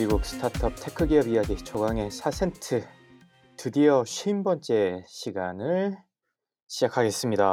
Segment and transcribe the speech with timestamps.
[0.00, 2.88] 미국 스타트업 tech 기업 이야기 조강의 4센트
[3.58, 5.98] 드디어 50번째 시간을
[6.68, 7.44] 시작하겠습니다.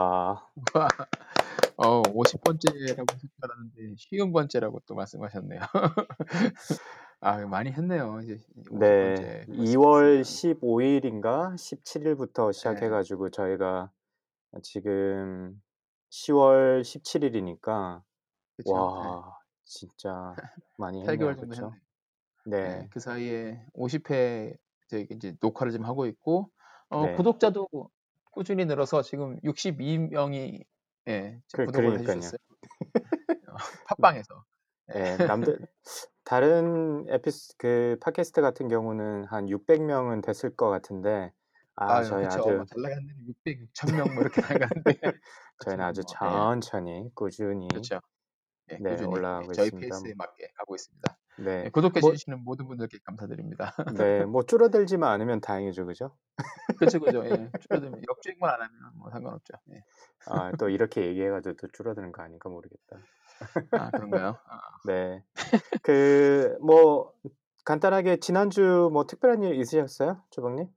[1.75, 5.59] 어, 50번째라고 하실 줄 알았는데 쉰 번째라고 또 말씀하셨네요.
[7.19, 8.21] 아, 많이 했네요.
[8.23, 8.39] 이제
[8.71, 9.49] 네, 50번째.
[9.49, 12.51] 2월 15일인가 17일부터 네.
[12.53, 13.91] 시작해 가지고 저희가
[14.63, 15.61] 지금
[16.11, 18.03] 10월 17일이니까
[18.55, 18.73] 그쵸?
[18.73, 20.33] 와 진짜
[20.77, 21.07] 많이 네.
[21.07, 21.65] 8개월 했네요, 정도 그렇죠?
[21.65, 21.75] 했네.
[21.75, 21.86] 네,
[22.49, 24.55] 네, 그 사이에 50회
[24.87, 26.49] 저희 이제 녹화를 좀 하고 있고
[26.87, 27.15] 어, 네.
[27.15, 27.67] 구독자도
[28.31, 30.63] 꾸준히 늘어서 지금 62명이
[31.09, 32.15] 예, 지금 그- 구독을 그러니까요.
[32.15, 32.37] 해주셨어요.
[33.49, 33.55] 어,
[33.87, 34.43] 팟빵에서.
[34.87, 35.59] 네, 남들
[36.23, 41.33] 다른 에피스 그 팟캐스트 같은 경우는 한 600명은 됐을 것 같은데
[41.75, 42.35] 아 아, 저희 그쵸.
[42.35, 44.61] 아주 데는 600, 6,000명 뭐 이렇게 나가는데
[45.65, 47.99] 저희는 아주 뭐, 예, 천천히 꾸준히 그렇죠.
[48.67, 49.87] 네, 네, 꾸준히 올라가고 예, 저희 있습니다.
[49.87, 51.17] 페이스에 맞게 가고 있습니다.
[51.39, 53.73] 네, 네, 구독해 뭐- 주시는 모든 분들께 감사드립니다.
[53.97, 56.15] 네, 뭐 줄어들지만 않으면 다행이죠, 그죠?
[56.77, 57.25] 그렇죠, 그렇죠.
[57.25, 57.29] 예,
[57.69, 59.53] 줄어들면 역주행만 안 하면 뭐 상관없죠.
[59.71, 59.83] 예.
[60.27, 62.97] 아, 또 이렇게 얘기해가지고 또 줄어드는 거 아닌가 모르겠다.
[63.71, 64.37] 아 그런가요?
[64.47, 65.23] 아, 네,
[65.83, 67.13] 그 뭐
[67.65, 70.67] 간단하게 지난주 뭐 특별한 일 있으셨어요, 주방님?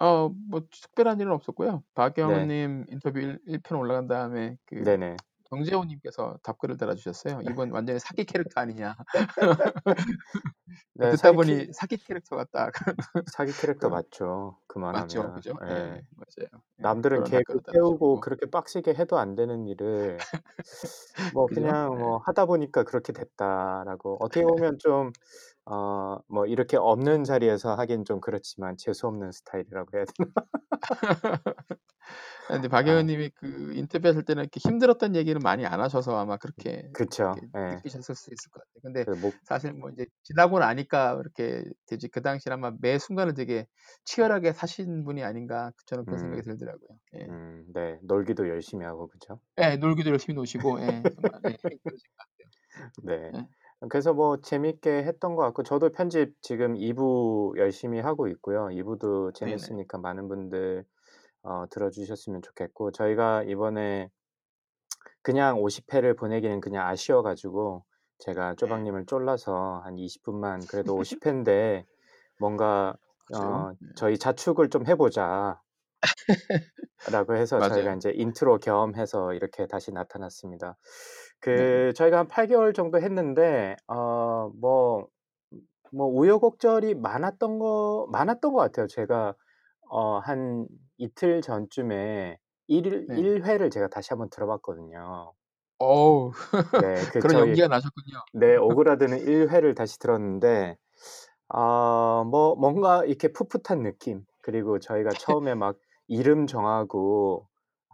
[0.00, 1.70] 어, 뭐 특별한 일은 없었고요.
[1.72, 5.16] 네, 박영은님 인터뷰 1, 편 올라간 다음에 그 네네.
[5.50, 7.40] 정재호님께서 답글을 달아주셨어요.
[7.44, 8.96] 이번 완전히 사기 캐릭터 아니냐.
[10.94, 12.72] 네, 듣다 사기, 보니 캐, 사기 캐릭터가 딱
[13.32, 14.58] 사기 캐릭터 그- 맞죠,
[14.90, 15.34] 맞죠, 그만하면.
[15.34, 15.52] 그죠?
[15.66, 15.70] 예.
[15.70, 16.62] 예, 맞아요.
[16.78, 20.18] 예, 남들은 계획을 세우고 그렇게 빡시게 해도 안 되는 일을
[21.34, 21.60] 뭐 그죠?
[21.60, 21.98] 그냥 예.
[21.98, 25.12] 뭐 하다 보니까 그렇게 됐다라고 어떻게 보면 좀
[25.66, 30.30] 어 뭐 이렇게 없는 자리에서 하긴 좀 그렇지만 재수 없는 스타일이라고 해야 되나?
[32.48, 37.34] 근데 아, 박영은님이 그 인터뷰하실 때는 이렇게 힘들었던 얘기를 많이 안 하셔서 아마 그렇게 그쵸.
[37.34, 37.82] 이렇게 예.
[37.82, 38.80] 느끼셨을 수 있을 것 같아요.
[38.82, 43.34] 근데 그 목, 사실 뭐 이제 지나고 나니까 이렇게 되지 그 당시 아마 매 순간을
[43.34, 43.66] 되게
[44.04, 46.88] 치열하게 사신 분이 아닌가 저는 그런 생각이 음, 들더라고요.
[47.16, 49.40] 예, 음, 네, 놀기도 열심히 하고 그죠?
[49.60, 51.56] 예, 놀기도 열심히 노시고, 예, 정말 예, 같아요.
[53.02, 53.34] 네.
[53.84, 58.70] 예, 그래서 뭐 재밌게 했던 것 같고 저도 편집 지금 2부 열심히 하고 있고요.
[58.70, 60.84] 2부도 네네, 재밌으니까 많은 분들
[61.42, 64.10] 어, 들어주셨으면 좋겠고 저희가 이번에
[65.22, 67.84] 그냥 50회를 보내기는 그냥 아쉬워가지고
[68.18, 71.84] 제가 예, 쪼박님을 쫄라서 한 20분만 그래도 50회인데
[72.38, 72.96] 뭔가?
[73.34, 75.60] 어, 예, 저희 자축을 좀 해보자
[77.10, 77.94] 라고 해서 저희가.
[77.96, 80.76] 이제 인트로 겸 해서 이렇게 다시 나타났습니다.
[81.44, 85.08] 그 저희가 한 8개월 정도 했는데 어, 뭐,
[85.92, 88.86] 뭐 우여곡절이 많았던 거 많았던 것 같아요.
[88.86, 89.34] 제가
[89.90, 90.66] 어, 한
[90.96, 92.38] 이틀 전쯤에
[92.68, 93.16] 1, 네.
[93.16, 95.34] 1회를 제가 다시 한번 들어봤거든요.
[95.78, 96.32] 어우,
[96.80, 98.16] 네, 그 그런 저희 연기가 나셨군요.
[98.32, 100.78] 네, 오그라드는 1회를 다시 들었는데
[101.48, 104.24] 아, 뭐 뭔가 이렇게 풋풋한 느낌.
[104.40, 107.46] 그리고 저희가 처음에 막 이름 정하고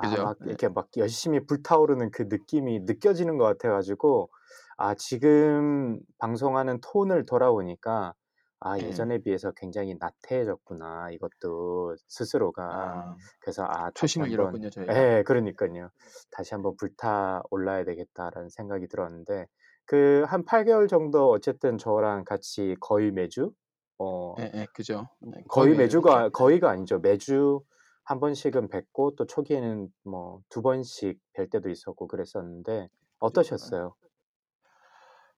[0.02, 0.22] 아, 그죠?
[0.24, 4.30] 막 예, 이렇게 막 열심히 불타오르는 그 느낌이 느껴지는 것 같아가지고
[4.76, 8.14] 아, 지금 방송하는 톤을 돌아보니까
[8.60, 8.82] 아, 예.
[8.88, 11.10] 예전에 비해서 굉장히 나태해졌구나.
[11.12, 12.62] 이것도 스스로가.
[12.64, 14.94] 아, 그래서 아, 다시 초심을 한번 잃었군요, 저희가.
[14.96, 15.90] 예, 그러니까요.
[16.30, 19.46] 다시 한번 불타 올라야 되겠다라는 생각이 들었는데
[19.86, 23.52] 그 한 8개월 정도 어쨌든 저랑 같이 거의 매주
[23.98, 25.08] 어 예, 예, 그죠?
[25.26, 25.80] 예, 거의 거의 매주.
[25.98, 26.28] 매주가 예.
[26.30, 26.98] 거의가 아니죠.
[27.00, 27.62] 매주
[28.10, 32.72] 한 번씩은 뵙고 또 초기에는 뭐두 번씩 뵐 때도 있었고 그랬었는데?
[32.72, 32.88] 예.
[33.20, 33.94] 어떠셨어요?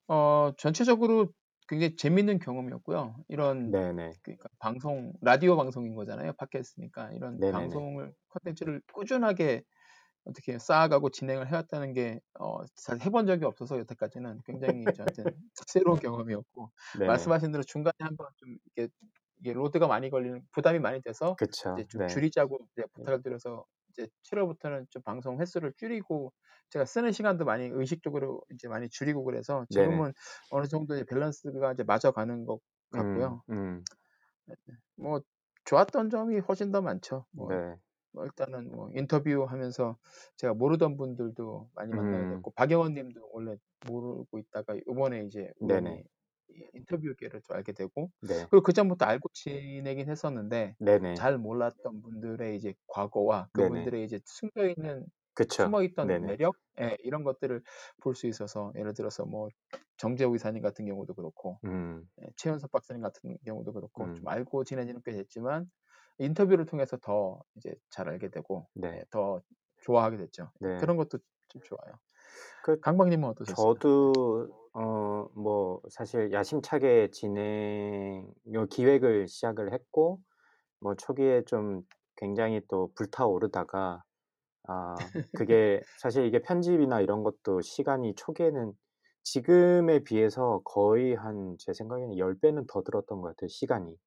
[0.08, 1.28] 어, 전체적으로
[1.68, 3.14] 굉장히 재밌는 경험이었고요.
[3.28, 4.12] 이런 네네.
[4.22, 6.32] 그러니까 방송 라디오 방송인 거잖아요.
[6.32, 7.52] 팟캐스트니까 이런 네네네.
[7.52, 9.64] 방송을 콘텐츠를 꾸준하게
[10.25, 15.30] 어떻게 쌓아가고 진행을 해왔다는 게 어, 잘 해본 적이 없어서 여태까지는 굉장히 저한테는
[15.66, 17.06] 새로운 경험이었고 네네.
[17.06, 18.88] 말씀하신 대로 중간에 한번 좀 이게
[19.42, 21.76] 이게 로드가 많이 걸리는 부담이 많이 돼서 그쵸.
[21.76, 22.06] 이제 좀 네.
[22.06, 26.32] 줄이자고 이제 부탁을 드려서 이제 7월부터는 좀 방송 횟수를 줄이고
[26.70, 30.02] 제가 쓰는 시간도 많이 의식적으로 이제 많이 줄이고 그래서 네네.
[30.02, 30.12] 지금은
[30.50, 32.60] 어느 정도 이제 밸런스가 이제 맞아가는 것
[32.94, 33.42] 음, 같고요.
[33.50, 33.88] 음,
[34.96, 35.20] 뭐
[35.64, 37.26] 좋았던 점이 훨씬 더 많죠.
[37.30, 37.78] 뭐, 네.
[38.12, 39.98] 뭐 일단은 뭐 인터뷰하면서
[40.36, 43.56] 제가 모르던 분들도 많이 만나게 음, 됐고 박영원 님도 원래
[43.88, 46.04] 모르고 있다가 이번에 이제 네네.
[46.75, 48.50] 인터뷰계를 좀 알게 되고 네.
[48.50, 51.14] 그리고 그 전부터 알고 지내긴 했었는데 네네.
[51.14, 53.93] 잘 몰랐던 분들의 이제 과거와 네네.
[53.93, 55.72] 그분들의 이제 숨겨 있는 그쵸.
[55.72, 56.26] 숨어 있던 네네.
[56.26, 57.62] 매력 예, 이런 것들을
[58.02, 59.49] 볼 수 있어서 예를 들어서 뭐
[59.99, 62.08] 정재호 이사님 같은 경우도 그렇고 음.
[62.22, 64.14] 예, 최연석 박사님 같은 경우도 그렇고 음.
[64.14, 65.70] 좀 알고 지내지는 꽤 됐지만
[66.19, 68.88] 인터뷰를 통해서 더 이제 잘 알게 되고 네.
[68.96, 69.43] 예, 더
[69.82, 70.52] 좋아하게 됐죠.
[70.60, 70.69] 네.
[70.76, 71.19] 그런 것도
[71.49, 71.99] 좀 좋아요.
[72.60, 73.82] 그 강박님은 어떠셨어요?
[73.84, 80.20] 저도 어 뭐 사실 야심차게 진행 요 기획을 시작을 했고
[80.80, 81.82] 뭐 초기에 좀
[82.16, 84.04] 굉장히 또 불타오르다가
[84.69, 88.74] 아 그게 사실 이게 편집이나 이런 것도 시간이 초기에는
[89.24, 93.98] 지금에 비해서 거의 한 제 생각에는 10 배는 더 들었던 것 같아요, 시간이.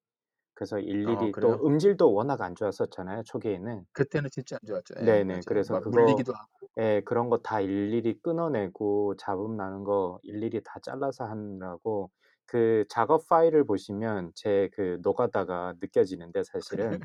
[0.56, 1.62] 그래서 어, 일일이 또 그래요?
[1.66, 3.86] 음질도 워낙 안 좋았었잖아요, 초기에는.
[3.92, 4.94] 그때는 진짜 안 좋았죠.
[5.00, 5.24] 예, 네네.
[5.26, 5.42] 맞아요.
[5.44, 6.68] 그래서 막 그거 물리기도 하고.
[6.78, 12.10] 예 그런 거 다 일일이 끊어내고 잡음 나는 거 일일이 다 잘라서 하느라고
[12.46, 17.04] 그 작업 파일을 보시면 제 그 노가다가 느껴지는데 사실은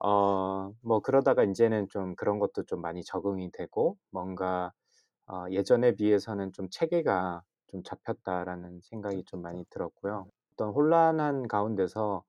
[0.00, 4.72] 어 뭐 그러다가 인제는 좀 그런 것도 좀 많이 적응이 되고 뭔가
[5.28, 9.64] 어 '예전에 비해서는 좀 체계가 좀 잡혔다.'라는 생각이 좀 많이.
[9.70, 10.28] 들었고요.
[10.62, 12.22] 어떤 혼란한 가운데서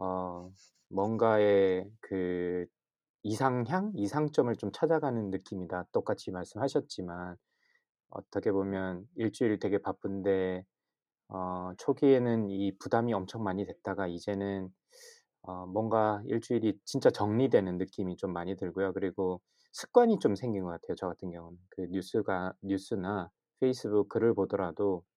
[0.00, 0.50] 어
[0.88, 2.66] 뭔가의 그
[3.22, 3.92] 이상향?
[3.96, 5.86] 이상점을 좀 찾아가는 느낌이다.
[5.92, 7.36] 똑같이 말씀하셨지만
[8.10, 10.64] 어떻게 보면 일주일 되게 바쁜데
[11.28, 14.70] 어 초기에는 이 부담이 엄청 많이 됐다가 이제는
[15.42, 18.92] 어 뭔가 일주일이 진짜 정리되는 느낌이 좀 많이 들고요.
[18.94, 19.40] 그리고
[19.72, 21.58] 습관이 좀 생긴 것 같아요, 저 같은 경우는.
[21.70, 23.30] 그 뉴스가 뉴스나
[23.60, 25.04] 페이스북 글을 보더라도'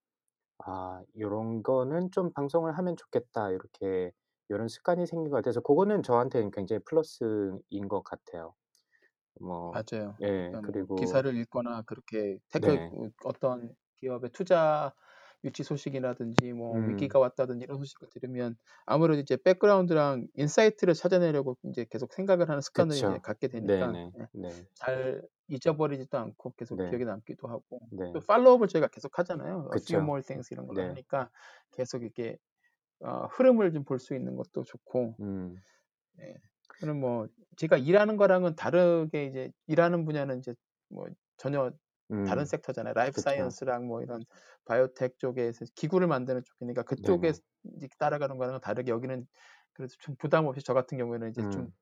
[0.60, 4.12] 아 요런 거는 좀 방송을 하면 좋겠다.' 이렇게
[4.52, 8.56] 요런 습관이 생긴 것 같아서 고거는 저한테는 굉장히 플러스인 것 같아요.
[9.42, 10.20] 뭐 맞아요.
[10.22, 12.92] 예 그러니까 뭐 그리고 기사를 읽거나 그렇게 tech 네.
[12.92, 14.94] 어 어떤 기업의 투자
[15.46, 16.80] 유치 소식이라든지 뭐 음.
[16.86, 23.02] 위기가 왔다든지 이런 소식을 들으면 아무래도 이제 background랑 insight를 찾아내려고 인제 계속 생각을 하는 습관을
[23.02, 23.20] 이제.
[23.22, 24.14] 갖게 되니까 네네.
[24.20, 24.68] 예 네.
[24.76, 26.86] 잘 잊어버리지도 않고 계속 네.
[26.86, 28.06] 기억에 남기도 하고 네.
[28.14, 29.70] 또 follow up을 저희가 계속 하잖아요.
[29.76, 30.04] A few 그쵸.
[30.04, 30.86] more things 이런 걸로 네.
[30.86, 31.30] 하니까
[31.72, 32.38] 계속 이렇게
[33.02, 35.64] 어 흐름을 좀 볼 수 있는 것도 좋고 음.
[36.22, 36.36] 예.
[36.80, 37.28] 저는 뭐
[37.58, 40.54] 제가 일하는 거랑은 다르게 이제 일하는 분야는 이제
[40.90, 41.08] 뭐
[41.38, 41.72] 전혀
[42.24, 42.48] 다른 음.
[42.48, 42.94] sector잖아요.
[42.96, 43.22] 라이프 그쵸.
[43.22, 44.26] 사이언스랑 뭐 이런
[44.66, 47.40] 바이오텍 쪽에서 기구를 만드는 쪽이니까 그쪽에 네네.
[47.78, 49.28] 이제 따라가는 거랑은 다르게 여기는
[49.74, 51.76] 그래도 좀 부담 없이 저 같은 경우에는 이제 좀 음.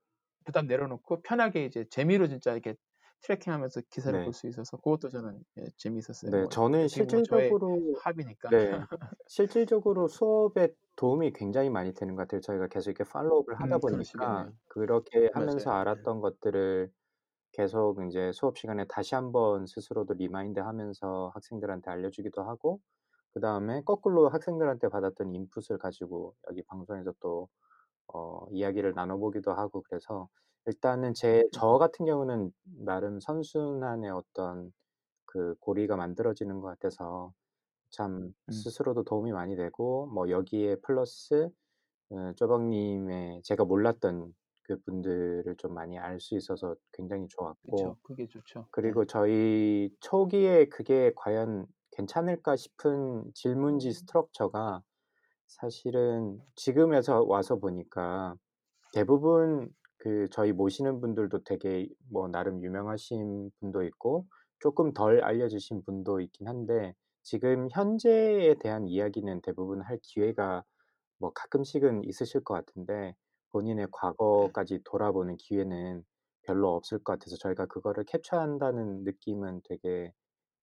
[0.45, 2.75] 부담 내려놓고 편하게 이제 재미로 진짜 이렇게
[3.21, 4.35] tracking하면서 기사를 볼 네.
[4.35, 6.31] 수 있어서 고것도 저는 예 재미있었어요.
[6.31, 6.47] 네.
[6.47, 8.49] 뭐 저는 실질적으로 합이니까.
[8.49, 8.87] 네.
[9.27, 12.41] 실질적으로 수업에 도움이 굉장히 많이 되는 것 같아요.
[12.41, 14.51] 저희가 계속 이렇게 follow up을 하다 음 보니까.
[14.67, 15.77] 그렇게 하면서 맞아요.
[15.95, 16.03] 예.
[16.03, 16.91] 알았던 것들을
[17.53, 22.81] 계속 인제 수업 시간에 다시 한번 스스로도 remind하면서 학생들한테 알려주기도 하고
[23.33, 27.49] 그다음에 거꾸로 학생들한테 받았던 input을 가지고 여기 방송에서 또
[28.13, 30.29] 어 이야기를 나눠 보기도 하고 그래서
[30.65, 31.59] 일단은 제 음.
[31.59, 34.71] 저 같은 경우는 나름 선순환의 어떤
[35.25, 37.33] 그 고리가 만들어지는 것 같아서
[37.91, 38.65] 참 음.
[38.65, 41.49] 스스로도 도움이 많이 되고 뭐 여기에 플러스
[42.11, 47.97] 어 쪼박님의 제가 몰랐던 그분들을 좀 많이 알 수 있어서 굉장히 좋았고 그쵸.
[48.03, 48.69] 그게 좋죠.
[48.87, 48.95] 예.
[48.95, 54.83] 그리고 저희 초기에 그게 과연 괜찮을까 싶은 질문지 스트럭처가
[55.47, 58.35] 사실은 지금에서 와서 보니까
[58.93, 64.27] 대부분 그 저희 모시는 분들도 되게 뭐 나름 유명하신 분도 있고
[64.59, 70.63] 쪼끔 덜 알려지신 분도 있긴 한데 지금 현재에 대한 이야기는 대부분 할 기회가
[71.19, 73.15] 뭐 가끔씩은 있으실 것 같은데
[73.53, 73.89] 본인의
[74.41, 74.53] 예.
[74.55, 76.03] 과거까지 돌아보는 기회는
[76.43, 80.13] 별로 없을 것 같아서 저희가 그거를 캡처한다는 느낌은 되게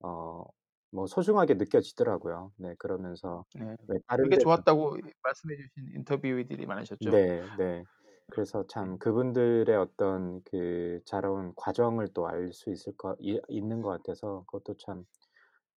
[0.00, 0.44] 어
[0.92, 2.52] 뭐 소중하게 느껴지더라고요.
[2.56, 3.76] 네 그러면서 네.
[3.88, 7.10] 왜 다른 그게 데서 좋았다고 말씀해 주신 인터뷰이들이 많으셨죠.
[7.10, 7.84] 네 네.
[8.30, 8.66] 그래서 예.
[8.68, 14.76] 참 그분들의 어떤 그 자라온 과정을 또 알 수 있을 것이 있는 것 같아서 그것도
[14.78, 15.04] 참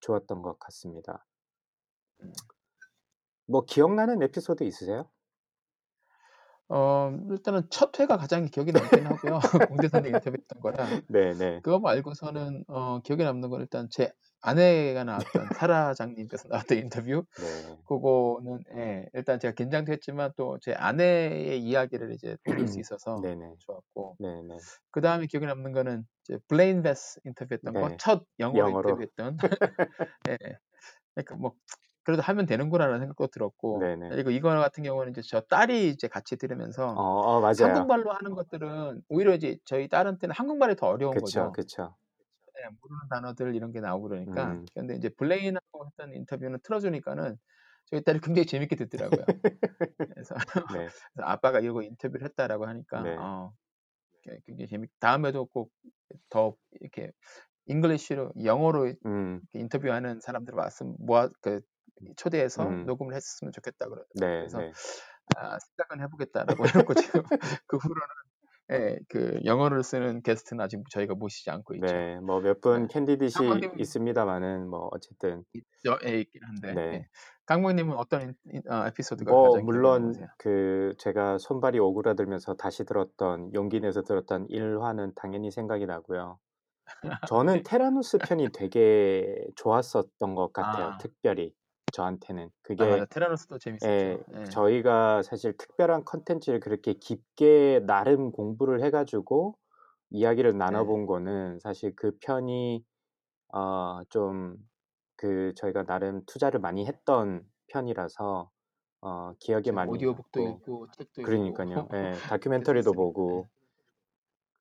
[0.01, 1.25] 좋았던 것 같습니다.
[2.21, 2.33] 음.
[3.47, 5.09] 뭐 기억나는 에피소드 있으세요?
[6.73, 9.39] 어 일단은 첫 회가 가장 기억에 남긴 하고요.
[9.69, 11.01] 공대생들 인터뷰했던 거라.
[11.07, 11.63] 네네.
[11.63, 14.11] 그거 말고서는 어 기억에 남는 건 일단 제
[14.41, 17.25] 아내가 나왔던 사라장님께서 나왔던 인터뷰.
[17.35, 17.77] 네.
[17.85, 23.57] 그거는 예 일단 제가 긴장도 했지만 또 제 아내의 이야기를 이제 들을 수 있어서 네네.
[23.59, 24.63] 좋았고 네네.
[24.91, 27.97] 그 다음에 기억에 남는 거는 이제 블레인 베스 인터뷰했던 거 네.
[27.97, 28.71] 첫 영어로 영어로.
[28.71, 29.37] 인터뷰했던
[30.29, 30.37] 예.
[31.15, 31.55] 그러니까 뭐'
[32.03, 34.09] 그래도 하면 되는구나.'라는 생각도 들었고 네네.
[34.09, 37.01] 그리고 이거 같은 경우는 이제 저 딸이 이제 같이 들으면서 어
[37.37, 37.91] 어 맞아요.
[37.91, 41.53] 한국말로 하는 것들은 오히려 이제 저희 딸한테는 한국말이 더 어려운 그쵸, 거죠.
[41.53, 41.97] 그쵸.
[42.59, 44.57] 예 모르는 단어들 이런 게 나오고 그러니까.
[44.57, 44.69] 음.
[44.73, 47.37] 근데 이제 블레인하고 했던 인터뷰는 틀어 주니까는
[47.87, 49.25] 저희 딸이 굉장히 재밌게 듣더라고요.
[50.13, 50.35] 그래서,
[50.67, 50.93] 네.
[51.13, 53.15] 그래서 아빠가 이거 인터뷰를 했다라고 하니까 네.
[53.15, 53.53] 어,
[54.45, 54.89] 굉장히 재밌.
[54.99, 55.71] 다음에도 꼭
[56.29, 57.11] 더 이렇게
[57.67, 61.61] English로 영어로 음, 인터뷰하는 사람들 왔으면 모아 그
[62.17, 62.85] 초대해서 음.
[62.85, 64.03] 녹음을 했으면 좋겠다 그러.
[64.15, 64.71] 네, 그래서 네.
[65.37, 67.23] 아, 생각은 해보겠다라고 해놓고 지금
[67.67, 68.07] 그 후로는
[68.71, 71.85] 예, 그 영어를 쓰는 게스트는 아직 저희가 모시지 않고 있죠.
[71.85, 72.87] 네, 뭐 몇분 네.
[72.93, 73.39] candidates
[73.77, 76.73] 있습니다만은 뭐 어쨌든 있죠, 예, 있긴 한데.
[76.73, 76.81] 네.
[76.93, 77.07] 예.
[77.45, 78.35] 강모님은 어떤
[78.69, 80.13] 어, 에피소드가 뭐 가장 물론?
[80.37, 86.39] 그 제가 손발이 오그라들면서 다시 들었던 용기 내서 들었던 1화는 당연히 생각이 나고요.
[87.27, 90.85] 저는 테라누스 편이 되게 좋았었던 것 같아요.
[90.85, 90.97] 아.
[90.99, 91.53] 특별히
[91.93, 93.05] 저한테는 아, 그게 맞아.
[93.05, 93.87] 테라노스도 재밌었죠.
[93.87, 94.43] 예, 예.
[94.51, 99.57] 저희가 사실 특별한 컨텐츠를 그렇게 깊게 나름 공부를 해가지고
[100.11, 102.83] 이야기를 나눠본 거는 사실 그 편이
[103.53, 104.57] 어, 좀
[105.23, 108.51] 그 저희가 나름 투자를 많이 했던 편이라서
[109.01, 111.87] 어, 기억에 많이 오디오북도 남고 읽고 책도 그러니까요.
[111.93, 112.93] 예, 다큐멘터리도.
[112.93, 113.47] 보고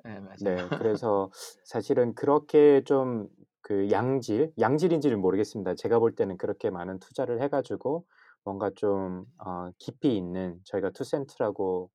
[0.07, 0.37] 예, 맞아요.
[0.41, 1.31] 네, 그래서
[1.65, 3.29] 사실은 그렇게 좀
[3.63, 5.75] 그 양질, 양질인지는 모르겠습니다.
[5.77, 8.05] 제가 볼 때는 그렇게 많은 투자를 해가지고
[8.45, 11.91] 뭔가 좀 어, 깊이 있는 저희가 투센트라고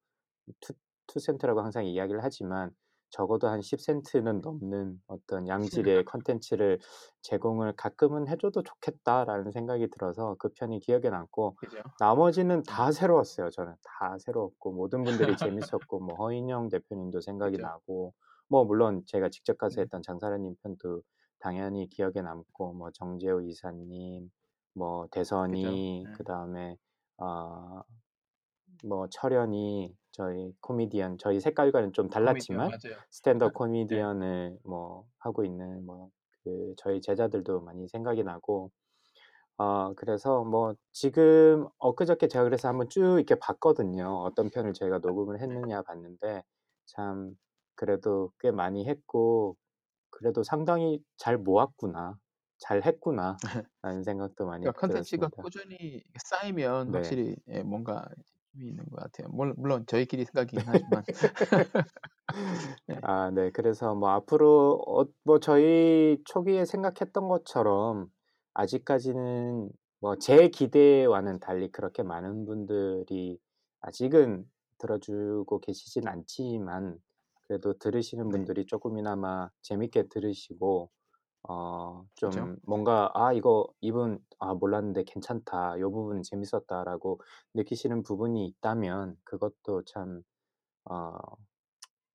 [0.61, 0.73] 투,
[1.07, 2.71] 투센트라고 항상 이야기를 하지만
[3.09, 6.79] 적어도 한 10센트는 넘는 어떤 양질의 컨텐츠를
[7.21, 11.81] 제공을 가끔은 해줘도 좋겠다라는 생각이 들어서 그 편이 기억에 남고 그죠?
[11.99, 13.49] 나머지는 다 새로웠어요.
[13.49, 17.63] 저는 다 새로웠고 모든 분들이 재밌었고 뭐 허인영 대표님도 생각이 그죠.
[17.63, 18.13] 나고
[18.49, 19.83] 뭐 물론 제가 직접 가서 음.
[19.83, 21.01] 했던 장사라님 편도
[21.39, 24.31] 당연히 기억에 남고 뭐 정재호 이사님
[24.73, 25.71] 뭐 대선이 그죠.
[25.71, 26.13] 네.
[26.17, 26.77] 그 다음에
[27.17, 27.83] 어
[28.83, 32.97] 뭐 철현이 저희 코미디언 저희 색깔과는 좀 달랐지만 코미디언.
[33.11, 33.53] stand-up 네.
[33.53, 36.11] 코미디언을 뭐 하고 있는 뭐
[36.43, 38.71] 그 저희 제자들도 많이 생각이 나고
[39.57, 44.07] 어 그래서 뭐 지금 엊그저께 제가 그래서 한번 쭉 이렇게 봤거든요.
[44.23, 46.43] 어떤 편을 저희가 녹음을 했느냐 봤는데
[46.87, 47.35] 참
[47.75, 49.57] 그래도 꽤 많이 했고
[50.17, 52.17] 그래도 상당히 잘 모았구나.
[52.59, 53.37] 잘 했구나
[53.83, 55.43] 라는 생각도 많이 그러니까 컨텐츠가 들었습니다.
[55.43, 56.97] 꾸준히 쌓이면 네.
[56.97, 58.07] 확실히 예, 뭔가
[58.53, 59.27] 힘이 있는 것 같아요.
[59.29, 61.03] 물- 물론 저희끼리 생각이긴 하지만
[62.87, 62.95] 네.
[63.03, 63.51] 아, 네.
[63.51, 68.07] 그래서 뭐 앞으로 어, 뭐 저희 초기에 생각했던 것처럼
[68.53, 69.69] 아직까지는
[69.99, 73.39] 뭐 제 기대와는 달리 그렇게 많은 분들이
[73.81, 74.45] 아직은
[74.79, 76.99] 들어주고 계시진 않지만
[77.47, 78.37] 그래도 들으시는 네.
[78.37, 80.89] 분들이 조금이나마 재밌게 들으시고
[81.49, 82.55] 어, 좀 그죠?
[82.63, 85.79] 뭔가 아 이거 이분 아 몰랐는데 괜찮다.
[85.79, 87.21] 요 부분 재밌었다라고
[87.55, 90.23] 느끼시는 부분이 있다면 그것도 참
[90.85, 91.13] 어,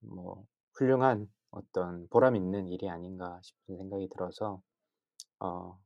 [0.01, 4.61] 뭐 훌륭한 어떤 보람 있는 일이 아닌가 싶은 생각이 들어서
[5.41, 5.79] 어,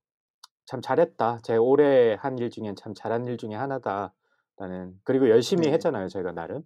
[0.66, 1.40] 참 잘했다.
[1.44, 5.72] 제 올해 한 일 중엔 참 잘한 일 중에 하나다라는 그리고 열심히 네.
[5.72, 6.62] 했잖아요, 저희가 나름.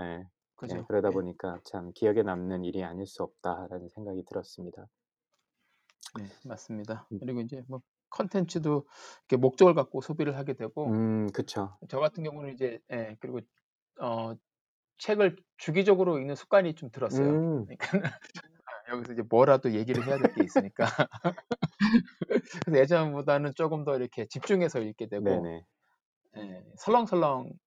[0.00, 0.24] 예,
[0.60, 0.76] 그죠?
[0.76, 1.12] 예, 그러다 예.
[1.14, 4.88] 보니까 참 기억에 남는 일이 아닐 수 없다라는 생각이 들었습니다.
[6.16, 7.06] 네, 맞습니다.
[7.12, 7.18] 음.
[7.20, 8.86] 그리고 이제 뭐 컨텐츠도
[9.28, 11.78] 이렇게 목적을 갖고 소비를 하게 되고 음, 그쵸.
[11.88, 13.40] 저 같은 경우는 이제 예, 그리고
[14.00, 14.34] 어
[14.98, 17.28] 책을 주기적으로 읽는 습관이 좀 들었어요.
[17.30, 17.78] 음, 그러니까
[18.90, 20.86] 여기서 이제 뭐라도 얘기를 해야 될 게 있으니까
[22.64, 25.64] 그래서 예전보다는 조금 더 이렇게 집중해서 읽게 되고 네네.
[26.38, 27.58] 예, 설렁설렁 이-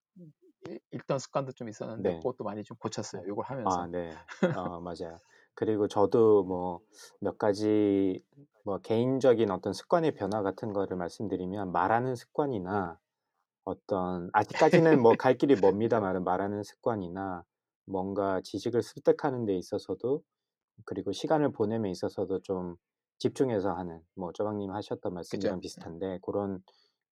[0.91, 2.17] 읽던 습관도 좀 있었는데 네.
[2.17, 3.23] 그것도 많이 좀 고쳤어요.
[3.27, 3.81] 이걸 하면서.
[3.81, 4.13] 아, 네.
[4.57, 5.17] 어, 맞아요.
[5.55, 6.81] 그리고 저도 뭐
[7.19, 8.23] 몇 가지
[8.65, 12.99] 뭐 개인적인 어떤 습관의 변화 같은 거를 말씀드리면 말하는 습관이나
[13.65, 17.45] 어떤 아직까지는 뭐 갈 길이 멉니다만은 말하는 습관이나
[17.85, 20.23] 뭔가 지식을 습득하는 데 있어서도
[20.85, 22.75] 그리고 시간을 보냄에 있어서도 좀
[23.19, 25.61] 집중해서 하는 뭐 쪼박님 하셨던 말씀이랑 그죠?
[25.61, 26.63] 비슷한데 그런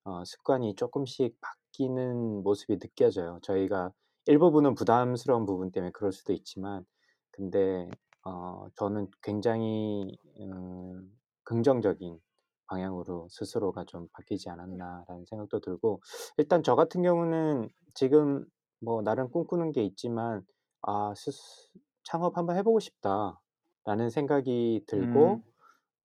[0.03, 3.39] 어, 습관이 조금씩 바뀌는 모습이 느껴져요.
[3.43, 3.91] 저희가
[4.25, 6.85] 일부분은 부담스러운 부분 때문에 그럴 수도 있지만
[7.31, 7.89] 근데
[8.25, 11.11] 어, 저는 굉장히 음,
[11.43, 12.19] 긍정적인
[12.67, 16.01] 방향으로 스스로가 좀 바뀌지 않았나라는 생각도 들고
[16.37, 18.45] 일단 저 같은 경우는 지금
[18.79, 20.45] 뭐 나름 꿈꾸는 게 있지만
[20.81, 21.71] 아 스스,
[22.03, 25.51] 창업 한번 해 보고 싶다라는 생각이 들고 음,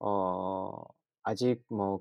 [0.00, 0.83] 어
[1.23, 2.00] 아직 뭐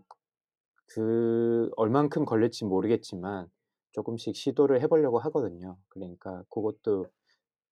[0.87, 3.47] 그 얼만큼 걸릴지 모르겠지만
[3.91, 5.77] 조금씩 시도를 해보려고 하거든요.
[5.89, 7.07] 그러니까 그것도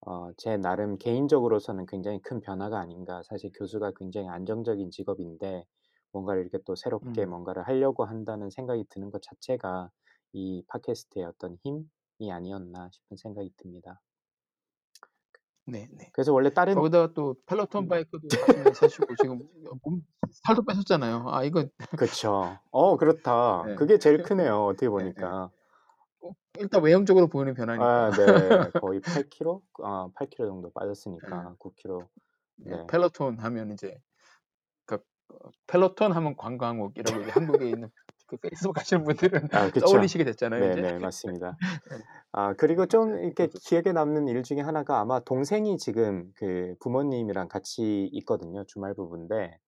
[0.06, 3.22] 어, 제 나름 개인적으로서는 굉장히 큰 변화가 아닌가.
[3.24, 5.64] 사실 교수가 굉장히 안정적인 직업인데
[6.12, 7.30] 뭔가를 이렇게 또 새롭게 음.
[7.30, 9.90] 뭔가를 하려고 한다는 생각이 드는 것 자체가
[10.32, 14.00] 이 팟캐스트의 어떤 힘이 아니었나 싶은 생각이 듭니다.
[15.66, 16.10] 네, 네.
[16.12, 19.40] 그래서 원래 다른 거기다가 또 펠로톤 바이크도 하시면 사시고 지금
[19.82, 21.24] 몸 살도 빼셨잖아요.
[21.28, 21.66] 아 이거
[21.96, 22.58] 그쵸.
[22.70, 23.64] 어 그렇다.
[23.66, 23.74] 네.
[23.76, 24.66] 그게 제일 크네요.
[24.66, 24.90] 어떻게 네, 네.
[24.90, 25.50] 보니까.
[26.22, 28.06] 어, 일단 외형적으로 보이는 변화니까.
[28.06, 28.70] 아 네.
[28.80, 29.62] 거의 8 킬로?
[29.78, 30.74] 아8 킬로 정도 네.
[30.74, 32.08] 빠졌으니까 9 킬로.
[32.56, 32.86] 네, 네.
[32.86, 33.98] Peloton 하면 이제
[34.84, 37.90] 그 어, Peloton 하면 관광옥 이라고 이제 한국에 있는
[38.26, 40.10] 그 페이스북 하시는 분들은 아 그쵸.
[40.10, 40.82] 떠올리시게 됐잖아요, 이제.
[40.82, 40.98] 네네.
[41.00, 41.56] 맞습니다.
[41.90, 41.98] 네.
[42.32, 47.48] 아 그리고 좀 네, 이렇게 기억에 남는 일 중에 하나가 아마 동생이 지금 그 부모님이랑
[47.48, 49.58] 같이 있거든요, 주말 부부인데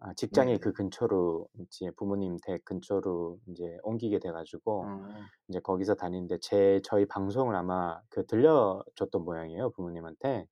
[0.00, 0.60] 아 직장이 네네.
[0.60, 5.34] 그 근처로 이제 부모님 댁 근처로 인제 옮기게 돼 가지고 어.
[5.48, 10.46] 인제 거기서 다니는데 제 저희 방송을 아마 그 들려줬던 모양이에요, 부모님한테.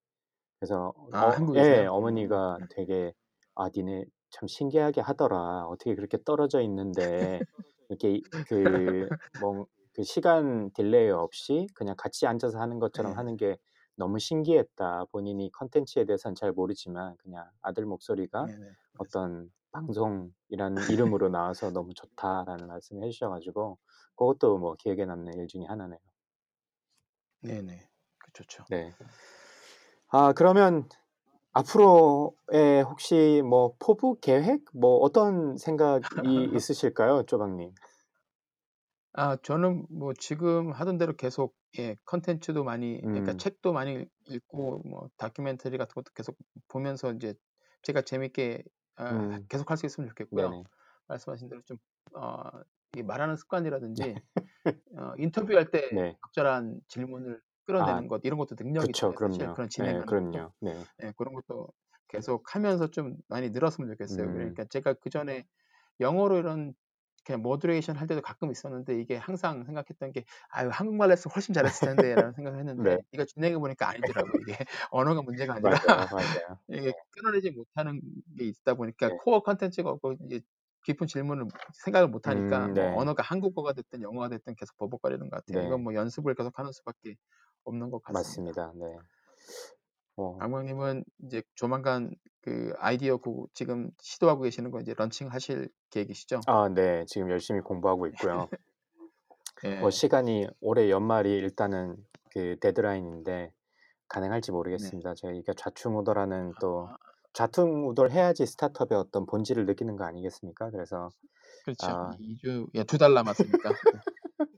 [0.60, 1.46] 그래서 아, 어?
[1.56, 1.86] 예.
[2.00, 2.26] 음.
[2.26, 3.14] 어머니가 되게
[3.56, 5.66] "아 니네 참 신기하게 하더라.
[5.68, 7.44] 어떻게 그렇게 떨어져 있는데
[7.88, 13.18] 이렇게 그뭐 그 시간 delay 없이 그냥 같이 앉아서 하는 것처럼 네.
[13.18, 13.58] 하는 게
[13.96, 15.06] 너무 신기했다.
[15.12, 18.76] 본인이 콘텐츠에 대해서는 잘 모르지만 그냥 아들 목소리가 네네.
[18.98, 23.78] 어떤 방송이라는 이름으로 나와서 너무 좋다라는 말씀을 해 주셔 가지고
[24.16, 26.00] 고것도 뭐 기억에 남는 일 중에 하나네요.
[27.40, 27.88] 네네.
[28.18, 28.64] 그 좋죠.
[28.68, 28.94] 네.
[30.08, 30.88] 아 그러면
[31.52, 36.06] 앞으로의 혹시 뭐 포부 계획 뭐 어떤 생각이
[36.52, 37.72] 있으실까요, 쪼박님?
[39.14, 43.36] 아 저는 뭐 지금 하던 대로 계속 예 콘텐츠도 많이 그러니까 음.
[43.36, 46.36] 책도 많이 읽고 뭐 다큐멘터리 같은 것도 계속
[46.68, 47.34] 보면서 인제
[47.82, 48.62] 제가 재밌게
[48.96, 49.48] 아 음.
[49.48, 50.54] 계속할 수 있으면 좋겠고요.
[50.54, 50.64] 네네.
[51.08, 51.78] 말씀하신 대로 좀
[52.14, 52.62] 어
[52.94, 54.20] 이 말하는 습관이라든지
[54.98, 56.18] 어 인터뷰할 때 네.
[56.26, 58.56] 적절한 질문을 아 끌어내는 것 이런 것도.
[59.28, 59.48] 사실.
[59.48, 59.52] 그럼요.
[59.52, 60.28] 그런 예 진행하는 것도.
[60.32, 60.52] 그럼요.
[60.60, 60.86] 네.
[61.04, 61.68] 예 그런 것도
[62.08, 64.30] 계속 하면서 좀 많이 늘었으면 좋겠어요.
[64.30, 64.32] 음.
[64.32, 65.46] 그러니까 제가 그 전에
[66.00, 66.74] 영어로 이런
[67.24, 71.82] 그냥 모듀레이션 할 때도 가끔 있었는데 이게 항상 생각했던 게 '아유 한국말로 했으면 훨씬 잘했을
[71.82, 73.02] 텐데.'라는 생각을 했는데 네.
[73.12, 74.40] 이거 진행해 보니까 아니더라고요.
[74.42, 74.54] 이게
[74.92, 76.58] 언어가 문제가 아니라 맞아요, 맞아요.
[76.68, 77.02] 이게 네.
[77.10, 78.00] 끊어내지 못하는
[78.38, 79.16] 게 있다 보니까 네.
[79.16, 80.40] 코어 콘텐츠가 없고 이제
[80.84, 81.46] 깊은 질문을
[81.84, 82.98] 생각을 못 하니까 음뭐 네.
[82.98, 85.64] 언어가 한국어가 됐든 영어가 됐든 계속 버벅거리는 것 같아요.
[85.64, 85.84] 이건 네.
[85.84, 87.16] 뭐 연습을 계속 하는 수밖에
[87.64, 88.66] 없는 것 같습니다.
[88.66, 88.72] 맞습니다.
[88.76, 88.96] 네.
[90.16, 90.36] 어.
[90.40, 96.40] 장모님은 이제 조만간 그 아이디어 구 지금 시도하고 계시는 거 이제 런칭하실 계획이시죠?
[96.46, 97.04] 아 네.
[97.06, 98.48] 지금 열심히 공부하고 있고요.
[99.80, 99.90] 뭐 예.
[99.90, 101.96] 시간이 올해 연말이 일단은
[102.30, 103.52] 그 데드라인인데
[104.08, 104.52] 가능할지 네.
[104.52, 105.14] 모르겠습니다.
[105.14, 106.96] 저희가 좌충우돌하는 또 아.
[107.32, 110.70] 좌충우돌해야지 스타트업의 어떤 본질을 느끼는 거 아니겠습니까?
[110.70, 111.08] 그래서
[111.64, 111.86] 그렇죠.
[111.86, 113.70] 아 2주예2달 남았으니까.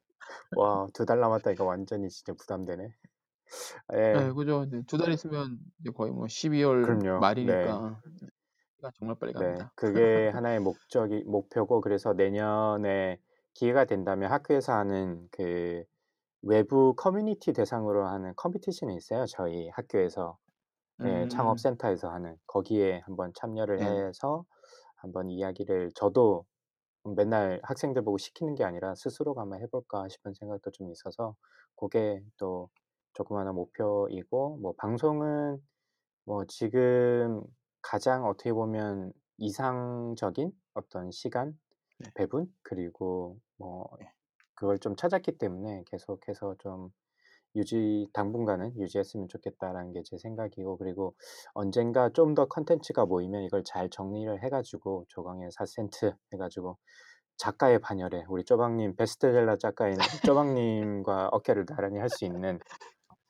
[0.70, 0.80] 네.
[0.90, 2.88] 와2달 남았다니까 완전히 진짜 부담되네.
[4.14, 4.32] 예 예.
[4.34, 4.64] 그죠.
[4.64, 7.32] 이제 2달 있으면 이제 거의 뭐 12월 그럼요.
[7.40, 7.54] 네.
[7.54, 8.00] 말이니까
[8.76, 9.34] 시간 정말 빨리 네.
[9.34, 9.72] 갑니다.
[9.74, 13.18] 그게 하나의 목적이 목표고 그래서 내년에
[13.54, 15.84] 기회가 된다면 학교에서 하는 그
[16.42, 20.38] 외부 커뮤니티 대상으로 하는 competition이 있어요, 저희 학교에서.
[21.04, 21.28] 예 음.
[21.30, 22.36] 창업센터에서 하는.
[22.48, 24.04] 거기에 한번 참여를 네네.
[24.08, 24.44] 해서
[24.96, 26.46] 한번 이야기를 저도
[27.04, 31.36] 맨날 학생들 보고 시키는 게 아니라 '스스로가 한번 해 볼까.' 싶은 생각도 좀 있어서
[31.76, 32.70] 고게 또
[33.14, 35.60] 조그마한 목표이고 뭐 방송은
[36.24, 37.42] 뭐 지금
[37.82, 41.58] 가장 어떻게 보면 이상적인 어떤 시간
[41.98, 42.10] 네.
[42.14, 44.10] 배분 그리고 뭐 네.
[44.54, 46.90] 그걸 좀 찾았기 때문에 계속해서 좀
[47.56, 51.14] 유지 '당분간은 유지했으면 좋겠다.'라는 게 제 생각이고 그리고
[51.54, 56.78] 언젠가 좀더 콘텐츠가 모이면 이걸 잘 정리를 해 가지고 조강의 4 센트 해 가지고
[57.38, 62.60] 작가의 반열에 우리 쪼박님 베스트셀러 작가인 쪼박님과 어깨를 나란히 할 수 있는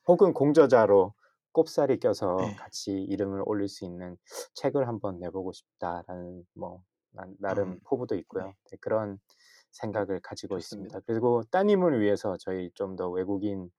[0.07, 1.15] 혹은 공저자로
[1.53, 2.55] 꼽사리 껴서 예.
[2.57, 4.17] 같이 이름을 올릴 수 있는
[4.55, 7.81] '책을 한번 내 보고 싶다.'라는 뭐나 나름 음.
[7.85, 8.45] 포부도 있고요.
[8.47, 8.57] 네.
[8.71, 9.19] 네 그런 음.
[9.73, 10.99] 생각을 가지고 좋습니다.
[10.99, 11.01] 있습니다.
[11.07, 13.71] 그리고 따님을 위해서 저희 좀 더 외국인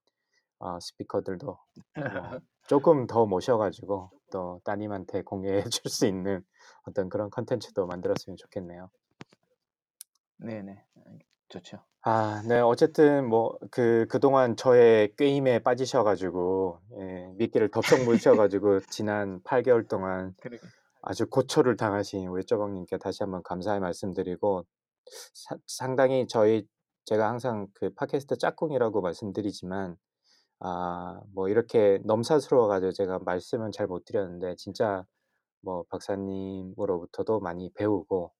[0.58, 1.58] 어 스피커들도 뭐
[2.68, 6.42] 쪼끔 더 모셔 가지고 또 따님한테 공유해 줄 수 있는
[6.86, 8.90] 어떤 그런 콘텐츠도 만들었으면 좋겠네요.
[10.38, 10.84] 네네.
[11.06, 11.84] 알 좋죠.
[12.02, 12.60] 아 네.
[12.60, 19.62] 어쨌든 뭐 그 그동안 저의 꾀임에 빠지셔 가지고 예 미끼를 덥석 무셔 가지고 지난 8
[19.62, 20.68] 개월 동안 그러게.
[21.02, 24.64] 아주 고초를 당하신 우리 쪼박 님께 다시 한번 감사의 말씀드리고
[25.34, 26.66] 사 상당히 저희
[27.06, 29.96] 제가 항상 그 팟캐스트 짝꿍이라고 말씀드리지만
[30.60, 35.04] 아 뭐 이렇게 넘사스러워 가지고 제가 말씀은 잘 못 드렸는데 진짜
[35.62, 38.32] 뭐 박사님으로부터도 많이 배우고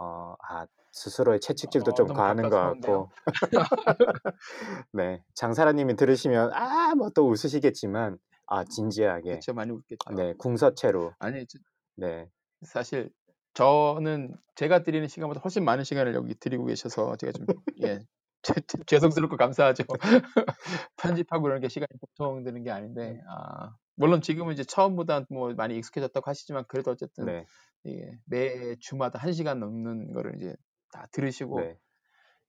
[0.00, 2.56] 어 아 스스로의 채찍질도 어좀 가하는 것.
[2.58, 3.10] 같고
[4.92, 5.22] 네.
[5.34, 9.54] 장사라 님이 들으시면 아 뭐 또 웃으시겠지만 아 진지하게 그쵸.
[9.54, 10.14] 많이 웃겠죠.
[10.16, 11.58] 네 궁서체로 아니 저
[11.96, 12.28] 네.
[12.62, 13.10] 사실
[13.54, 17.46] 저는 제가 드리는 시간보다 훨씬 많은 시간을 여기 드리고 계셔서 제가 좀
[17.84, 18.00] 예
[18.42, 18.54] 죄
[18.86, 19.84] 죄송스럽고 감사하죠.
[20.96, 23.20] 편집하고 이런 게 시간이 보통 드는 게 아닌데 네.
[23.28, 27.46] 아 물론 지금은 이제 처음보다 뭐 많이 익숙해졌다고 하시지만 그래도 어쨌든 네.
[27.86, 30.54] 예, 매 주마다 한 시간 넘는 거를 이제
[30.92, 31.78] 다 들으시고 네.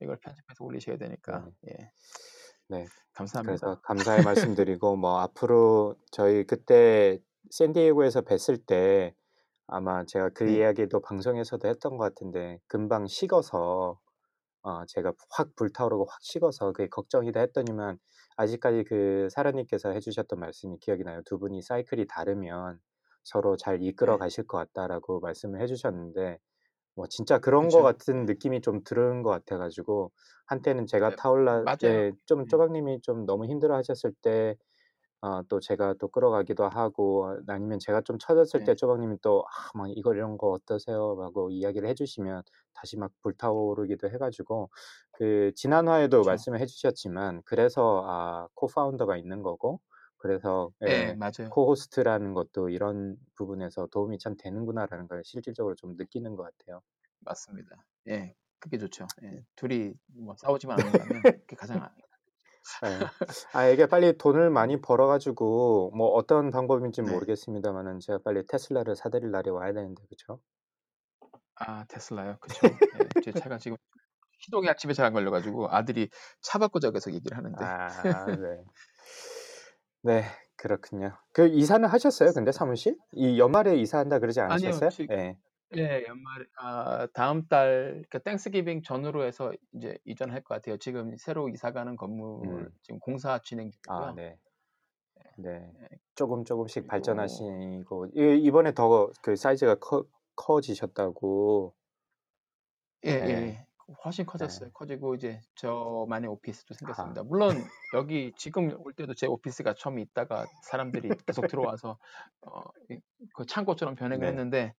[0.01, 1.91] 이걸 편집해서 올리셔야 되니까 예,
[2.69, 2.85] 네.
[3.13, 3.57] 감사합니다.
[3.57, 7.19] 그래서 감사의 말씀드리고 뭐 앞으로 저희 그때
[7.51, 9.15] 샌디에고에서 뵀을 때
[9.67, 10.57] 아마 제가 그 네.
[10.57, 13.99] 이야기도 방송에서도 했던 것 같은데 금방 식어서
[14.63, 17.99] 어 제가 확 불타오르고 확 식어서 그게 걱정이다 했더니만
[18.37, 21.21] 아직까지 그 사라님께서 해 주셨던 말씀이 기억이 나요.
[21.25, 22.79] "두 분이 사이클이 다르면
[23.23, 24.19] 서로 잘 이끌어 네.
[24.19, 26.39] 가실 것 같다."라고 말씀을 해 주셨는데
[26.95, 27.83] 뭐 진짜 그런 것 그쵸.
[27.83, 30.11] 같은 느낌이 좀 드는 것 같아 가지고
[30.47, 31.77] 한때는 제가 네, 타올라 맞아요.
[31.83, 32.47] 예 좀 음.
[32.47, 34.55] 쪼박님이 좀 너무 힘들어하셨을 때
[35.23, 38.75] 어 또 제가 또 끌어가기도 하고 아니면 제가 좀 처졌을 때 네.
[38.75, 44.09] 쪼박님이 또 "아 막 이거 이런 거 어떠세요?" 라고 이야기를 해 주시면 다시 막 불타오르기도
[44.09, 44.69] 해 가지고
[45.11, 46.25] 그 지난 화에도 그쵸.
[46.25, 49.79] 말씀을 해 주셨지만 그래서 아 co-founder가 있는 거고
[50.17, 51.53] 그래서 예, 예 맞아요.
[51.53, 56.81] co-host라는 것도 이런 부분에서 도움이 참 되는구나라는 걸 실질적으로 좀 느끼는 것 같아요.
[57.19, 57.85] 맞습니다.
[58.07, 59.13] 예, 그게 좋죠.
[59.23, 59.43] 예, 네.
[59.55, 61.95] 둘이 뭐 싸우지만 않는다면 그게 가장 아
[62.85, 63.09] 예.
[63.51, 67.13] 아 이게 빨리 돈을 많이 벌어 가지고 뭐 어떤 방법인지 는 네.
[67.13, 70.39] 모르겠습니다마는 제가 빨리 테슬라를 사 드릴 날이 와야 되는데 그쵸?
[71.55, 72.37] 아 테슬라요?
[72.39, 72.67] 그쵸.
[72.95, 73.77] 예, 제 차가 지금
[74.39, 76.09] 희동약집에 잘 안 걸려 가지고 아들이
[76.41, 77.65] 차 바꾸자고 계속 얘기를 하는데.
[77.65, 78.63] 아 네.
[80.01, 80.23] 네,
[80.57, 81.17] 그렇군요.
[81.31, 82.31] 그 이사는 하셨어요?
[82.33, 82.97] 근데 사무실?
[83.13, 84.69] 이 연말에 이사한다 그러지 아니요.
[84.69, 84.89] 않으셨어요?
[84.89, 85.37] 지 예.
[85.77, 90.77] 예, 연말에 아 다음 달 그러니까 Thanksgiving 전후로 해서 이제 이전할 것 같아요.
[90.77, 92.77] 지금 새로 이사 가는 건물 음.
[92.83, 94.15] 지금 공사 진행 아 중이고요.
[94.15, 94.37] 네.
[95.37, 95.71] 네.
[95.81, 95.87] 예.
[96.15, 100.05] 쪼금 쪼금씩 그리고 발전하시고 이 이번에 더 그 사이즈가 커
[100.35, 101.75] 커지셨다고.
[103.05, 103.43] 예 예 예.
[103.47, 103.67] 예.
[104.05, 104.31] 훨씬 네.
[104.31, 104.71] 커졌어요.
[104.71, 106.77] 커지고 이제 저만의 오피스도 아.
[106.77, 107.23] 생겼습니다.
[107.23, 107.55] 물론
[107.95, 111.97] 여기 지금 올 때도 제 오피스가 처음에 있다가 사람들이 계속 들어와서
[112.41, 114.27] 어이그 창고처럼 변하긴 네.
[114.27, 114.73] 했는데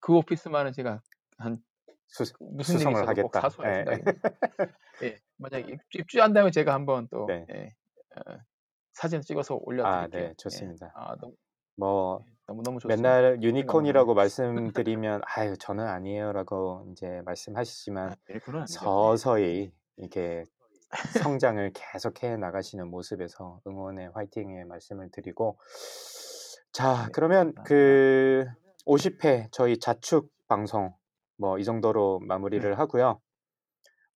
[0.00, 1.00] 그 오피스만은 제가
[1.38, 1.62] 한
[2.10, 3.40] 수 무슨 일이 있어도 꼭 하겠다.
[3.40, 3.74] 사수할 예.
[3.76, 4.28] 생각입니다.
[5.04, 5.20] 예.
[5.36, 7.46] 만약에 입주 입주한다면 제가 한번 또 네.
[7.50, 7.74] 예.
[8.16, 8.38] 어
[8.92, 10.28] 사진 찍어서 올려 아 드릴게요.
[10.30, 10.86] 네, 좋습니다.
[10.86, 10.90] 예.
[10.94, 11.34] 아 너무
[11.76, 12.96] 뭐 예, 너무너무 좋습니다.
[13.08, 14.14] 맨날 생각 유니콘이라고
[14.82, 18.16] 말씀드리면 "아유 저는 아니에요."라고 인제 말씀하시지만 아.
[18.30, 18.40] 예.
[18.66, 20.44] 서서히 이렇게
[21.22, 25.58] 성장을 계속해 나가시는 모습에서 응원의 화이팅의 말씀을 드리고
[26.72, 27.54] 자 네, 그러면.
[27.64, 28.46] 그
[28.86, 30.92] 50회 저희 자축 방송
[31.36, 32.26] 뭐 이 정도로 네.
[32.26, 33.20] 마무리를 하고요.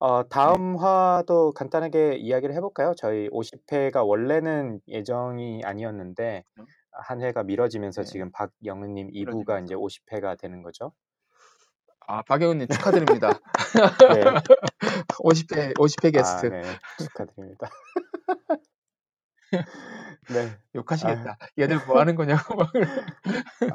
[0.00, 0.28] 어 네.
[0.28, 2.94] 다음 화도 간단하게 이야기를 해 볼까요?
[2.96, 6.72] 저희 50 회가 원래는 예정이 아니었는데 그렇죠.
[7.02, 8.06] 한 회가 미뤄지면서 네.
[8.10, 9.84] 지금 박영은님 2 부가 인제 미뤄지면서.
[9.84, 10.92] 50 회가 되는 거죠.
[12.06, 13.30] 아, 박영은님 축하드립니다.
[14.12, 14.24] 네.
[15.24, 16.46] 50회 50회아 게스트.
[16.46, 16.62] 네.
[16.98, 17.68] 축하드립니다.
[20.28, 20.40] 네.
[20.40, 20.50] 아유.
[20.74, 21.38] 욕하시겠다.
[21.58, 22.70] "얘들 뭐 하는 거냐."고 막.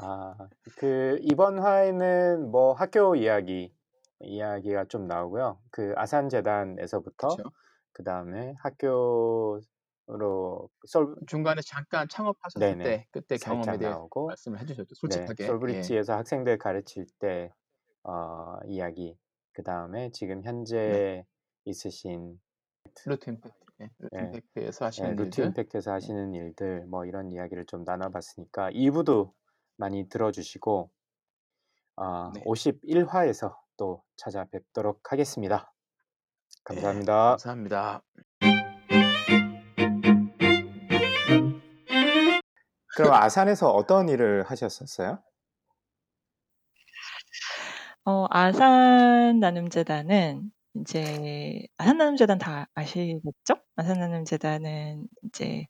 [0.02, 0.36] 아.
[0.78, 3.74] 그 이번 화에는 뭐 학교 이야기,
[4.22, 5.60] 이야기가 좀 나오고요.
[5.72, 7.44] 그 아산재단에서부터 그쵸.
[7.94, 9.60] 그다음에 학교
[10.10, 12.84] 로 솔 중간에 잠깐 창업하셨을 네네.
[12.84, 15.34] 때 그때 경험에 대해 나오고 말씀을 해 주셨죠, 네.
[15.34, 15.44] 솔직하게.
[15.46, 15.48] 예.
[15.48, 17.52] 솔브리지에서 학생들 가르칠 때
[18.04, 19.18] 어 이야기
[19.54, 20.42] 그 다음에 지금
[20.86, 21.04] 네.
[21.04, 21.26] 현재
[21.66, 22.40] 있으신
[23.06, 23.66] 루트 임팩트.
[23.82, 23.90] 예.
[24.00, 24.22] 루트 예.
[24.22, 25.06] 임팩트에서 예.
[25.06, 25.44] 하시는 루트 일들.
[25.44, 25.94] 임팩트에서 예.
[25.94, 29.34] 하시는 일들 뭐 이런 이야기를 좀 나눠 봤으니까 2 부도
[29.78, 30.92] 많이 들어 주시고
[31.98, 32.42] 아 네.
[32.46, 35.74] 51 화에서 또 찾아뵙도록 하겠습니다.
[36.72, 36.76] 예.
[36.76, 37.38] 감사합니다.
[37.38, 38.04] 감사합니다.
[43.04, 45.20] 그럼 아산에서 어떤 일을 하셨었어요?
[48.06, 53.56] 어 아산 나눔재단은 인제 아산 나눔재단 다 아시겠죠?
[53.76, 55.66] 아산 나눔재단은 이제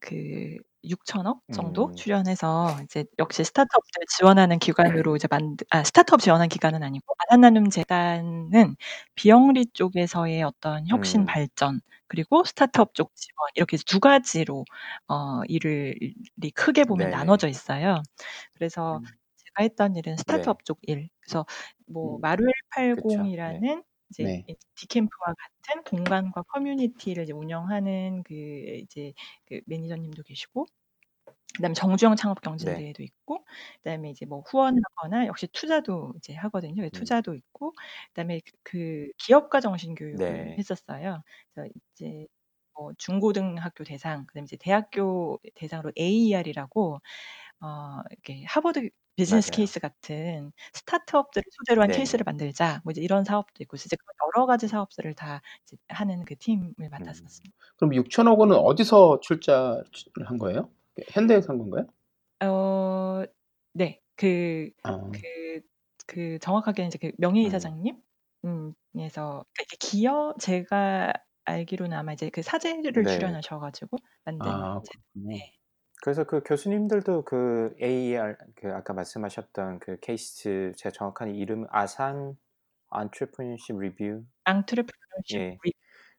[0.00, 1.94] 그 6,000,000,000 정도 음.
[1.96, 8.76] 출연해서 이제 역시 스타트업들 지원하는 기관으로 이제 만드 아 스타트업 지원하는 기관은 아니고 아산나눔 재단은
[9.14, 11.26] 비영리 쪽에서의 어떤 혁신 음.
[11.26, 14.64] 발전 그리고 스타트업 쪽 지원 이렇게 2 가지로
[15.08, 17.10] 어 일을 이 크게 보면 네네.
[17.10, 18.02] 나눠져 있어요.
[18.54, 19.16] 그래서 음.
[19.36, 20.50] 제가 했던 일은 네.
[20.50, 21.08] 스타트업 쪽 일.
[21.20, 21.46] 그래서
[21.86, 22.20] 뭐 음.
[22.20, 22.52] 마루엘
[22.94, 23.30] 그쵸.
[23.44, 23.62] 네.
[23.62, 24.48] 80이라는 이제 네.
[24.48, 29.14] 이 디캠프와 같은 공간과 커뮤니티를 이제 운영하는 그 이제
[29.46, 30.66] 그 매니저님도 계시고
[31.56, 32.16] 그다음에 정주영 네.
[32.16, 33.44] 창업 경진대회도 있고
[33.82, 36.82] 그다음에 이제 뭐 후원하거나 역시 투자도 이제 하거든요.
[36.84, 37.12] 예 음.
[37.12, 37.72] 투자도 있고
[38.14, 40.58] 그다음에 그 그 기업가 정신 교육을 네.
[40.58, 41.22] 했었어요.
[41.54, 42.26] 그래서 이제
[42.78, 47.00] 뭐 중고등학교 대상 그다음에 이제 대학교 대상으로 AER이라고
[47.62, 49.52] 어 이렇게 하버드 비즈니스 맞아요.
[49.52, 51.88] 케이스 같은 스타트업들을 소재로 한.
[51.90, 56.24] 케이스를 만들자 뭐 이제 이런 사업도 있고 이제 그런 여러 가지 사업들을 다 이제 하는
[56.24, 56.88] 그 팀을 음.
[56.90, 57.56] 맡았었습니다.
[57.76, 59.84] 그럼 6,000,000,000 원은 어디서 출자를
[60.26, 60.70] 한 거예요?
[61.10, 61.86] 현대에서 한 건가요?
[62.40, 63.24] 어
[63.74, 64.00] 네.
[64.16, 65.22] 그 어.
[66.06, 67.12] 그그 정확하게는 이제 그
[67.44, 67.72] 음.
[67.78, 68.02] 명예이사장님
[68.44, 71.12] 음 에서 그러니까 이게 기업 제가
[71.44, 73.06] 알기로는 아마 이제 그 사제를 네.
[73.06, 75.28] 출연하셔 가지고 만든 아 이제 그렇군요.
[75.28, 75.52] 네.
[76.02, 82.36] 그래서 그 교수님들도 그 AER 그 아까 말씀하셨던 그 케이스 제가 정확한 이름은 아산
[82.94, 85.58] Entrepreneurship Review Entrepreneurship 예.
[85.62, 85.72] Review.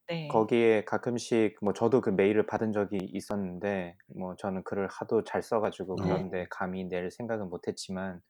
[0.09, 0.27] 네.
[0.29, 5.61] 거기에 가끔씩 뭐 저도 그 메일을 받은 적이 있었는데 뭐 저는 글을 하도 잘 써
[5.61, 6.03] 가지고 네.
[6.05, 8.21] 그런데 감히 낼 생각은 못 했지만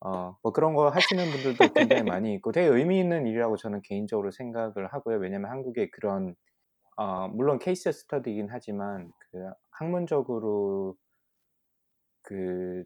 [0.00, 4.30] 어 뭐 그런 거 하시는 분들도 굉장히 많이 있고 되게 의미 있는 일이라고 저는 개인적으로
[4.32, 5.18] 생각을 하고요.
[5.18, 6.34] 왜냐면 한국에 그런
[6.96, 10.96] 어 물론 case study이긴 하지만 그 학문적으로
[12.22, 12.84] 그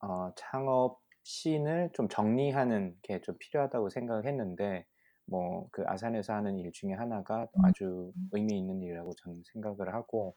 [0.00, 4.86] 어 창업 scene을 좀 정리하는 게 좀 필요하다고 생각을 했는데
[5.26, 7.62] 뭐 그 아산에서 하는 일 중에 하나가 음.
[7.64, 10.36] 아주 의미 있는 일이라고 저는 생각을 하고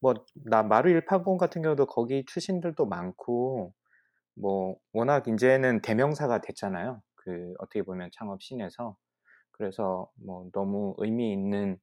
[0.00, 0.14] 뭐
[0.46, 3.74] 나 마루 180 같은 경우도 거기 출신들도 많고
[4.36, 7.02] 뭐 워낙 인제는 대명사가 됐잖아요.
[7.16, 8.96] 그 어떻게 보면 창업 scene에서.
[9.52, 11.78] 그래서 뭐 '너무 의미 있는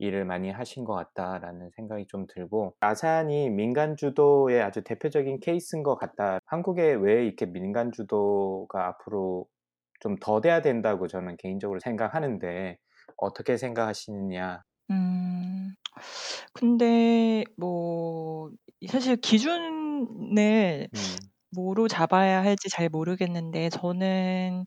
[0.00, 5.96] 일을 많이 하신 것 같다.'라는 생각이 좀 들고 아산이 민간 주도의 아주 대표적인 케이스인 것
[5.96, 6.40] 같다.
[6.46, 9.46] 한국에 왜 이렇게 민간 주도가 앞으로
[10.00, 12.78] 좀 더 돼야 된다고 저는 개인적으로 생각하는데
[13.18, 14.62] 어떻게 생각하시느냐?
[14.90, 15.74] 음.
[16.54, 18.52] 근데 뭐이
[18.88, 21.30] 사실 기준을 음.
[21.56, 24.64] 뭐로 잡아야 할지 잘 모르겠는데 저는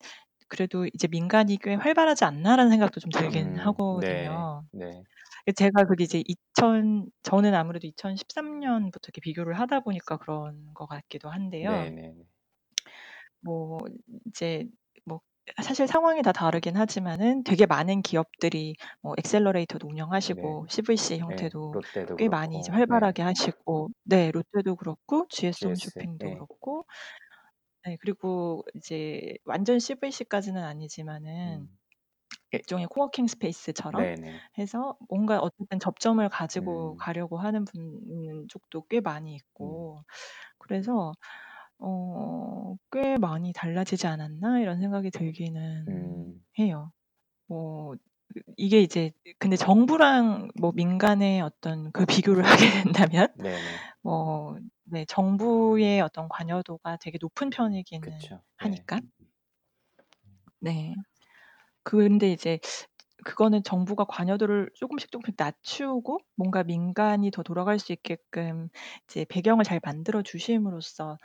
[0.50, 3.76] 그래도 이제 '민간이 꽤 활발하지 않나.'라는 생각도 좀 들긴 음.
[3.90, 4.40] 네.
[4.40, 4.64] 하거든요.
[4.72, 5.04] 네.
[5.12, 5.13] 그
[5.52, 11.30] 제가 그게 이제 2000 저는 아무래도 2013 년부터 이렇게 비교를 하다 보니까 그런 것 같기도
[11.30, 11.90] 한데요.
[11.92, 12.26] 네네네.
[13.42, 13.80] 뭐
[14.28, 14.68] 이제
[15.06, 15.22] 뭐
[15.62, 19.88] 사실 상황이 다 다르긴 하지만은 되게 많은 기업들이 뭐 엑셀러레이터도
[20.22, 20.64] 네.
[20.68, 21.50] 운영하시고 CVC 예.
[21.50, 22.84] 형태도 롯데도 꽤 많이 이제 그렇고.
[22.88, 23.04] 네.
[23.04, 25.68] 활발하게 하시고 네 롯데도 그렇고 GS GS.
[25.68, 26.34] 홈쇼핑도 예.
[26.34, 26.86] 그렇고
[27.86, 31.78] 네 그리고 이제 완전 CVC까지는 아니지만은 음.
[32.52, 34.44] 일종의 코워킹 스페이스처럼 네네.
[34.58, 36.98] 해서 뭔가 어쨌든 접점을 가지고 음.
[36.98, 39.86] 가려고 하는 분 쪽도 꽤 많이 음.
[39.86, 40.04] 있고
[40.60, 41.14] 그래서
[41.80, 46.46] 어 '꽤 많이 달라지지 않았나?' 이런 생각이 들기는 음.
[46.60, 46.92] 해요.
[47.48, 47.96] 뭐
[48.34, 53.84] 그 이게 이제 근데 정부랑 뭐 민간의 어떤 그 비교를 하게 된다면 네네.
[54.04, 58.44] 뭐 네 정부의 어떤 관여도가 되게 높은 편이기는 그쵸.
[58.62, 58.88] 네.
[58.88, 59.02] 하니까.
[60.60, 60.96] 네.
[61.84, 62.60] 근데 이제
[63.26, 68.70] 그거는 정부가 관여도를 쪼금씩 쪼금씩 낮추고 뭔가 민간이 더 돌아갈 수 있게끔
[69.08, 71.18] 이제 배경을 잘 만들어 주심으로써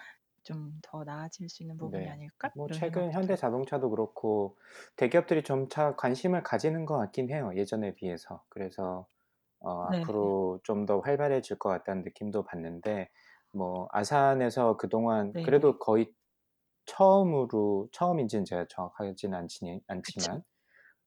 [0.44, 2.10] 좀 더 나아질 수 있는 부분이 네.
[2.10, 2.50] 아닐까?
[2.54, 3.38] 뭐 이런 최근 생각도 들고.
[3.42, 4.56] 현대자동차도 그렇고
[4.96, 8.42] 대기업들이 점차 관심을 가지는 것 같긴 해요, 예전에 비해서.
[8.48, 9.06] 그래서
[9.60, 10.04] 어 네.
[10.04, 13.10] 앞으로 좀 더 활발해질 것 같다는 느낌도 받는데
[13.52, 15.42] 뭐 아산에서 그동안 네.
[15.42, 16.12] 그래도 거의
[16.88, 20.28] 처음으로 처음인지는 제가 정확하지는 않지니 그쵸.
[20.28, 20.42] 않지만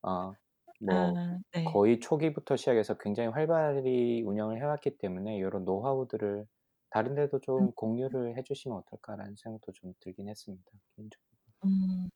[0.03, 0.33] 어
[0.81, 1.65] 뭐 아 네.
[1.65, 6.47] 거의 초기부터 시작해서 굉장히 활발히 운영을 해 왔기 때문에 요런 노하우들을
[6.91, 7.67] 다른 데도 음.
[7.67, 11.27] 좀 공유를 해 주시면 어떨까라는 생각도 좀 들긴 했습니다, 개인적으로.
[11.63, 12.09] 음.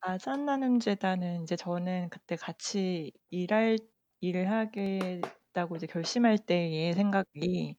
[0.00, 3.78] 아산 나눔 재단은 이제 저는 그때 같이 일할
[4.20, 7.76] 일을 하겠다고 이제 결심할 때의 생각이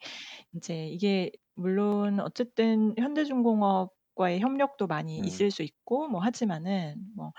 [0.54, 5.42] 인제 이게 물론 어쨌든 현대중공업 과의 협력도 많이 음.
[5.42, 7.34] 있을 수 있고 뭐 하지만은 뭐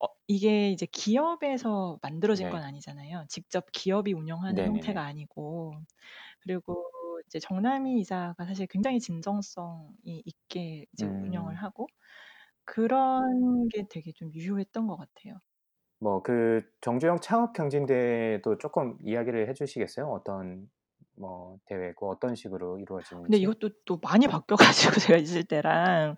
[0.00, 2.64] 어 이게 이제 기업에서 만들어진 건 네.
[2.64, 3.26] 아니잖아요.
[3.28, 5.04] 직접 기업이 운영하는 형태가 네네네.
[5.04, 5.74] 아니고.
[6.40, 6.90] 그리고
[7.26, 11.62] 이제 정남희 이사가 사실 굉장히 진정성이 있게 이제 운영을 음.
[11.62, 11.86] 하고
[12.64, 15.40] 그런 게 되게 좀 유효했던 것 같아요.
[15.98, 20.06] 뭐 그 정주영 창업 경진대회도 쪼끔 이야기를 해 주시겠어요?
[20.08, 20.70] 어떤
[21.20, 22.78] 뭐 대회고 어떤 식으로
[23.26, 23.38] 근데 이루어지는지?
[23.38, 26.16] 이것도 또 많이 바뀌어 가지고 제가 있을 때랑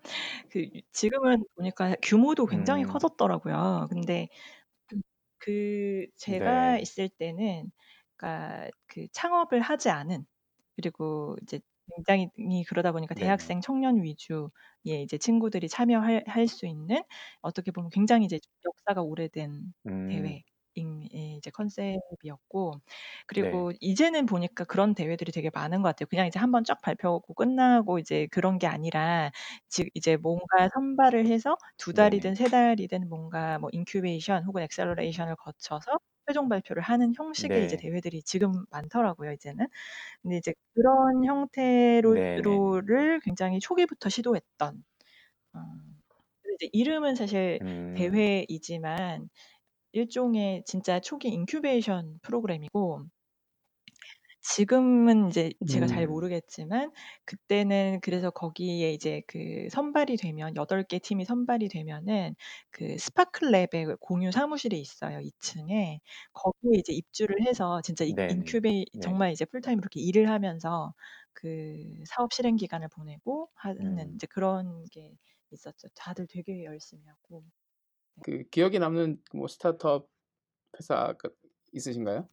[0.49, 2.83] 그 지금은 보니까 규모도 굉장히 음.
[2.83, 3.87] 커졌더라고요.
[3.89, 4.29] 근데
[4.93, 6.79] 음그 제가 네.
[6.79, 7.71] 있을 때는
[8.17, 10.25] 그러니까 그 창업을 하지 않은
[10.75, 11.61] 그리고 이제
[11.95, 13.15] 굉장히 이 그러다 보니까.
[13.15, 14.49] 대학생 청년 위주의
[15.03, 17.03] 이제 친구들이 참여할 할수 있는
[17.41, 20.37] 어떻게 보면 굉장히 이제 역사가 오래된 음.
[20.37, 20.43] 대회
[20.75, 22.73] 인이 이제 컨셉이었고
[23.31, 23.65] 네.
[23.65, 26.07] 그리고 이제는 보니까 그런 대회들이 되게 많은 것 같아요.
[26.09, 29.31] 그냥 이제 1 번 쫙 발표하고 끝나고 이제 그런 게 아니라
[29.69, 32.35] 즉 이제 뭔가 선발을 해서 2 달이든 네네.
[32.35, 37.81] 3 달이든 뭔가 뭐 incubation 혹은 acceleration을 거쳐서 최종 발표를 하는 형식의 이제 네.
[37.81, 39.67] 대회들이 지금 많더라고요, 이제는.
[40.21, 42.43] 근데 이제 그런 형태로 네네네.
[42.43, 44.83] 로를 굉장히 초기부터 시도했던
[45.53, 45.59] 어
[46.43, 47.93] 근데 이제 이름은 사실 음.
[47.95, 49.29] 대회이지만
[49.93, 53.05] 일종의 진짜 초기 incubation 프로그램이고
[54.41, 56.07] 지금은 이제 제가 잘 음.
[56.07, 56.91] 모르겠지만
[57.25, 62.35] 그때는 그래서 거기에 이제 그 선발이 되면 8개 팀이 선발이 되면은
[62.71, 66.01] 그 스파크랩의 공유 사무실이 있어요, 2 층에.
[66.33, 68.27] 거기에 이제 입주를 해서 진짜 이 네네.
[68.27, 69.01] 인큐베이 네.
[69.01, 70.93] 정말 이제 풀타임으로 이렇게 일을 하면서
[71.33, 74.15] 그 사업 실행 기간을 보내고 하는 음.
[74.15, 75.15] 이제 그런 게
[75.51, 75.87] 있었죠.
[75.95, 77.43] 다들 되게 열심히 하고.
[78.15, 78.23] 네.
[78.23, 80.09] 그 기억에 남는 뭐 스타트업
[80.79, 81.17] 회사가
[81.73, 82.29] 있으신가요?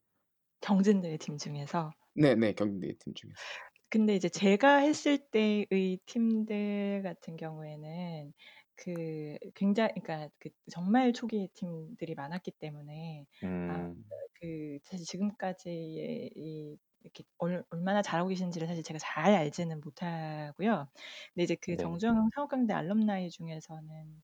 [0.63, 1.93] 경진대회 팀 중에서.
[2.15, 2.55] 네네.
[2.55, 3.51] 경진대회 팀 중에서.
[3.91, 8.33] 근데 이제 제가 했을 때의 팀들 같은 경우에는
[8.77, 13.27] 그 굉장히 그러니까 그 정말 초기 팀들이 많았기 때문에
[13.67, 14.13] 아 음.
[14.35, 20.89] 그 사실 지금까지의 이 이렇게 얼 얼마나 잘하고 계신지를 사실 제가 잘 알지는 못하고요.
[21.35, 21.77] 근데 이제 그 네.
[21.77, 24.23] 정주영 상업경대 알럼나이 중에서는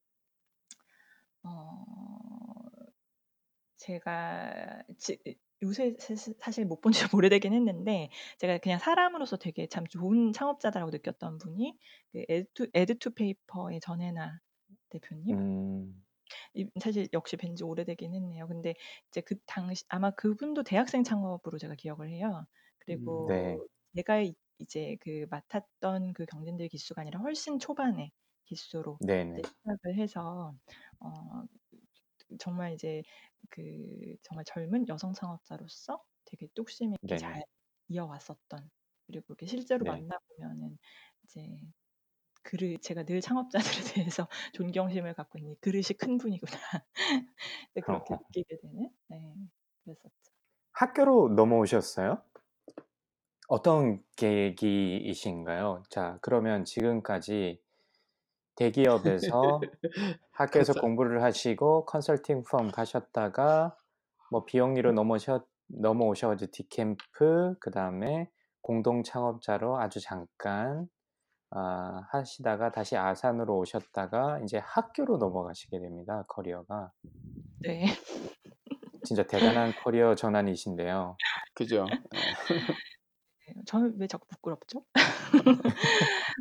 [1.46, 2.86] 어
[3.76, 5.18] 제가 지
[5.62, 5.94] 요새
[6.40, 11.78] 사실 못 본 지 오래되긴 했는데 제가 그냥 사람으로서 되게 참 좋은 창업자다라고 느꼈던 분이
[12.12, 14.40] 그 에드투 에드투페이퍼의 전혜나
[14.90, 15.36] 대표님?
[15.36, 16.04] 음.
[16.54, 18.46] 이 사실 역시 뵌지 오래되긴 했네요.
[18.48, 18.74] 근데
[19.10, 22.46] 이제 그 당시 아마 그분도 대학생 창업으로 제가 기억을 해요.
[22.90, 23.26] 음.
[23.26, 23.58] 그리고 네.
[23.96, 28.12] 제가 이 이제 그 맡았던 그 경진대회 기수가 아니라 훨씬 초반에
[28.46, 29.00] 기수로
[29.32, 29.48] 이제 네네.
[29.48, 30.56] 시작을 해서
[31.00, 31.44] 어
[32.40, 33.02] 정말 이제
[33.50, 33.62] 그
[34.22, 37.16] 정말 젊은 여성 창업자로서 되게 뚝심 있게 네네.
[37.16, 37.42] 잘
[37.88, 38.70] 이어왔었던
[39.06, 39.86] 그리고 이렇게 실제로 네.
[39.86, 40.78] 만나 보면은
[41.24, 41.60] 이제
[42.42, 43.60] 그를 제가 늘 창업자들에
[44.10, 46.50] 대해서 존경심을 갖고 있는 '그릇이 큰 분이구나.'
[47.74, 48.20] 네 그렇게 어허.
[48.20, 49.36] 느끼게 되는 네
[49.84, 50.32] 그랬었죠.
[50.72, 52.22] 학교로 넘어오셨어요?
[53.48, 55.82] 어떤 계기이신가요?
[55.90, 57.62] 자 그러면 지금까지
[58.56, 59.60] 대기업에서
[60.32, 63.76] 학교에서 컨설 공부를 하시고 컨설팅 펌 가셨다가
[64.30, 70.88] 뭐 비영리로 넘어셔 넘어오셔 가지고 디캠프 그 다음에 공동 창업자로 아주 잠깐
[71.50, 76.92] 아 하시다가 다시 아산으로 오셨다가 인제 학교로 넘어가시게 됩니다, 커리어가.
[77.62, 77.86] 네.
[79.04, 81.16] 진짜 대단한 커리어 전환이신데요.
[81.54, 81.84] 그죠.
[81.86, 81.88] 예.
[81.88, 81.96] 네.
[83.66, 84.84] 저는 왜 자꾸 부끄럽죠?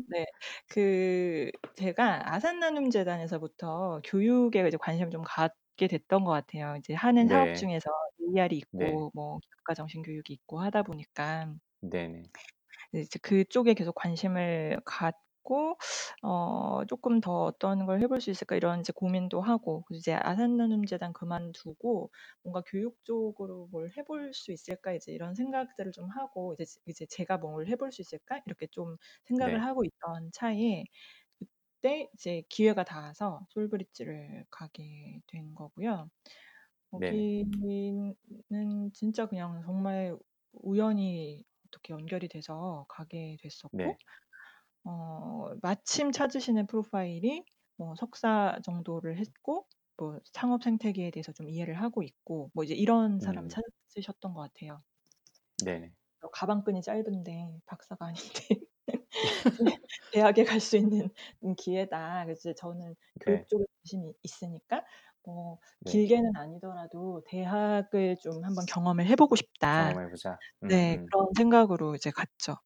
[0.09, 0.24] 네.
[0.69, 6.75] 그 제가 아산나눔재단에서부터 교육에 이제 관심을 좀 갖게 됐던 것 같아요.
[6.77, 7.55] 이제 하는 사업 네.
[7.55, 7.89] 중에서
[8.21, 8.97] AR이 네.
[8.97, 12.31] 있고 뭐 기업가 정신 교육이 있고 하다 보니까 네네.
[12.91, 15.77] 네 이제 그쪽에 계속 관심을 갖 고
[16.23, 20.13] 어 '쪼끔 더 어떤 걸 해 볼 수 있을까?' 이런 이제 고민도 하고 그래서 이제
[20.13, 22.11] '아산나눔재단 그만두고
[22.43, 27.05] 뭔가 교육 쪽으로 뭘 해 볼 수 있을까?' 이제 이런 생각들을 좀 하고 이제 이제
[27.07, 29.65] '제가 뭘 해 볼 수 있을까?' 이렇게 좀 생각을 네.
[29.65, 30.83] 하고 있던 차에
[31.81, 36.09] 그때 이제 기회가 닿아서 솔브리지를 가게 된 거고요.
[36.93, 37.25] 네네.
[37.31, 38.15] 거기는
[38.93, 40.17] 진짜 그냥 정말
[40.53, 43.99] 우연히 어떻게 연결이 돼서 가게 됐었고 네.
[44.85, 47.45] 어 마침 찾으시는 프로파일이
[47.77, 49.67] 뭐 석사 정도를 했고
[49.97, 53.59] 뭐 창업 생태계에 대해서 좀 이해를 하고 있고 뭐 이제 이런 사람을 음.
[53.89, 54.83] 찾으셨던 것 같아요.
[55.57, 55.93] 네네.
[56.21, 58.65] 어 가방끈이 짧은데 박사가 아닌데
[59.57, 59.71] 네
[60.11, 61.09] 대학에 갈 수 있는
[61.43, 62.25] 음 기회다.
[62.25, 63.47] 그래서 저는 교육 네.
[63.47, 64.85] 쪽에 관심이 있으니까
[65.23, 66.05] 뭐 네.
[66.05, 70.39] 길게는 아니더라도 '대학을 좀 한번 경험을 해 보고 싶다.' 경험해 보자.
[70.67, 71.11] 네 음음.
[71.11, 72.57] 그런 생각으로 이제 갔죠.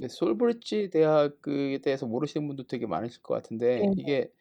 [0.00, 3.94] 네 솔브리지 대학에 대해서 모르시는 분도 되게 많으실 것 같은데 네네.
[3.98, 4.32] 이게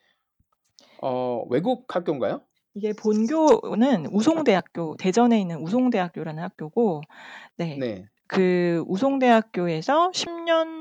[1.01, 2.41] 어 외국 학교인가요?
[2.73, 7.01] 이게 본교는 우송대학교 대전에 있는 우송대학교라는 학교고
[7.57, 8.05] 네 네.
[8.27, 10.79] 그 우송대학교에서 10년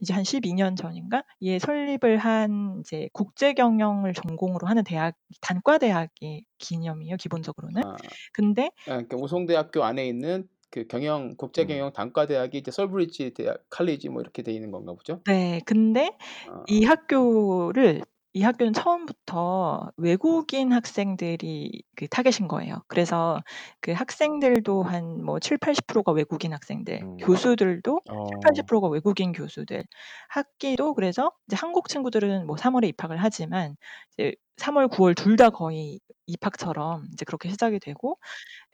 [0.00, 6.44] 이제 한 12년 전인가 예 설립을 한 이제 국제 경영을 전공으로 하는 대학 단과 대학의
[6.58, 7.82] 개념이에요 기본적으로는.
[7.84, 7.96] 아.
[8.32, 11.66] 근데 아 그러니까 우송대학교 안에 있는 그 경영 국제 음.
[11.66, 15.24] 경영 단과 대학이 이제 솔브리지 대학 칼리지 뭐 이렇게 돼 있는 건가 보죠?
[15.26, 16.66] 네 근데 아.
[16.66, 18.02] 이 학교를
[18.34, 22.82] 이 학교는 처음부터 외국인 학생들이 그 타겟인 거예요.
[22.88, 23.40] 그래서
[23.80, 27.16] 그 학생들도 한 뭐 70-80%가 외국인 학생들, 음.
[27.18, 28.40] 교수들도 어.
[28.42, 29.84] 70-80%가 외국인 교수들.
[30.28, 33.76] 학기도 그래서 이제 한국 친구들은 뭐 3 월에 입학을 하지만
[34.18, 38.18] 이제 3 월, 9월 둘 다 거의 입학처럼 이제 그렇게 시작이 되고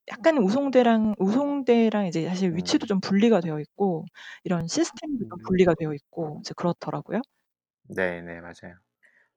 [0.08, 2.88] 약간 우송대랑 우송대랑 이제 사실 위치도 음.
[2.88, 4.04] 좀 분리가 되어 있고
[4.44, 5.46] 이런 시스템도 좀 음.
[5.46, 7.20] 분리가 되어 있고 이제 그렇더라고요.
[7.88, 8.40] 네네.
[8.40, 8.76] 맞아요.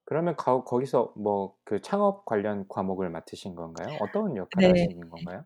[0.06, 3.96] 그러면 거 거기서 뭐 그 창업 관련 과목을 맡으신 건가요?
[4.00, 4.88] 어떤 역할을 네.
[4.88, 5.46] 하시는 건가요?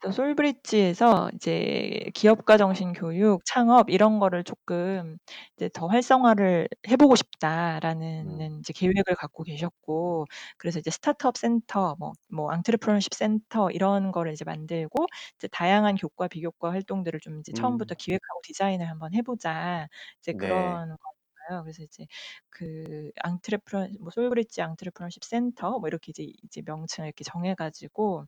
[0.00, 5.18] 또 솔브리지에서 이제 기업가 정신 교육, 창업 이런 거를 조금
[5.56, 8.60] 이제 더 활성화를 해 보고 싶다라는 음.
[8.60, 10.26] 이제 계획을 갖고 계셨고
[10.56, 16.70] 그래서 이제 스타트업 센터 뭐뭐 entrepreneurship 센터 이런 거를 이제 만들고 이제 다양한 교과, 비교과
[16.70, 17.98] 활동들을 좀 이제 처음부터 음.
[17.98, 19.88] 기획하고 디자인을 한번 해 보자.
[20.20, 20.78] 이제 네.
[20.78, 21.62] 그런 거였어요.
[21.64, 22.06] 그래서 이제
[22.50, 28.26] 그 entrepreneur 뭐 솔브리지 entrepreneurship 센터 뭐 이렇게 이제 이제 명칭을 이렇게 정해 가지고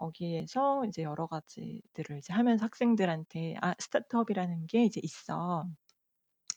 [0.00, 5.66] 거기에서 이제 여러 가지들을 이제 하면서 학생들한테 "아 스타트업이라는 게 이제 있어."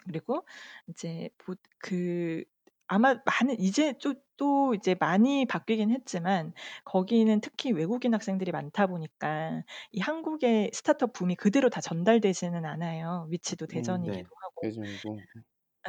[0.05, 0.45] 그리고
[0.87, 2.43] 이제 보 그
[2.87, 6.53] 아마 많은 이제 또 또 이제 많이 바뀌긴 했지만
[6.85, 13.27] 거기는 특히 외국인 학생들이 많다 보니까 이 한국의 스타트업 붐이 그대로 다 전달되지는 않아요.
[13.29, 14.23] 위치도 음 네.
[14.23, 14.61] 대전이기도 하고.
[14.61, 15.25] 대전이고.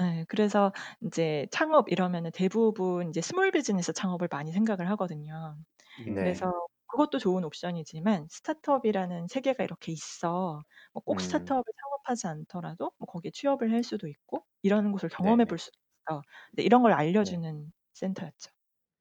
[0.01, 0.25] 예.
[0.29, 5.57] 그래서 인제 창업 이러면은 대부분 이제 small business 창업을 많이 생각을 하거든요.
[5.99, 6.15] 음.
[6.15, 6.15] 네.
[6.17, 6.53] 그래서
[6.87, 10.63] 그것도 좋은 옵션이지만 스타트업이라는 세계가 이렇게 있어.
[10.93, 11.21] 뭐 꼭 음.
[11.21, 15.47] 스타트업을 창업하지 않더라도 뭐 거기에 취업을 할 수도 있고 이런 곳을 경험해 네네.
[15.47, 15.79] 볼 수도
[16.09, 16.23] 있어.
[16.53, 17.35] 네 이런 걸 네.
[17.35, 18.51] 알려주는 센터였죠.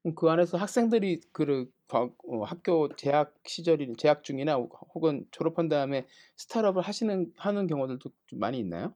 [0.02, 1.20] 그럼 그 안에서 학생들이
[2.28, 4.54] 어 학교 재학 시절이 재학 중이나
[4.94, 6.06] 혹은 졸업한 다음에
[6.36, 8.94] 스타트업을 하시는 하는 경우들도 좀 많이 있나요?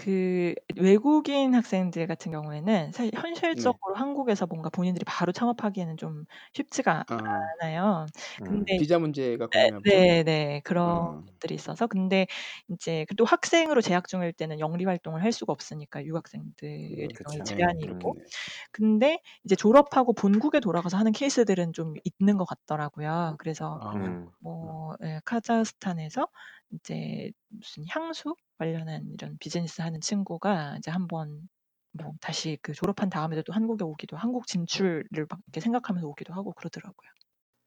[0.00, 3.10] 그 외국인 학생들 같은 경우에는 사실
[3.52, 3.74] 네.
[3.74, 6.24] 현실적으로 한국에서 뭔가 본인들이 바로 창업하기에는 좀
[6.54, 7.50] 쉽지가 아.
[7.60, 8.06] 않아요.
[8.40, 8.64] 음.
[8.64, 9.82] 근데 비자 문제가 보죠?
[9.84, 10.62] 네네.
[10.64, 11.24] 그런 어.
[11.26, 12.26] 것들이 있어서 근데
[12.68, 17.44] 인제 그 또 학생으로 재학 중일 때는 영리 활동을 할 수가 없으니까 유학생들의 경우에 그쵸.
[17.44, 17.84] 제한이 네.
[17.84, 18.30] 있고 음.
[18.72, 23.36] 근데 이제 졸업하고 본국에 돌아가서 하는 케이스들은 좀 있는 것 같더라고요.
[23.38, 23.86] 그래서 아.
[23.96, 24.30] 음.
[24.40, 26.28] 뭐예 카자흐스탄에서
[26.72, 31.48] 이제 무슨 향수 관련한 이런 비즈니스 하는 친구가 이제 한번
[31.92, 36.52] 뭐 다시 그 졸업한 다음에도 또 한국에 오기도 한국 진출을 막 이렇게 생각하면서 오기도 하고
[36.52, 37.08] 그러더라고요.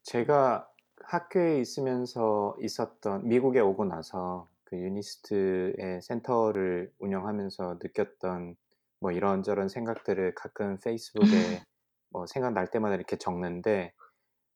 [0.04, 0.70] 제가
[1.04, 8.56] 학교에 있으면서 있었던 미국에 오고 나서 그 유니스트의 센터를 운영하면서 느꼈던
[9.00, 11.20] 뭐 이런저런 생각들을 가끔 페이스북에
[12.12, 13.94] 뭐 생각날 때마다 이렇게 적는데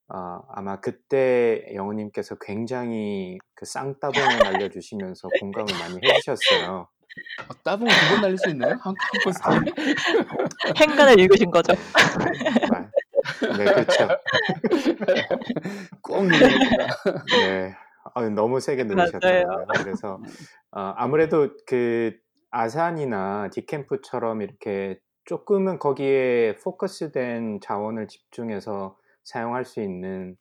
[0.09, 6.87] 어 아마 그때 영우님께서 굉장히 그 쌍따봉을 날려주시면서 공감을 많이 해 주셨어요.
[7.49, 8.77] 아 따봉을 2 번 날릴 수 있나요?
[8.81, 9.59] 한한 포스트에?
[10.79, 11.73] 행간을 읽으신 거죠.
[11.73, 13.49] 네.
[13.57, 14.07] 말네 그렇죠.
[16.01, 16.87] 꾹 누르는구나.
[17.41, 17.75] 네.
[18.15, 18.95] 아유 너무 세게 맞아요.
[18.95, 19.65] 누르셨더라고요.
[19.83, 20.23] 그래서 음.
[20.71, 22.15] 어 아무래도 그
[22.51, 28.95] 아산이나 디캠프처럼 이렇게 쪼끔은 거기에 포커스된 자원을 집중해서
[29.27, 30.37] 사용할 수 있는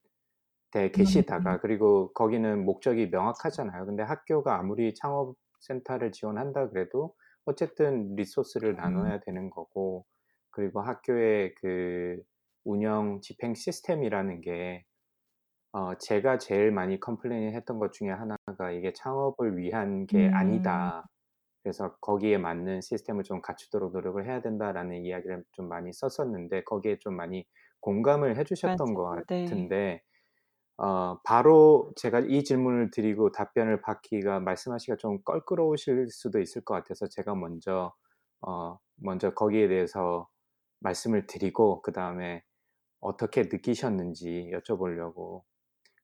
[0.72, 1.24] 데 음.
[1.24, 3.87] 계시다가 그리고 거기는 목적이 명확하잖아요.
[3.87, 7.14] 근데 학교가 아무리 창업 센터를 지원한다 그래도
[7.47, 8.76] 어쨌든 리소스를 음.
[8.76, 10.07] 나눠야 되는 거고
[10.51, 12.18] 그리고 학교의 그
[12.64, 14.84] 운영 집행 시스템이라는 게
[15.72, 20.32] 어 제가 제일 많이 complain 했던 것 중에 하나가 "이게 창업을 위한 게 음.
[20.32, 21.07] 아니다.
[21.62, 27.16] 그래서 거기에 맞는 시스템을 좀 갖추도록 노력을 해야 된다."라는 이야기를 좀 많이 썼었는데 거기에 좀
[27.16, 27.47] 많이
[27.81, 29.24] 공감을 해 주셨던 것 맞아요.
[29.29, 29.68] 네.
[29.68, 30.03] 같은데
[30.79, 37.07] 어 바로 제가 이 질문을 드리고 답변을 받기가 말씀하시기가 좀 껄끄러우실 수도 있을 것 같아서
[37.09, 37.95] 제가 먼저
[38.43, 40.29] 어 먼저 거기에 대해서
[40.81, 42.45] 말씀을 드리고 그 다음에
[43.01, 45.43] 어떻게 느끼셨는지 여쭤보려고.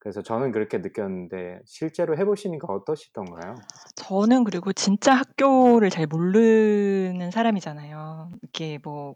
[0.03, 3.65] 그래서 저는 그렇게 느꼈는데 실제로 해 보시니까 어떠시던가요?
[3.97, 8.33] 저는 그리고 진짜 학교를 잘 모르는 사람이잖아요.
[8.43, 9.15] 이렇게 뭐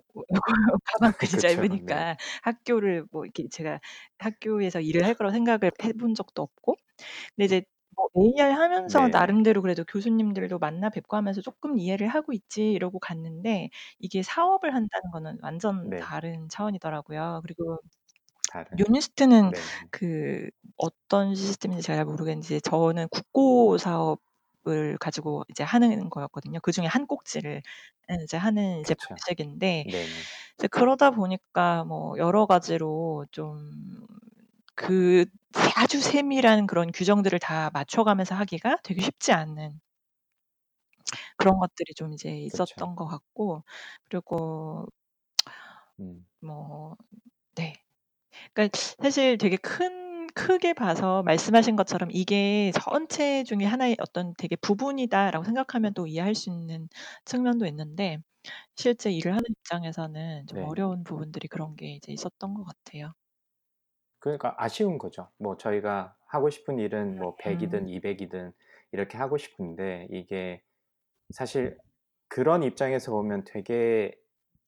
[0.92, 1.66] 가방 그쵸.
[1.84, 2.02] 네.
[2.02, 3.80] 짧으니까 학교를 뭐 이렇게 제가
[4.18, 6.76] 학교에서 일을 할 거라고 생각을 해 본 적도 없고
[7.36, 7.62] 근데 이제
[7.96, 9.12] 뭐 AR 하면서 네네.
[9.12, 13.70] 나름대로 그래도 교수님들도 만나 뵙고 하면서 '쪼끔 이해를 하고 있지.' 이러고 갔는데
[14.00, 16.08] 이게 사업을 한다는 거는 완전 네.
[16.08, 17.40] 다른 차원이더라고요.
[17.44, 17.78] 그리고
[18.64, 18.78] 다른.
[18.78, 19.70] 유니스트는 네.
[19.90, 26.60] 그 어떤 시스템인지 잘 모르겠는지 저는 국고 사업을 가지고 이제 하는 거였거든요.
[26.60, 27.62] 그중에 한 꼭지를
[28.10, 29.08] 예 이제 하는 이제 그쵸.
[29.08, 30.26] 방식인데 네네.
[30.58, 33.70] 이제 그러다 보니까 뭐 여러 가지로 좀
[34.74, 35.24] 그
[35.76, 39.80] 아주 세밀한 그런 규정들을 다 맞춰가면서 하기가 되게 쉽지 않은
[41.36, 42.82] 그런 것들이 좀 이제 그쵸.
[42.84, 43.64] 있었던 것 같고
[44.08, 44.86] 그리고
[46.00, 46.26] 음.
[46.40, 46.96] 뭐
[47.56, 47.74] 네.
[48.54, 55.44] 그러니까 사실 되게 큰 크게 봐서 말씀하신 것처럼 '이게 전체 중에 하나의 어떤 되게 부분이다.'라고
[55.44, 56.88] 생각하면 또 이해할 수 있는
[57.24, 58.18] 측면도 있는데
[58.76, 60.64] 실제 일을 하는 입장에서는 좀 네.
[60.64, 63.14] 어려운 부분들이 그런 게 이제 있었던 것 같아요.
[64.20, 65.30] 그러니까 아쉬운 거죠.
[65.38, 67.62] 뭐 저희가 하고 싶은 일은 뭐100 음.
[67.62, 68.52] 이든 200 이든
[68.92, 70.62] 이렇게 하고 싶은데 이게
[71.30, 71.78] 사실
[72.28, 74.12] 그런 입장에서 보면 되게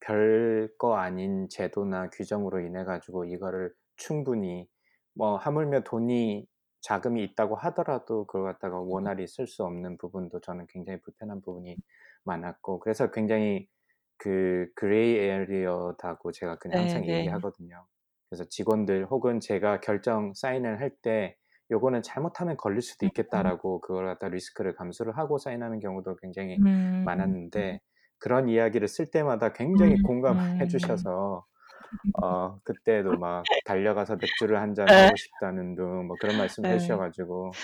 [0.01, 4.69] 별거 아닌 제도나 규정으로 인해 가지고 이거를 충분히
[5.15, 6.47] 뭐 하물며 돈이
[6.81, 11.79] 자금이 있다고 하더라도 그걸 갖다가 원활히 쓸 수 없는 부분도 저는 굉장히 불편한 부분이
[12.25, 13.69] 많았고 그래서 굉장히
[14.17, 17.09] 그 그레이 에리어다고 제가 그냥 항상 네네.
[17.09, 17.87] 얘기하거든요.
[18.29, 21.37] 그래서 직원들 혹은 제가 결정 사인을 할 때
[21.71, 23.05] 요거는 잘못하면 걸릴 수도 음.
[23.07, 27.03] 있겠다라고 그걸 갖다 리스크를 감수를 하고 사인하는 경우도 굉장히 음.
[27.03, 27.81] 많았는데
[28.19, 30.03] 그런 이야기를 쓸 때마다 굉장히 음.
[30.03, 30.69] 공감을 해 음.
[30.69, 31.47] 주셔서
[32.13, 34.95] 어 그때도 막 달려가서 맥주를 한잔 네.
[34.95, 36.79] 하고 싶다는 둥 뭐 그런 말씀을 해 네.
[36.79, 37.59] 주셔 가지고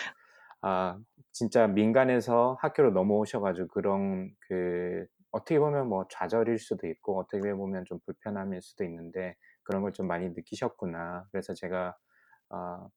[0.63, 0.99] 아
[1.33, 7.85] 진짜 민간에서 학교로 넘어오셔 가지고 그런 그 어떻게 보면 뭐 좌절일 수도 있고 어떻게 보면
[7.87, 11.27] 좀 불편함일 수도 있는데 그런 걸 좀 많이 느끼셨구나.
[11.33, 11.97] 그래서 제가
[12.51, 12.89] 아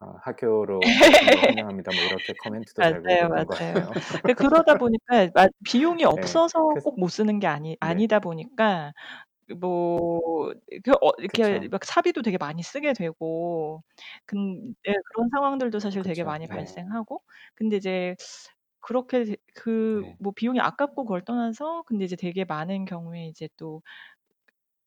[0.00, 1.92] 어 학교로 거 환영합니다.
[1.92, 3.94] 뭐 이렇게 코멘트도 달고 맞아요, 맞아요.
[4.24, 6.40] 그 그러다 보니까 마 비용이 네.
[6.44, 8.00] 없어서 그래서 꼭 못 쓰는 게 아니 네.
[8.00, 8.92] 아니다 보니까
[9.60, 10.52] 뭐
[10.84, 11.70] 그 어 이렇게 그쵸.
[11.70, 13.82] 막 사비도 되게 많이 쓰게 되고
[14.26, 16.24] 근 예 그런 상황들도 사실 되게 그쵸.
[16.24, 16.48] 많이 네.
[16.48, 17.22] 발생하고
[17.56, 18.16] 근데 이제
[18.80, 20.16] 그렇게 되 그 네.
[20.18, 23.82] 뭐 비용이 아깝고 그걸 떠나서 근데 이제 되게 많은 경우에 이제 또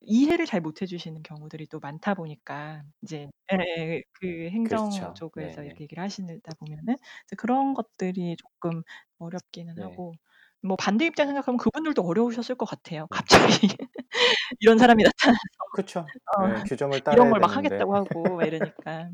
[0.04, 5.14] 이해를 잘 못 해 주시는 경우들이 또 많다 보니까 이제 예예 그 행정 그렇죠.
[5.14, 5.64] 쪽에서 네네.
[5.64, 6.96] 이렇게 얘기를 하시다 보면은
[7.28, 8.84] 이제 그런 것들이 쪼끔
[9.20, 9.82] 어렵기는 네.
[9.82, 10.14] 하고
[10.62, 13.08] 뭐 반대 입장 생각하면 그분들도 어려우셨을 것 같아요.
[13.10, 13.12] 네.
[13.12, 13.68] 갑자기
[14.60, 15.40] 이런 사람이 나타나서
[15.72, 16.14] 그쵸.
[16.38, 16.64] 어 예.
[16.66, 17.86] 규정을 이런 따라야 걸 막 되는데.
[17.88, 19.10] 하겠다고 하고 막 이러니까.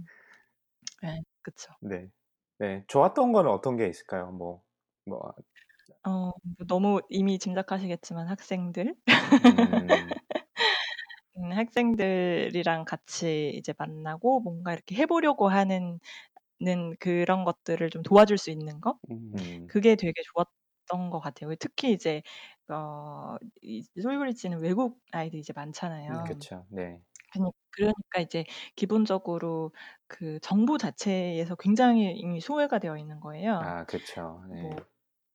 [1.03, 1.19] 예.
[1.41, 1.73] 그쵸.
[1.81, 2.09] 네.
[2.57, 2.83] 네.
[2.87, 4.31] 좋았던 거는 어떤 게 있을까요?
[4.31, 4.63] 뭐
[5.05, 5.33] 뭐
[6.05, 6.31] 어
[6.67, 8.95] 너무 이미 짐작하시겠지만 학생들.
[9.41, 10.15] 음.
[11.39, 15.99] 음 학생들이랑 같이 이제 만나고 뭔가 이렇게 해 보려고 하는
[16.61, 18.99] 는 그런 것들을 좀 도와줄 수 있는 거?
[19.09, 19.69] 음.
[19.69, 21.55] 그게 되게 좋았던 것 같아요.
[21.57, 22.23] 특히 이제
[22.69, 26.37] 어이 솔브리지는 외국 아이들이 이제 많잖아요.
[26.39, 26.45] 네.
[26.49, 26.65] 그쵸.
[26.71, 27.01] 네.
[27.33, 28.45] 그니 그러니까 이제
[28.77, 29.73] 기본적으로
[30.07, 33.75] 그 정보 자체에서 굉장히 이미 소외가 되어 있는 거예요.
[33.75, 34.43] 아 그쵸.
[34.49, 34.69] 네.
[34.69, 34.85] 뭐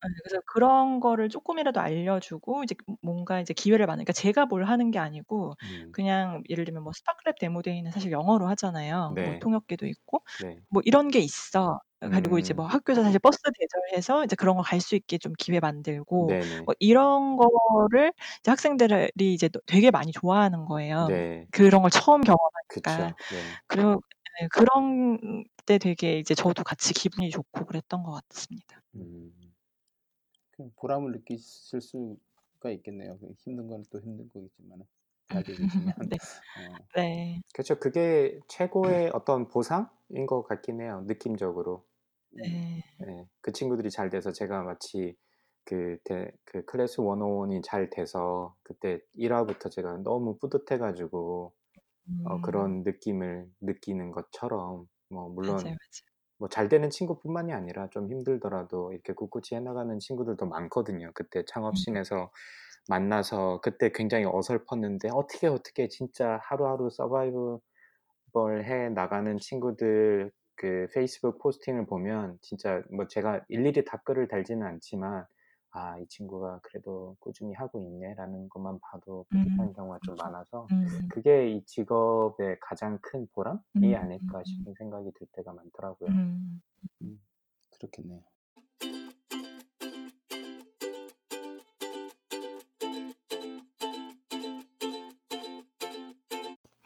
[0.05, 4.65] 예 그래서 그런 거를 쪼끔이라도 알려주고 이제 음 뭔가 이제 기회를 만들 그러니까 제가 뭘
[4.65, 5.93] 하는 게 아니고 음.
[5.93, 9.19] 그냥 예를 들면 뭐 스파클랩 demo day는 사실 영어로 하잖아요.
[9.23, 9.41] 뭐 네.
[9.41, 10.65] 통역기도 있고 네.
[10.69, 11.81] 뭐 이런 게 있어.
[12.13, 12.69] 그리고 이제 뭐 음.
[12.69, 16.67] 학교에서 사실 버스 대절해서 이제 그런 거 갈 수 있게 좀 기회 만들고 네네.
[16.67, 21.13] 뭐 이런 거를 이제 학생들이 이제 또 되게 많이 좋아하는 거예요.
[21.13, 21.49] 네.
[21.51, 22.35] 그런 걸 처음 경험하니까.
[22.69, 23.17] 그쵸.
[23.29, 23.59] 네.
[23.69, 24.01] 그러
[24.43, 28.83] 예 그런 때 되게 이제 저도 같이 기분이 좋고 그랬던 것 같습니다.
[28.95, 29.44] 음.
[30.57, 33.19] 그 보람을 느끼실 수가 있겠네요.
[33.21, 34.87] 그 힘든 건 또 힘든 거겠지만은
[35.31, 35.95] 알게 되지만.
[36.11, 36.19] 네.
[36.55, 36.79] 어.
[36.97, 37.41] 네.
[37.55, 37.79] 그쵸.
[37.81, 41.87] 그게 최고의 어떤 보상인 것 같긴 해요, 느낌적으로.
[42.37, 42.43] 음.
[42.43, 42.83] 네.
[43.09, 43.29] 예.
[43.41, 45.17] 그 친구들이 잘 돼서 제가 마치
[45.65, 51.55] 그 대 그 클래스 101이 잘 돼서 그때 1 화부터 제가 너무 뿌듯해 가지고
[52.25, 52.43] 어 음.
[52.43, 56.14] 그런 느낌을 느끼는 것처럼 뭐 물론 맞아요, 맞아요.
[56.39, 61.11] 뭐 잘 되는 친구뿐만이 아니라 좀 힘들더라도 이렇게 꿋꿋이 해 나가는 친구들도 많거든요.
[61.15, 61.75] 그때 창업 음.
[61.77, 62.31] scene에서
[62.89, 67.61] 만나서 그때 굉장히 어설펐는데 어떻게, 어떻게 진짜 하루하루 서바이벌
[68.65, 75.27] 해 나가는 친구들 그 페이스북 포스팅을 보면 진짜 뭐 제가 일일이 답글을 달지는 않지만'
[75.75, 79.45] 아 이 친구가 그래도 꾸준히 하고 있네.'라는 것만 봐도 음.
[79.45, 80.87] 뿌듯한 경우가 좀 많아서 음.
[81.09, 83.95] 그게 이 직업의 가장 큰 보람이 음.
[83.95, 86.11] 아닐까 싶은 생각이 들 때가 많더라고요.
[86.11, 86.63] 음.
[87.03, 87.21] 음.
[87.79, 88.23] 그렇겠네요.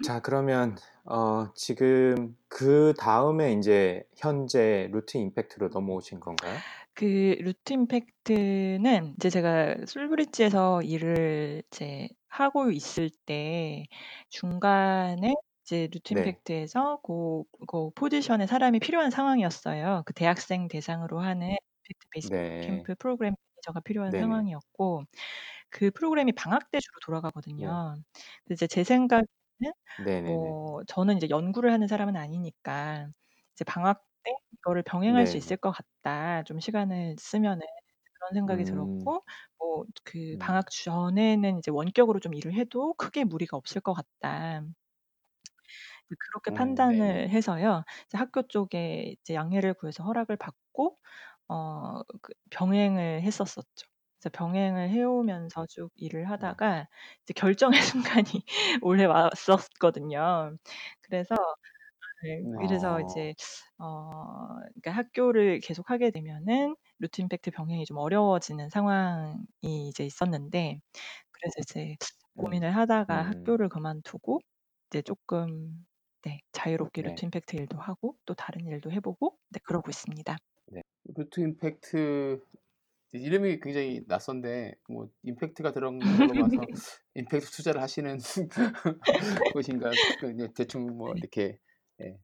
[0.04, 6.54] 자 그러면 어 지금 그 다음에 인제 현재 루트 임팩트로 넘어오신 건가요?
[6.98, 13.86] 그 루트 임팩트는 이제 제가 솔브리지에서 일을 이제 하고 있을 때
[14.30, 15.34] 중간에
[15.64, 16.40] 이제 루트 네.
[16.42, 20.02] 임팩트에서 고 고 포지션에 사람이 필요한 상황이었어요.
[20.06, 22.48] 그 대학생 대상으로 하는 임팩트 베이스 네.
[22.60, 24.18] 캠프 프로그램 매니저가 필요한 네네.
[24.18, 25.04] 상황이었고
[25.70, 26.98] 그 프로그램이 방학 때 주로
[27.56, 27.78] 네.
[27.86, 27.94] 돌아가거든요.
[28.44, 29.26] 근데 이제 제 생각에는
[29.96, 30.54] 네네네.
[30.62, 33.08] 뭐 저는 이제 연구를 하는 사람은 아니니까
[33.54, 35.56] 이제 '방학 때 이거를 병행할 수 있을.
[35.56, 36.42] 것 같다.
[36.44, 37.66] 좀 시간을 쓰면은.'
[38.14, 38.64] 그런 생각이 음.
[38.64, 39.24] 들었고
[39.58, 40.38] 뭐 그 음.
[40.40, 44.62] '방학 전에는 이제 원격으로 좀 일을 해도 크게 무리가 없을 것 같다.'
[46.08, 46.52] 그 그렇게 어.
[46.52, 47.84] 판단을 해서요.
[48.06, 50.98] 이제 학교 쪽에 이제 양해를 구해서 허락을 받고
[51.48, 53.86] 어 그 병행을 했었었죠.
[54.20, 56.54] 그래서 병행을 해 오면서 쭉 일을 네.
[56.54, 56.88] 하다가
[57.24, 57.78] 이제 결정의
[58.22, 58.44] 순간이
[58.82, 60.56] 올해 왔었거든요.
[61.02, 61.34] 그래서
[62.20, 63.00] 네 그래서 네.
[63.00, 63.34] 이제
[63.78, 69.36] 어 그러니까 학교를 계속하게 되면은 루트 임팩트 병행이 좀 어려워지는 상황이
[69.88, 70.80] 이제 있었는데
[71.32, 71.96] 그래서 이제
[72.36, 72.36] 음.
[72.36, 73.22] 고민을 하다가 음.
[73.22, 74.40] 학교를 그만두고
[74.90, 75.86] 이제 쪼끔
[76.24, 77.02] 네, 자유롭게 네.
[77.02, 80.36] 루트 임팩트 일도 하고 또 다른 일도 해 보고 네, 그러고 있습니다.
[81.04, 82.40] 루트 임팩트
[83.14, 86.70] 이름이 굉장히 낯선데 뭐 임팩트가 들어간 걸로 봐서
[87.14, 88.18] 임팩트 투자를 하시는
[89.50, 91.60] 곳인가 그 이제 대충 뭐 이렇게
[92.02, 92.18] 예,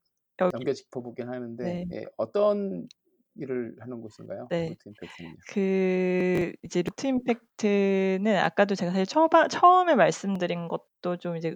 [0.45, 1.87] 여기 넘겨 짚어보긴 하는데 네.
[1.93, 2.89] 예, 어떤
[3.37, 4.51] 일을 하는 곳인가요?
[4.51, 4.68] 네.
[4.68, 5.37] 루트 임팩트는요.
[5.49, 11.51] 그 이제 루트 임팩트는 아까도 제가 사실 처음 처음에 말씀드린 것도 좀 이제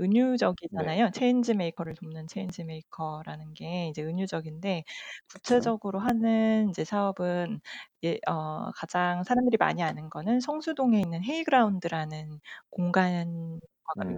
[0.72, 0.92] 네.
[0.92, 1.10] 은유적이잖아요.
[1.12, 4.84] change maker를 돕는 change maker라는 게 이제 은유적인데.
[5.32, 7.60] 구체적으로 하는 이제 사업은
[8.04, 12.40] 예, 어, 가장 사람들이 많이 아는 거는 성수동에 있는 헤이그라운드라는
[12.70, 13.60] 공간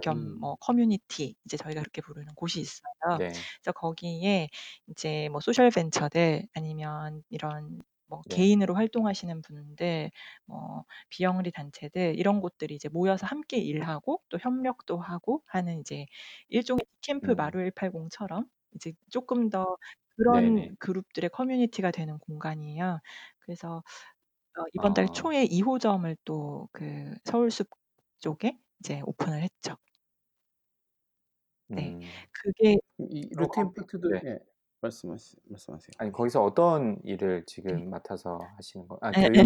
[0.01, 0.39] 겸 음.
[0.39, 2.91] 뭐 커뮤니티 이제 저희가 그렇게 부르는 곳이 있어요.
[3.17, 3.47] 네.
[3.61, 4.49] 그래서 거기에
[4.87, 8.35] 이제 뭐 social venture들 아니면 이런 뭐 네.
[8.35, 10.11] 개인으로 활동하시는 분들,
[10.45, 16.05] 뭐 비영리 단체들 이런 곳들이 이제 모여서 함께 일하고 또 협력도 하고 하는 이제
[16.49, 17.35] 일종의 캠프 음.
[17.37, 19.77] 마루 180처럼 이제 조금 더
[20.17, 20.75] 그런 네네.
[20.79, 22.99] 그룹들의 커뮤니티가 되는 공간이에요.
[23.39, 23.83] 그래서
[24.57, 25.13] 어, 이번 달 어.
[25.13, 27.69] 초에 2 호점을 또 그 서울숲
[28.19, 29.77] 쪽에 이제 오픈을 했죠.
[31.67, 31.99] 네, 음.
[32.31, 34.21] 그게 이 루트 거 임팩트도 네.
[34.25, 34.39] 예,
[34.81, 35.91] 말씀하시 말씀하세요.
[35.97, 37.83] 아니 거기서 어떤 일을 네.
[37.85, 39.43] 지금 맡아서 하시는 거아 예, 교육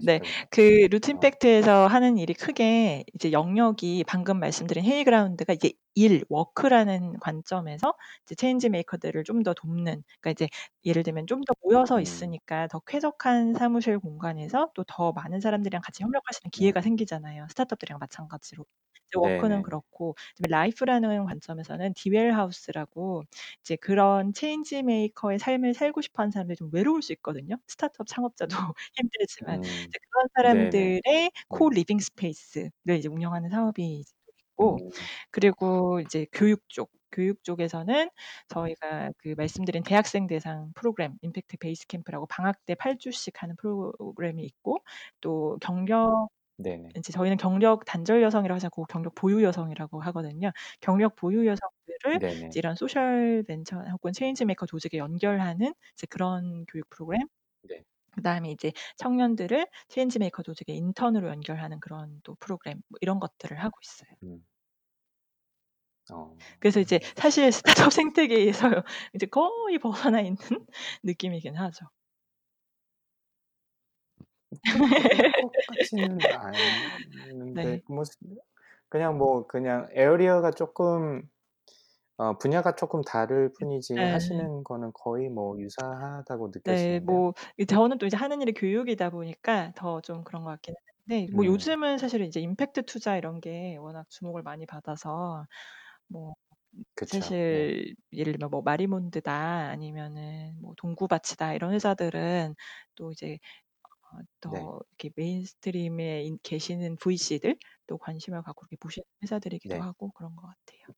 [0.00, 1.12] 네, 말씀하시는 그 루트 어.
[1.12, 7.94] 임팩트에서 하는 일이 크게 이제 영역이 방금 말씀드린 헤이그라운드가 이제 일, work라는 관점에서
[8.24, 10.48] 이제 change maker들을 좀 더 돕는, 그러니까 이제
[10.84, 12.00] 예를 들면 좀 더 모여서 음.
[12.02, 16.82] 있으니까 더 쾌적한 사무실 공간에서 또 더 많은 사람들이랑 같이 협력할 수 있는 기회가 음.
[16.82, 17.46] 생기잖아요.
[17.50, 18.64] 스타트업들이랑 마찬가지로.
[19.14, 19.62] 이제 워크는 네네네.
[19.62, 23.22] 그렇고 그다음에 life라는 관점에서는 디웰 하우스라고
[23.60, 27.56] 이제 그런 change maker의 삶을 살고 싶어 하는 사람들이 좀 외로울 수 있거든요.
[27.68, 28.56] 스타트업 창업자도
[28.96, 29.88] 힘들지만 음.
[29.88, 30.98] 이제 그런 네네.
[31.02, 31.70] 사람들의 코 네.
[31.70, 35.04] 리빙 스페이스를 이제 운영하는 사업이 이제 또 있고 음.
[35.30, 38.10] 그리고 이제 교육 쪽 교육 쪽에서는
[38.48, 44.44] 저희가 그 말씀드린 대학생 대상 프로그램 임팩트 베이스 캠프라고 방학 때 8 주씩 하는 프로그램이
[44.44, 44.78] 있고
[45.20, 46.28] 또 경력
[46.58, 46.94] 네네.
[46.96, 50.52] 이제 저희는 경력 단절 여성이라고 하지 않고 경력 보유 여성이라고 하거든요.
[50.80, 52.48] 경력 보유 여성들을 네네.
[52.50, 57.26] 이제 이런 social venture 혹은 change maker 조직에 연결하는 이제 그런 교육 프로그램.
[57.62, 57.84] 네.
[58.12, 63.78] 그다음에 이제 청년들을 change maker 조직의 인턴으로 연결하는 그런 또 프로그램 뭐 이런 것들을 하고
[63.82, 64.10] 있어요.
[64.22, 64.44] 음.
[66.12, 66.44] 어.
[66.60, 68.68] 그래서 이제 사실 스타트업 생태계에서
[69.14, 70.36] 이제 거의 벗어나 있는
[71.02, 71.86] 느낌이긴 하죠.
[75.10, 76.80] 그럴 것 같지는 않은데
[77.52, 77.82] 네.
[77.88, 78.02] 뭐
[78.88, 81.28] 그냥 뭐 그냥 에어리어가 쪼끔
[82.18, 84.04] 어 분야가 쪼끔 다를 뿐이지 네.
[84.04, 86.98] 하시는 거는 거의 뭐 유사하다고 네.
[86.98, 87.00] 느껴지는데요.
[87.00, 90.74] 뭐 이 저는 또 이제 하는 일이 교육이다 보니까 더 좀 그런 것 같긴
[91.08, 91.44] 한데 뭐 음.
[91.44, 95.46] 요즘은 사실은 이제 임팩트 투자 이런 게 워낙 주목을 많이 받아서
[96.08, 96.34] 뭐
[96.94, 97.40] 그쵸.
[97.48, 97.64] 네.
[97.64, 99.32] 사실 예를 들면 뭐 마리몬드다
[99.70, 102.54] 아니면은 뭐 동구밭이다 이런 회사들은
[102.96, 103.38] 또 이제 어
[104.50, 104.60] 네.
[104.60, 107.56] 더 이렇게 mainstream에 인 계시는 VC들
[107.86, 109.80] 또 관심을 갖고 이렇게 보시는 회사들이기도 네.
[109.80, 110.94] 하고 그런 것 같아요.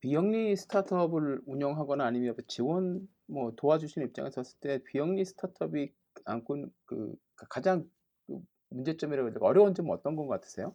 [0.00, 5.92] 비영리 스타트업을 운영하거나 아니면 지원 뭐 도와주시는 입장에서 봤을 때 비영리 스타트업이
[6.24, 7.14] 안고 있는 그
[7.50, 7.88] 가장
[8.26, 8.40] 그
[8.70, 10.74] 문제점이라고 해야 될까 어려운 점은 어떤 것 같으세요?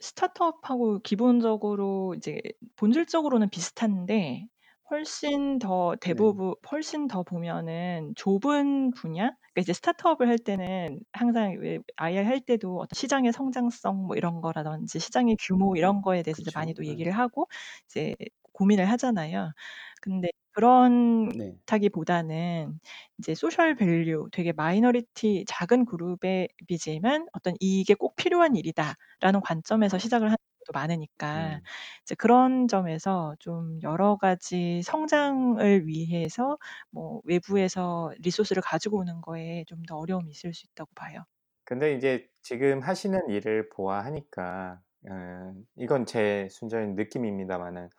[0.00, 2.40] 스타트업하고 기본적으로 이제
[2.76, 4.46] 본질적으로는 비슷한데
[4.90, 6.36] 훨씬 더 네.
[6.36, 9.22] 대부분 훨씬 더 보면은 좁은 분야?
[9.52, 14.40] 그러니까 이제 스타트업을 할 때는 항상 왜 IR 할 때도 어떤 시장의 성장성 뭐 이런
[14.40, 16.54] 거라든지 시장의 규모 이런 거에 대해서 이제 그쵸.
[16.54, 16.86] 많이 또 예.
[16.86, 17.48] 얘기를 하고
[17.86, 18.14] 이제
[18.52, 19.52] 고민을 하잖아요.
[20.00, 21.58] 근데 그런 네.
[21.66, 22.78] 타깃보다는
[23.18, 30.30] 이제 social value 되게 minority 작은 그룹의 이지만 어떤 '이게 꼭 필요한 일이다.'라는 관점에서 시작을
[30.30, 30.36] 하
[30.66, 31.68] 는 경우도 많으니까 음.
[32.02, 36.58] 이제 그런 점에서 좀 여러 가지 성장을 위해서
[36.90, 41.24] 뭐 외부에서 resource를 가지고 오는 거에 좀 더 어려움이 있을 수 있다고 봐요.
[41.64, 47.90] 근데 이제 지금 하시는 일을 보아하니까 어 이건 제 순전히 느낌입니다마는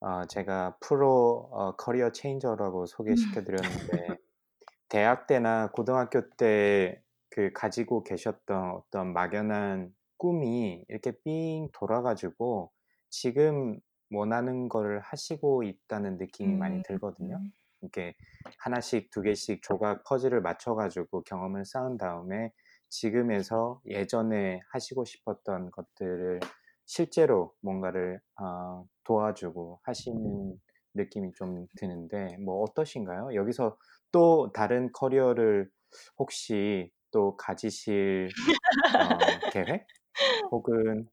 [0.00, 4.18] 어 제가 프로 어 career changer라고 소개시켜 드렸는데
[4.90, 12.72] 대학 때나 고등학교 때 그 가지고 계셨던 어떤 막연한 꿈이 이렇게 삥 돌아 가지고
[13.08, 13.78] 지금
[14.10, 17.36] 원하는 거를 하시고 있다는 느낌이 많이 들거든요.
[17.36, 17.52] 음.
[17.82, 18.14] 이렇게
[18.58, 22.52] 하나씩 두 개씩 조각 퍼즐을 맞춰 가지고 경험을 쌓은 다음에
[22.88, 26.40] 지금에서 예전에 하시고 싶었던 것들을
[26.86, 30.58] 실제로 뭔가를 어 도와주고 하시는
[30.94, 33.34] 느낌이 좀 드는데 뭐 어떠신가요?
[33.34, 33.76] 여기서
[34.10, 35.70] 또 다른 커리어를
[36.18, 38.28] 혹시 또 가지실
[38.94, 39.86] 어 계획?
[40.50, 41.08] 혹은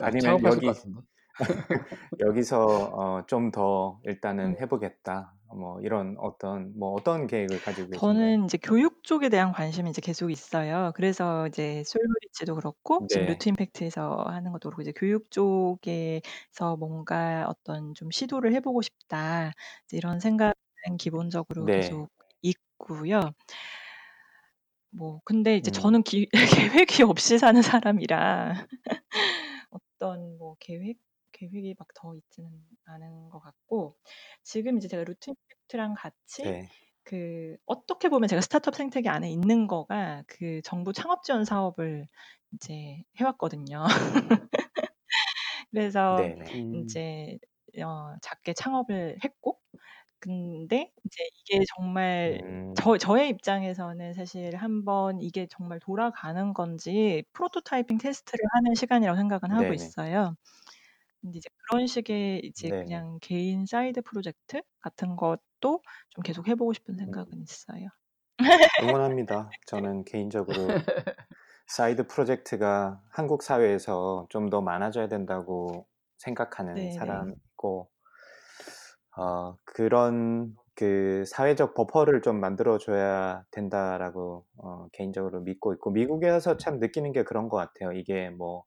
[0.00, 1.00] 아 아니면 창업하실 여기 같은데.
[2.20, 4.56] 여기서 어, 좀 더 일단은 음.
[4.60, 5.34] 해보겠다.
[5.54, 8.00] 뭐 이런 어떤 뭐 어떤 계획을 가지고 계신가요?
[8.00, 10.92] 저는 이제 교육 쪽에 대한 관심이 이제 계속 있어요.
[10.94, 13.32] 그래서 이제 솔브리지도 그렇고 지금 네.
[13.32, 19.52] 루트 임팩트에서 하는 것도 그렇고 이제 교육 쪽에서 뭔가 어떤 좀 시도를 해보고 싶다.
[19.84, 20.54] 이제 이런 생각은
[20.98, 21.76] 기본적으로 네.
[21.80, 22.08] 계속
[22.40, 23.20] 있고요.
[24.92, 25.72] 뭐 근데 이제 음.
[25.72, 26.28] 저는 기,
[26.86, 28.66] 계획이 없이 사는 사람이라
[29.70, 30.98] 어떤 뭐 계획
[31.32, 32.50] 계획이 막 더 있지는
[32.84, 33.96] 않은 것 같고
[34.42, 36.68] 지금 이제 제가 루트 임팩트랑 같이 네.
[37.04, 42.06] 그 어떻게 보면 제가 스타트업 생태계 안에 있는 거가 그 정부 창업 지원 사업을
[42.54, 43.84] 이제 해왔거든요.
[45.70, 46.62] 그래서 네네.
[46.64, 46.84] 음.
[46.84, 47.38] 이제
[47.84, 49.60] 어, 작게 창업을 했고
[50.22, 52.74] 근데 이제 이게 정말 음.
[52.74, 59.74] 저 저의 입장에서는 사실 한번 이게 정말 돌아가는 건지 prototyping test를 하는 시간이라고 생각은 하고
[59.74, 59.74] 네네.
[59.74, 60.36] 있어요.
[61.22, 62.82] 근데 이제 그런 식의 이제 네네.
[62.82, 66.98] 그냥 개인 side project 같은 것도 좀 계속 해 보고 싶은 음.
[66.98, 67.88] 생각은 있어요.
[68.80, 69.56] 응원합니다.
[69.66, 70.88] 저는 개인적으로
[71.68, 76.92] side project가 한국 사회에서 좀 더 많아져야 된다고 생각하는 네네.
[76.92, 77.90] 사람이고,
[79.16, 86.56] 어, 그런 그 사회적 버퍼를 좀 만들어 줘야 된다라고 어, 개인적으로 믿고 있고, 미국에 와서
[86.56, 87.92] 참 느끼는 게 그런 것 같아요.
[87.92, 88.64] 이게 뭐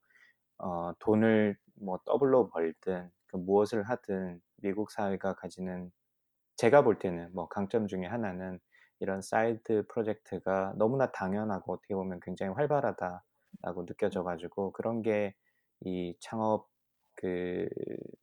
[0.59, 5.91] 어, 돈을 뭐 더블로 벌든 그 무엇을 하든 미국 사회가 가지는
[6.57, 8.59] 제가 볼 때는 뭐 강점 중에 하나는
[8.99, 15.35] 이런 side project가 너무나 당연하고 어떻게 보면 굉장히 활발하다라고 느껴져 가지고 그런 게
[15.85, 16.69] 이 창업
[17.15, 17.67] 그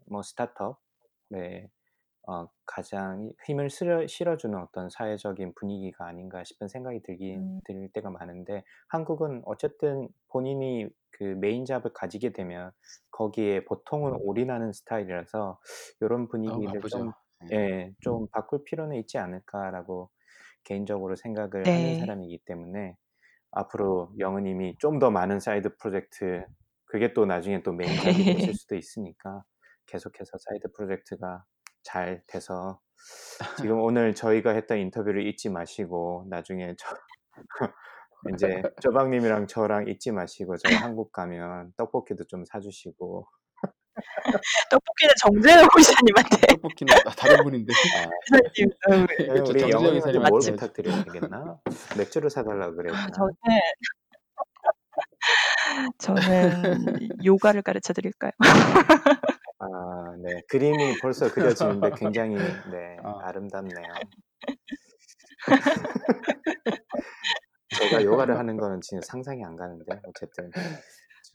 [0.06, 1.70] 뭐 스타트업에
[2.28, 7.60] 어, 가장 힘을 실어, 실어주는 어떤 사회적인 분위기가 아닌가 싶은 생각이 들긴 음.
[7.64, 12.70] 들 때가 많은데 한국은 어쨌든 본인이 그 메인 잡을 가지게 되면
[13.10, 15.58] 거기에 보통은 올인하는 스타일이라서
[16.00, 17.12] 이런 너무 분위기를 좀
[17.42, 17.52] 바쁘죠.
[17.52, 17.56] 예.
[17.56, 20.10] 예, 좀 바꿀 필요는 있지 않을까라고
[20.64, 21.94] 개인적으로 생각을 하는 네.
[21.94, 22.96] 사람이기 때문에
[23.50, 26.44] 앞으로 영은님이 좀 더 많은 side project
[26.86, 29.44] 그게 또 나중에 또 main job이 되실 수도 있으니까
[29.86, 31.44] 계속해서 side project가
[31.82, 32.80] 잘 돼서
[33.58, 36.96] 지금 오늘 저희가 했던 인터뷰를 잊지 마시고 나중에 저
[38.34, 43.26] 이제 쪼박님이랑 저랑 잊지 마시고 저희 한국 가면 떡볶이도 좀 사주시고
[44.70, 47.72] 떡볶이는 정재영 이사님한테 떡볶이는 아, 다른 분인데.
[47.74, 49.50] 아, 어, 네, 그렇죠.
[49.50, 50.40] 우리 영은님한테 이사님 뭘.
[50.40, 51.58] 부탁드려야 되겠나?
[51.98, 53.12] 맥주를 사달라고 그래야 아, 되나?
[53.12, 53.34] 저는
[55.98, 58.32] 저는 요가를 가르쳐 드릴까요?
[59.64, 60.42] 아, 네.
[60.48, 63.12] 그림이 벌써 그려지는데 굉장히 네, 아.
[63.20, 64.12] 아름답네요.
[67.70, 70.54] 제가 요가를 하는 거는 진짜 상상이 안 가는데 어쨌든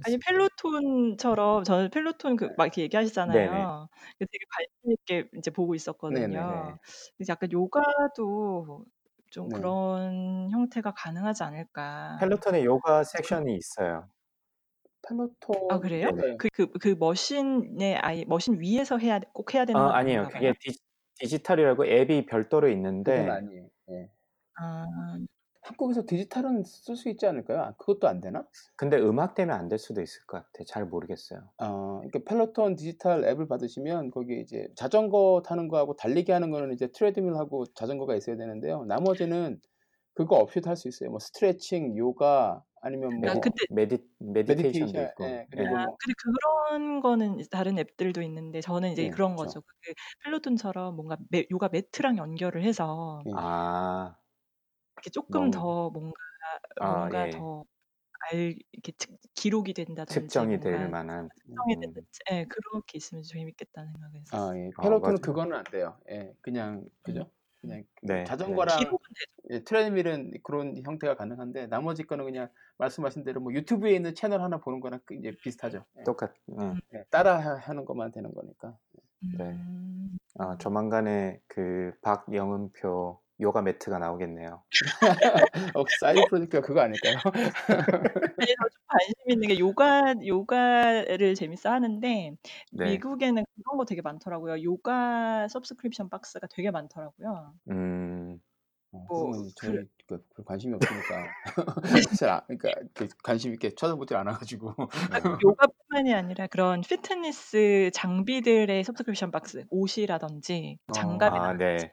[0.05, 2.81] 아니 Peloton처럼 저는 Peloton 그 막 이렇게
[3.23, 3.63] 네네.
[3.63, 3.89] 얘기하시잖아요.
[4.17, 5.75] 그래서 되게 관심 있게 이제 보고
[6.15, 6.53] 네네네.
[6.55, 6.79] 있었거든요.
[7.17, 8.85] 그래서 약간 요가도
[9.29, 9.51] 좀 네.
[9.51, 12.19] 그런 형태가 가능하지 않을까.
[12.19, 14.07] Peloton에 요가 그 섹션이 있어요.
[15.67, 16.11] 아 펠로톤 그래요?
[16.11, 16.37] 네네.
[16.37, 20.27] 그 그 그 machine에 아예 machine 위에서 해야 꼭 해야 되는 어, 건 아니에요.
[20.27, 20.47] 아닌가 봐요?
[20.47, 20.77] 그게 디,
[21.19, 22.69] 디지털이라고 앱이 별도로
[23.05, 23.69] 그건 있는데 아니에요.
[23.91, 24.11] 예.
[24.59, 24.85] 아.
[25.61, 27.59] 한국에서 디지털은 쓸 수 있지 않을까요?
[27.61, 28.47] 아, 그것도 안 되나?
[28.77, 30.63] 근데 음악 때문에 안 될 수도 있을 것 같아.
[30.65, 31.51] 잘 모르겠어요.
[31.59, 36.87] 어, 그러니까 Peloton 디지털 앱을 받으시면 거기에 이제 자전거 타는 거하고 달리기 하는 거는 이제
[36.93, 38.85] treadmill하고 자전거가 있어야 되는데요.
[38.85, 39.59] 나머지는
[40.17, 41.09] 그거 없이 도 할 수 있어요.
[41.11, 45.41] 뭐 스트레칭, 요가 아니면 아뭐 medi, 근데 medi, meditation도 meditation, 있고.
[45.41, 45.59] 예, 예.
[45.59, 49.37] 그리고 아 뭐 근데 그런 거는 다른 앱들도 있는데 저는 이제 예, 그런 그렇죠.
[49.37, 49.61] 거죠.
[49.61, 49.93] 그
[50.23, 53.31] Peloton처럼 뭔가 매, 요가 매트랑 연결을 해서 예.
[53.31, 54.17] 아,
[54.95, 56.13] 이렇게 조금 너무 더 뭔가
[56.79, 57.47] 아, 뭔가 예.
[58.07, 61.29] 더알 이렇게 측, 기록이 된다든지 측정이 될 만한.
[61.45, 61.81] 측정이 음.
[61.81, 64.53] 된다든지 예, 그렇게 있으면 재밌겠다는 생각을 아.
[64.55, 64.71] 예.
[64.77, 65.21] 아, 펠로톤은 맞아요.
[65.21, 65.99] 그거는 안 돼요.
[66.09, 67.31] 예, 그냥 음, 그죠?
[67.67, 67.69] 음.
[67.69, 68.23] 그냥 그 네, 네.
[68.25, 68.97] 자전거랑.
[69.49, 72.49] 예, treadmill은 그런 형태가 가능한데 나머지 거는 그냥
[72.79, 75.85] 말씀하신 대로 뭐 유튜브에 있는 채널 하나 보는 거랑 그 이제 비슷하죠.
[75.99, 76.03] 예.
[76.03, 76.59] 똑같, 응.
[76.71, 78.77] 음, 예, 따라 하- 하는 것만 되는 거니까.
[79.37, 79.45] 네.
[79.51, 80.17] 음.
[80.39, 84.63] 아, 조만간에 그 박영은표 요가 매트가 나오겠네요.
[85.77, 87.15] 어, side project가 그거 아닐까요?
[88.39, 92.31] 아니 저좀 관심 있는 게 요가 요가를 재밌어 하는데
[92.71, 92.85] 네.
[92.85, 94.63] 미국에는 그런 거 되게 많더라고요.
[94.63, 97.53] 요가 subscription box가 되게 많더라고요.
[97.69, 98.39] 음,
[98.91, 101.23] 어, 뭐 그건 이제 그 그, 그 관심이 없으니까
[102.21, 104.69] 잘 아, 그러니까 그 관심 있게 쳐다보질 않아가지고.
[104.69, 104.87] 아, 음.
[105.43, 111.91] 요가뿐만이 아니라 그런 피트니스 장비들의 subscription box, 옷이라든지 어, 장갑이라든지 아, 네.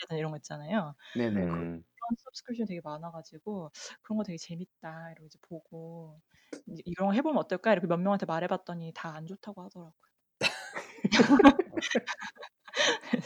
[0.00, 0.94] 양말이라든지 이런 거 있잖아요.
[1.14, 1.40] 네네.
[1.40, 3.70] 음, 그런 subscription 되게 많아가지고
[4.02, 6.20] 그런 거 되게 재밌다 이러고 이제 보고
[6.66, 9.92] 이제 이런 거 해보면 어떨까 이렇게 몇 명한테 말해봤더니 다 안 좋다고 하더라고요.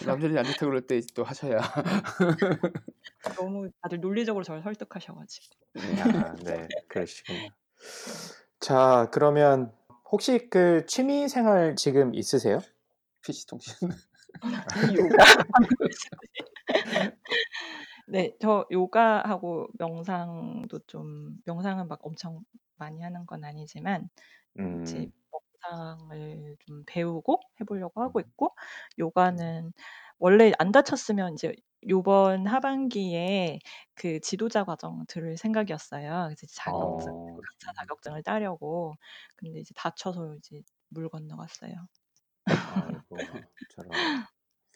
[0.07, 1.59] 남편이 안 좋다고 그럴 때 또 하셔야.
[3.37, 5.57] 너무 다들 논리적으로 저를 설득하셔 가지고.
[5.77, 6.69] 아 네.
[6.89, 7.51] 그러시군요.
[8.61, 9.73] 자 그러면
[10.11, 12.61] 혹시 그 취미 생활 지금 있으세요?
[13.23, 13.75] PC 통신.
[13.89, 13.99] 네.
[18.45, 22.43] 저 요가하고 명상도 좀 명상은 막 엄청
[22.77, 24.09] 많이 하는 건 아니지만
[24.83, 25.13] 이제 음.
[25.63, 28.57] 명상을 좀 배우고 해 보려고 하고 있고
[28.99, 29.73] 요가는
[30.19, 31.55] 원래 안 다쳤으면 인제
[31.91, 33.61] 요번 하반기에
[33.95, 36.25] 그 지도자 과정 들을 생각이었어요.
[36.29, 37.45] 그래서 자격증 어.
[37.61, 38.95] 강사 자격증을 따려고.
[39.37, 41.75] 근데 이제 다쳐서 이제 물 건너갔어요.
[42.67, 44.13] 아이고 저런.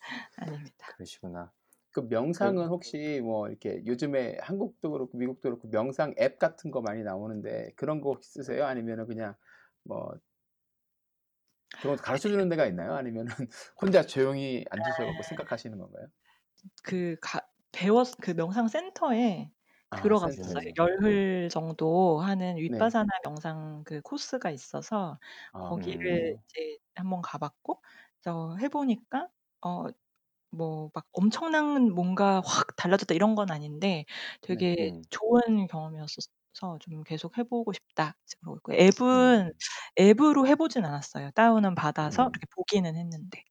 [0.37, 0.87] 아닙니다.
[0.87, 1.53] 그러시구나.
[1.99, 7.03] 그그 명상은 혹시 뭐 이렇게 요즘에 한국도 그렇고 미국도 그렇고 명상 앱 같은 거 많이
[7.03, 8.67] 나오는데 그런 거 혹시 쓰세요?
[8.67, 9.35] 아니면은 그냥
[9.85, 10.13] 뭐
[11.81, 12.95] 그런 거 가르쳐 주는 데가 있나요?
[12.95, 13.27] 아니면은
[13.81, 16.09] 혼자 조용히 앉으셔 갖고 생각하시는 건가요?
[16.83, 17.41] 그 가
[17.73, 19.51] 배웠 그 명상 센터에
[19.91, 20.63] 아 들어갔었어요.
[20.63, 20.75] 센터에서.
[21.03, 21.19] 네.
[21.19, 22.93] 열흘 정도 하는 네.
[22.97, 25.19] 윗바사나 명상 그 코스가 있어서
[25.53, 26.43] 아 거기를 음.
[26.49, 27.83] 이제 한번 가 봤고
[28.23, 29.29] 그래서 해 보니까
[29.61, 29.87] 어
[30.51, 34.05] 뭐 막 엄청난 뭔가 확 달라졌다 이런 건 아닌데
[34.47, 34.65] 네.
[34.65, 35.09] 되게 음.
[35.11, 36.29] 좋은 경험이었어서
[36.81, 38.17] 좀 계속 해 보고 싶다.
[38.27, 38.73] 이제 그러고 있고
[39.13, 39.39] 음.
[39.41, 39.53] 앱은
[40.01, 41.31] 앱으로 해 보진 않았어요.
[41.33, 42.33] 다운은 받아서 음.
[42.35, 43.43] 이렇게 보기는 했는데.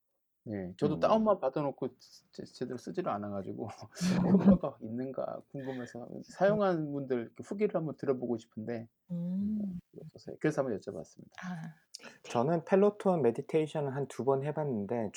[0.44, 0.72] 네.
[0.78, 0.98] 저도 음.
[0.98, 1.88] 다운만 받아 놓고
[2.32, 3.68] 제 제대로 쓰지를 않아 가지고
[4.00, 4.38] 음.
[4.60, 10.10] 효과가 있는가 궁금해서 사용한 분들 후기를 한번 들어보고 싶은데 음 음.
[10.14, 10.36] 없어서요.
[10.40, 11.32] 그래서 한번 여쭤봤습니다.
[11.42, 12.20] 아 네네.
[12.24, 15.10] 저는 Peloton meditation을 한 2 번 해 봤는데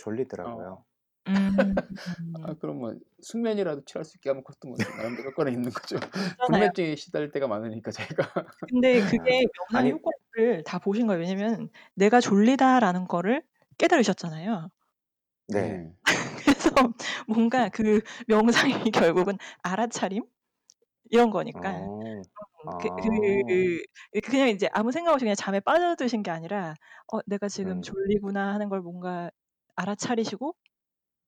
[0.43, 0.71] 어.
[0.75, 0.86] 졸리더라고요.
[1.28, 1.97] 음.
[2.43, 5.97] 아 그러면 숙면이라도 취할 수 있게 하면 그것도 뭐 나름대로 효과는 있는 거죠.
[6.45, 8.24] 불면증에 시달릴 때가 많으니까 저희가.
[8.67, 9.03] 근데 아.
[9.03, 11.19] 그게 명상의 아니 효과를 다 보신 거예요.
[11.22, 13.43] 왜냐면 '내가 졸리다.'라는 거를
[13.78, 14.69] 깨달으셨잖아요.
[15.47, 15.61] 네.
[15.61, 15.95] 네.
[16.45, 16.72] 그래서
[17.28, 20.24] 뭔가 그 명상이 결국은 알아차림
[21.11, 22.26] 이런 거니까 어.
[22.65, 23.11] 음그 아.
[24.13, 26.76] 그 그 냥 이제 아무 생각 없이 그냥 잠에 빠져드신 게 아니라
[27.13, 27.84] '어 내가 지금 음.
[27.84, 29.32] 졸리구나.' 하는 걸 뭔가
[29.76, 30.55] 알아차리시고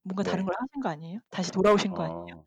[0.03, 0.45] 뭔가 다른 네.
[0.45, 1.19] 걸 하신 거 아니에요?
[1.29, 2.39] 다시 돌아오신 거 아니에요?
[2.39, 2.43] 아.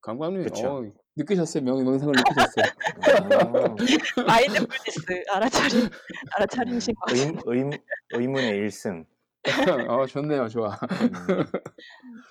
[0.00, 0.68] 강광님 그쵸.
[0.68, 1.62] 어 느끼셨어요.
[1.62, 2.64] 명 명상을 느끼셨어요.
[4.18, 4.22] 어.
[4.26, 5.88] 마인드풀니스 알아차림
[6.36, 7.36] 알아차리신 음.
[7.36, 7.60] 것 의.
[7.70, 7.80] 의
[8.12, 9.04] 의문의 1 승.
[9.88, 10.48] 어 좋네요.
[10.48, 10.70] 좋아.
[10.70, 10.74] 음.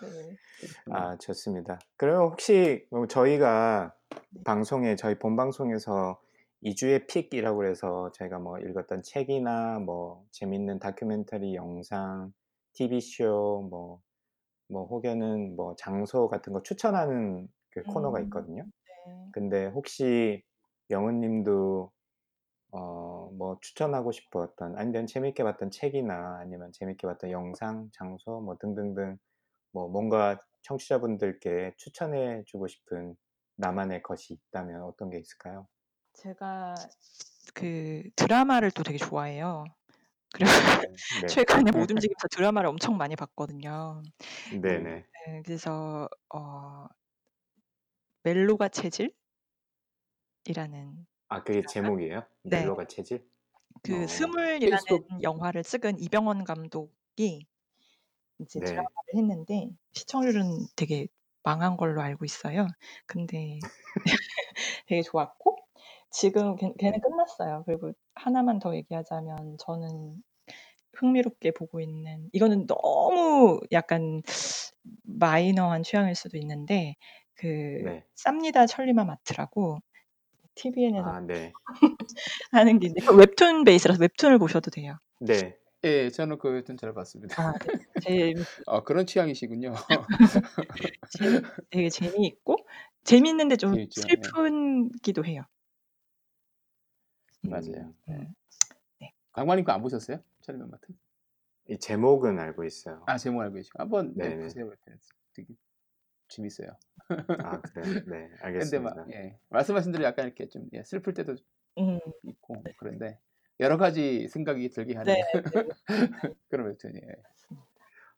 [0.01, 0.38] 네.
[0.86, 1.09] 그렇구나.
[1.11, 1.80] 아 좋습니다.
[1.97, 4.43] 그러면 혹시 뭐 저희가 네.
[4.43, 6.19] 방송에 저희 본 방송에서
[6.61, 12.32] 2 주의 픽이라고 그래서 저희가 뭐 읽었던 책이나 뭐 재밌는 다큐멘터리 영상,
[12.74, 13.99] TV 쇼 뭐
[14.68, 18.24] 뭐 혹여는 뭐 장소 같은 거 추천하는 그 코너가 음.
[18.26, 18.64] 있거든요.
[18.64, 19.30] 네.
[19.32, 20.43] 근데 혹시
[20.91, 21.91] 영훈 님도
[22.72, 29.18] 어 뭐 추천하고 싶었던 아니면 재밌게 봤던 책이나 아니면 재밌게 봤던 영상, 장소 뭐 등등등
[29.72, 33.16] 뭐 뭔가 청취자분들께 추천해 주고 싶은
[33.57, 35.68] 나만의 것이 있다면 어떤 게 있을까요?
[36.14, 36.76] 제가
[37.53, 39.66] 그 드라마를 또 되게 좋아해요.
[40.34, 41.27] 그래 어 네.
[41.27, 44.01] 최근에 못 움직이면서 드라마를 엄청 많이 봤거든요.
[44.61, 44.79] 네.
[44.79, 45.05] 네네.
[45.27, 45.41] 네.
[45.45, 46.88] 그래서 어
[48.23, 49.13] 멜로가 체질이라는
[51.27, 52.23] 아 그게 드라마 제목이에요?
[52.43, 52.71] 네.
[52.71, 53.29] 멜로가 체질?
[53.84, 54.07] 그 어.
[54.07, 57.47] 스물이라는 페이스북 영화를 찍은 이병헌 감독이
[58.39, 58.61] 이제 네.
[58.61, 61.07] 드라마를 했는데 시청률은 되게
[61.43, 62.67] 망한 걸로 알고 있어요.
[63.07, 63.59] 근데
[64.88, 65.53] 되게 좋았고
[66.14, 66.99] 지금 걔 걔는 네.
[67.01, 67.64] 끝났어요.
[67.66, 70.24] 그리고 하나만 더 얘기하자면 저는
[70.93, 74.22] 흥미롭게 보고 있는 이거는 너무 약간
[75.03, 76.95] 마이너한 취향일 수도 있는데
[77.36, 77.47] 그
[77.84, 78.05] 네.
[78.16, 79.80] 쌉니다 천리마 마트라고
[80.55, 81.51] TVN에서 아 네.
[82.51, 84.97] 하는 게 웹툰 베이스라서 웹툰을 보셔도 돼요.
[85.20, 85.57] 네.
[85.84, 86.09] 예.
[86.09, 87.36] 저는 그 웹툰 잘 봤습니다.
[87.38, 87.72] 아 네.
[87.99, 89.74] 재밌 아 그런 취향이시군요.
[91.72, 92.57] 되게 재미있고
[93.03, 94.01] 재밌는데 좀 재밌죠.
[94.24, 94.36] 예.
[94.36, 95.43] 슬프기도 해요.
[97.43, 97.93] 맞아요.
[97.93, 97.93] 음.
[98.09, 98.13] 예.
[98.13, 98.33] 음.
[99.01, 99.13] 네.
[99.31, 100.19] 강관님 거 안 보셨어요?
[100.41, 100.93] 천리마 마트?
[101.69, 103.03] 이 제목은 알고 있어요.
[103.07, 104.35] 아 제목 알고 계시고 한번 네.
[104.37, 104.65] 보세요.
[104.67, 104.99] 웹툰.
[105.33, 105.55] 되게
[106.29, 106.77] 재밌어요.
[107.39, 108.01] 아 그래요?
[108.07, 108.29] 네.
[108.57, 109.05] 근데 막 알겠습니다.
[109.13, 109.39] 예.
[109.49, 111.35] 말씀하신 대로 약간 이렇게 좀 예 슬플 때도
[111.79, 111.99] 음.
[112.23, 112.73] 있고 네.
[112.77, 113.19] 그런데
[113.59, 115.67] 여러 가지 생각이 들게 하는 네 네.
[116.49, 117.07] 그런 웹툰이에요.
[117.23, 117.67] 맞습니다.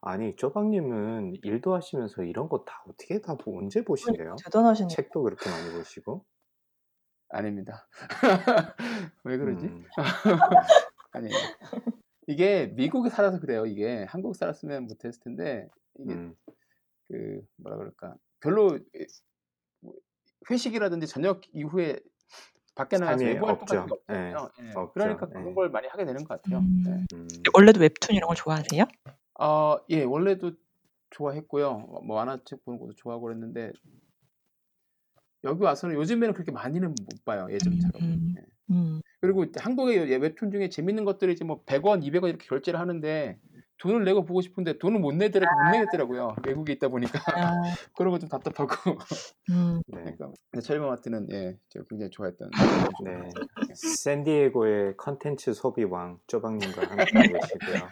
[0.01, 4.35] 아니 쪼박님은 일도 하시면서 이런 거 다 어떻게 다 보 언제 보신대요?
[4.45, 4.89] 대단하시네요.
[4.89, 6.25] 책도 그렇게 많이 보시고.
[7.35, 7.85] 아닙니다.
[9.25, 9.65] 왜 그러지?
[9.65, 9.83] 음.
[9.83, 9.85] 음.
[11.11, 11.35] 아니에요.
[12.27, 13.65] 이게 미국에 살아서 그래요.
[13.65, 15.67] 이게 한국 살았으면 못했을 텐데
[15.99, 16.35] 이게 음.
[17.09, 18.79] 그 뭐라 그럴까 별로
[19.81, 19.93] 이뭐
[20.49, 21.99] 회식이라든지 저녁 이후에
[22.73, 23.95] 밖에 나가서 삶이 외부 활동 같은 없죠.
[23.95, 24.33] 게 예.
[24.33, 24.49] 없잖아요.
[24.61, 24.67] 예.
[24.75, 24.91] 없죠.
[24.93, 25.53] 그러니까 그런 예.
[25.53, 26.59] 걸 많이 하게 되는 것 같아요.
[26.59, 26.83] 음.
[26.85, 27.05] 네.
[27.13, 27.27] 음.
[27.53, 28.85] 원래도 웹툰 이런 걸 좋아하세요?
[29.39, 30.53] 어, 예, 원래도
[31.09, 31.77] 좋아했고요.
[32.05, 33.73] 뭐 만화책 보는 것도 좋아하고 그랬는데
[35.45, 37.47] 여기 와서는 요즘에는 그렇게 많이는 못 봐요.
[37.51, 38.01] 예전처럼.
[38.01, 38.35] 음.
[38.37, 38.43] 예.
[38.71, 39.01] 음.
[39.21, 43.37] 그리고 한국의 예, 웹툰 중에 재밌는 것들이 이제 뭐 100원, 200원 이렇게 결제를 하는데
[43.79, 46.35] 돈을 내고 보고 싶은데 돈을 못 내더라 못 내겠더라고요.
[46.47, 47.51] 외국에 있다 보니까 아.
[47.95, 48.97] 그런 거 좀 답답하고.
[49.49, 49.81] 음.
[49.87, 50.01] 네.
[50.17, 50.31] 그러니까
[50.63, 52.49] 철거 마트는 예, 제가 굉장히 좋아했던.
[53.03, 53.11] 네.
[53.73, 57.89] 샌디에고의 컨텐츠 소비 왕 쪼박님과 함께하고 계시고요.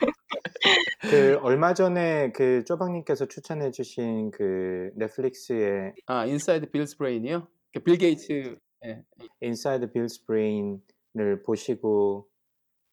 [1.13, 7.47] 그 얼마 전에 그 쪼박님께서 추천해주신 그 Netflix의 아, Inside Bill's Brain이요?
[7.73, 9.03] 그 빌 게이츠 예.
[9.41, 12.27] Inside Bill's Brain을 보시고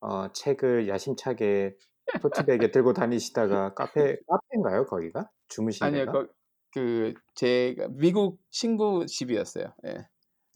[0.00, 1.76] 어, 책을 야심차게
[2.20, 6.12] 토트백에 들고 다니시다가 카페 카페인가요 거기가 주무신 아니요, 데가?
[6.12, 6.28] 그,
[6.72, 9.74] 그 제가 미국 친구 집이었어요.
[9.86, 10.06] 예.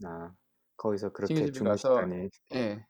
[0.04, 0.32] 아
[0.76, 2.86] 거기서 그렇게 주무시다니 예.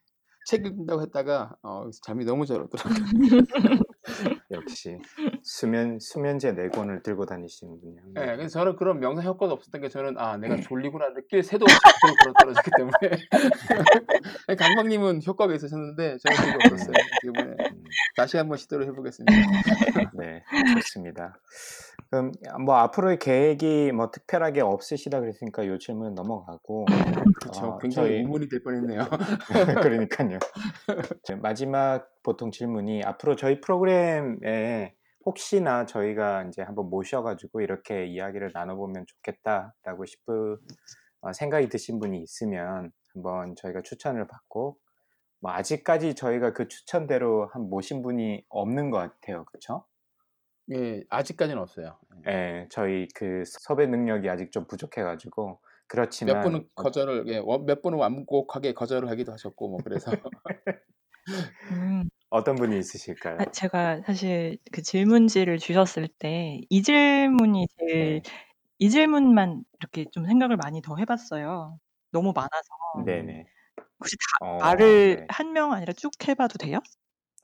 [0.47, 2.95] 책 읽는다고 했다가 어, 잠이 너무 잘 오더라고요.
[4.51, 4.97] 역시
[5.41, 8.01] 수면 수면제 네 권을 들고 다니시는군요.
[8.17, 11.77] 예, 그래서 저는 그런 명상 효과도 없었던 게 저는 아 내가 졸리구나 느낄 새도 없이
[12.21, 12.95] 걸어 떨어졌기 때문에
[14.57, 16.95] 강박님은 효과가 있으셨는데 저는 그게 없었어요.
[17.25, 17.83] 이번에 음,
[18.15, 19.31] 다시 한번 시도를 해보겠습니다.
[20.13, 20.43] 네,
[20.75, 21.39] 좋습니다.
[22.15, 22.31] 그럼
[22.63, 26.85] 뭐 앞으로의 계획이 뭐 특별하게 없으시다 그랬으니까 요 질문 넘어가고
[27.41, 27.65] 그렇죠.
[27.65, 29.01] 어, 굉장히 저희 우문이 될 뻔했네요.
[29.83, 30.39] 그러니까요.
[31.23, 34.95] 제 마지막 보통 질문이 앞으로 저희 프로그램에
[35.25, 40.57] 혹시나 저희가 이제 한번 모셔가지고 이렇게 이야기를 나눠보면 좋겠다라고 싶은
[41.19, 44.77] 어, 생각이 드신 분이 있으면 한번 저희가 추천을 받고
[45.41, 49.43] 뭐 아직까지 저희가 그 추천대로 한 모신 분이 없는 것 같아요.
[49.45, 49.85] 그렇죠?
[50.71, 51.99] 예, 아직까지는 없어요.
[52.27, 57.65] 예, 저희 그 섭외 능력이 아직 좀 부족해가지고 그렇지만 몇 분은 어, 거절을 예, 원-
[57.65, 60.11] 몇 분은 완곡하게 거절을 하기도 하셨고 뭐 그래서
[61.71, 62.09] 음.
[62.29, 63.37] 어떤 분이 있으실까요?
[63.37, 68.35] 아, 제가 사실 그 질문지를 주셨을 때 이 질문이 제일 네,
[68.79, 71.79] 이 질문만 이렇게 좀 생각을 많이 더 해봤어요.
[72.11, 73.45] 너무 많아서 네네.
[73.99, 75.29] 혹시 다 어, 말을 네.
[75.29, 76.79] 한명 아니라 쭉 해봐도 돼요?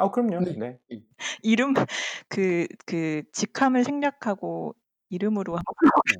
[0.01, 0.39] 아, 그럼요.
[0.43, 0.53] 네.
[0.57, 0.79] 네.
[0.89, 1.03] 이-
[1.43, 1.73] 이름
[2.29, 4.75] 그 그 직함을 생략하고
[5.09, 5.73] 이름으로 한번
[6.09, 6.15] 네.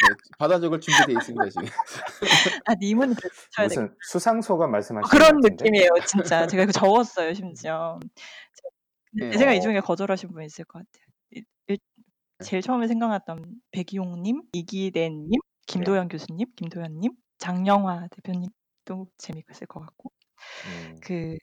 [0.00, 1.64] 네, 받아 적을 준비돼 있습니다 지금.
[2.66, 3.14] 아 님은
[3.56, 3.74] 쳐야 돼.
[3.80, 5.64] 무슨 수상소가 어, 말씀하시는 것 그런 같은데?
[5.64, 6.46] 느낌이에요, 진짜.
[6.46, 7.98] 제가 이거 적었어요, 심지어.
[9.12, 9.30] 네.
[9.32, 11.04] 제 생각 이 어, 중에 거절하신 분 있을 것 같아요.
[11.30, 11.78] 일- 일-
[12.44, 15.38] 제일 처음에 생각났던 백이용님, 이기래님, 네.
[15.66, 18.48] 김도연 교수님, 김도연님, 장영화 대표님
[18.84, 20.12] 도 재미있을 것 같고,
[20.68, 21.36] 음, 그,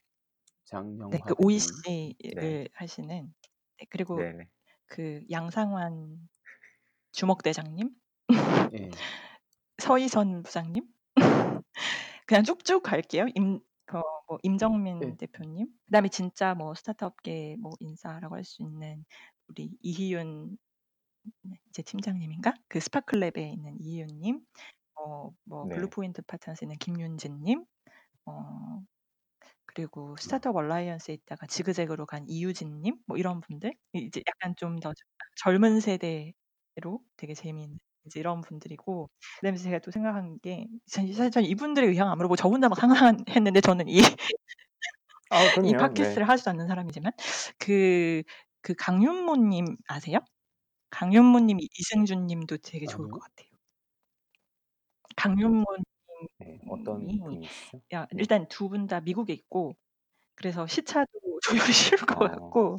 [0.66, 1.46] 장영화 네, 그 대표님.
[1.46, 3.34] OEC를 네, 하시는,
[3.78, 4.48] 네, 그리고 네네.
[4.86, 6.28] 그 양상환
[7.12, 7.90] 주먹대장님,
[8.74, 8.90] 예.
[9.78, 10.84] 서희선 부장님,
[12.26, 13.26] 그냥 쭉쭉 갈게요.
[13.34, 15.16] 임, 그, 뭐 임정민 예.
[15.18, 19.04] 대표님, 그다음에 진짜 뭐 스타트업계 뭐 인사라고 할 수 있는
[19.48, 20.58] 우리 이희윤
[21.68, 22.54] 이제 팀장님인가?
[22.68, 24.40] 그 스파크랩에 있는 이희윤님,
[24.96, 25.76] 어, 뭐 네.
[25.76, 27.64] 블루포인트 파트너스에 있는 김윤진님,
[28.26, 28.82] 어,
[29.76, 30.16] 그리고 음.
[30.18, 34.92] 스타트업 얼라이언스에 있다가 지그재그로 간 이유진 님, 뭐 이런 분들 이제 약간 좀 더
[35.36, 39.10] 젊은 세대로 되게 재미있는 이제 이런 분들이고
[39.40, 43.60] 그다음에 제가 또 생각한 게 사실 저는 이분들의 의향 안 물어보고 저 혼자 막 상상했는데
[43.62, 43.98] 저는 이
[45.30, 45.72] 아, 이.
[45.72, 45.76] 네.
[45.78, 47.12] 팟캐스트를 하지도 않는 사람이지만
[47.58, 48.22] 그,
[48.62, 50.20] 그 강윤모님 아세요?
[50.90, 53.20] 강윤모님, 이승준님도 되게 좋을 것.
[53.20, 53.48] 같아요.
[55.16, 55.95] 강윤모님이
[56.38, 57.80] 네, 어떤 분이시죠?
[57.92, 58.18] 야, 네.
[58.20, 59.76] 일단 두분다 미국에 있고
[60.34, 61.10] 그래서 시차도
[61.42, 62.78] 조율이 쉬울 것 어, 같고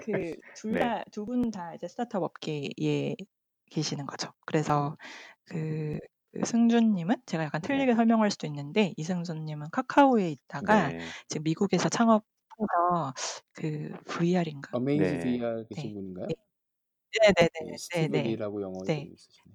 [0.00, 0.80] 그 둘 네.
[0.80, 3.16] 다두분다 이제 스타트업 업계에
[3.70, 4.32] 계시는 거죠.
[4.46, 4.96] 그래서
[5.44, 5.98] 그,
[6.32, 7.68] 그 승준 님은 제가 약간 네.
[7.68, 10.98] 틀리게 설명할 수도 있는데 이승준 님은 카카오에 있다가 네.
[11.28, 12.24] 지금 미국에서 창업해서
[13.52, 14.70] 그 VR인가?
[14.72, 15.18] Amaze 네.
[15.18, 16.26] VR 계신 네, 분인가요?
[16.28, 16.34] 네,
[17.20, 19.54] 네, 네, 예, 네, 스티브 네, 리라고 영어 네, 이름 있으시네.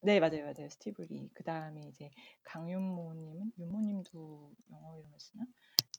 [0.00, 0.68] 네, 맞아요, 맞아요.
[0.70, 1.28] 스티브 리.
[1.34, 2.10] 그 다음에 이제
[2.44, 5.44] 강윤모님은 윤모님도 영어 이름을 쓰나?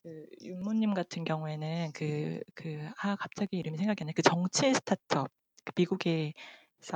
[0.03, 4.13] 그 윤모님 같은 경우에는 그 그 아 갑자기 이름이 생각이 안 나.
[4.15, 5.29] 그 정치 스타트업
[5.65, 6.33] 그 미국에서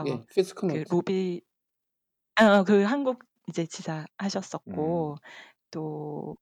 [0.06, 0.90] 예, Fiscal 그 노트.
[0.90, 1.42] 로비
[2.36, 4.06] 아그 한국 이제 지사
[4.68, 5.18] 음, 하셨었고
[5.72, 6.38] 또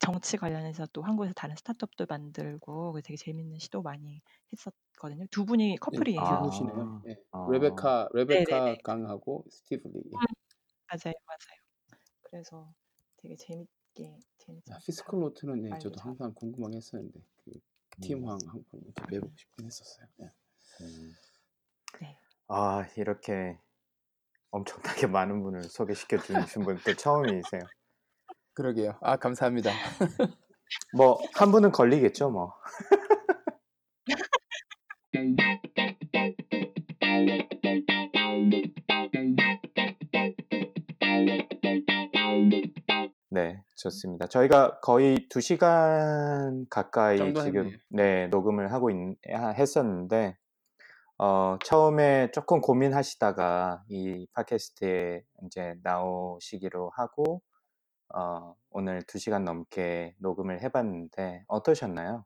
[0.00, 4.22] 정치 관련해서 또 한국에서 다른 스타트업도 만들고 그 되게 재밌는 시도 많이
[4.52, 5.26] 했었거든요.
[5.30, 6.16] 두 분이 예, 커플이에요.
[6.22, 6.90] 부부시네요.
[6.90, 7.16] 아, 예.
[7.30, 8.72] 아, 레베카 네네네.
[8.72, 10.02] 레베카 강하고 스티브 리.
[10.14, 10.18] 예.
[10.88, 11.60] 맞아요, 맞아요.
[12.22, 12.74] 그래서
[13.18, 14.18] 되게 재밌게
[14.70, 16.00] 아, 않을까 FiscalNote는 예, 저도 잘.
[16.00, 17.52] 항상 궁금하게 했었는데 그
[17.98, 20.08] 음, 팀 황 한번 이렇게 배우고 싶긴 했었어요.
[20.22, 20.30] 예.
[20.80, 21.16] 음.
[22.00, 22.18] 네.
[22.48, 23.58] 아, 이렇게
[24.50, 27.70] 엄청나게 많은 분을 소개시켜 주신 분 또 처음이세요.
[28.54, 28.96] 그러게요.
[29.02, 29.70] 아 감사합니다.
[30.96, 32.54] 뭐 한 분은 걸리겠죠, 뭐.
[43.30, 43.62] 네.
[43.76, 44.26] 좋습니다.
[44.26, 47.78] 저희가 거의 2 시간 가까이 정도 지금 했네요.
[47.90, 50.36] 네 녹음을 하고 있하 했었는데
[51.18, 57.42] 어 처음에 쪼끔 고민하시다가 이 팟캐스트에 인제 나오시기로 하고
[58.14, 62.24] 어 오늘 2 시간 넘게 녹음을 해 봤는데 어떠셨나요?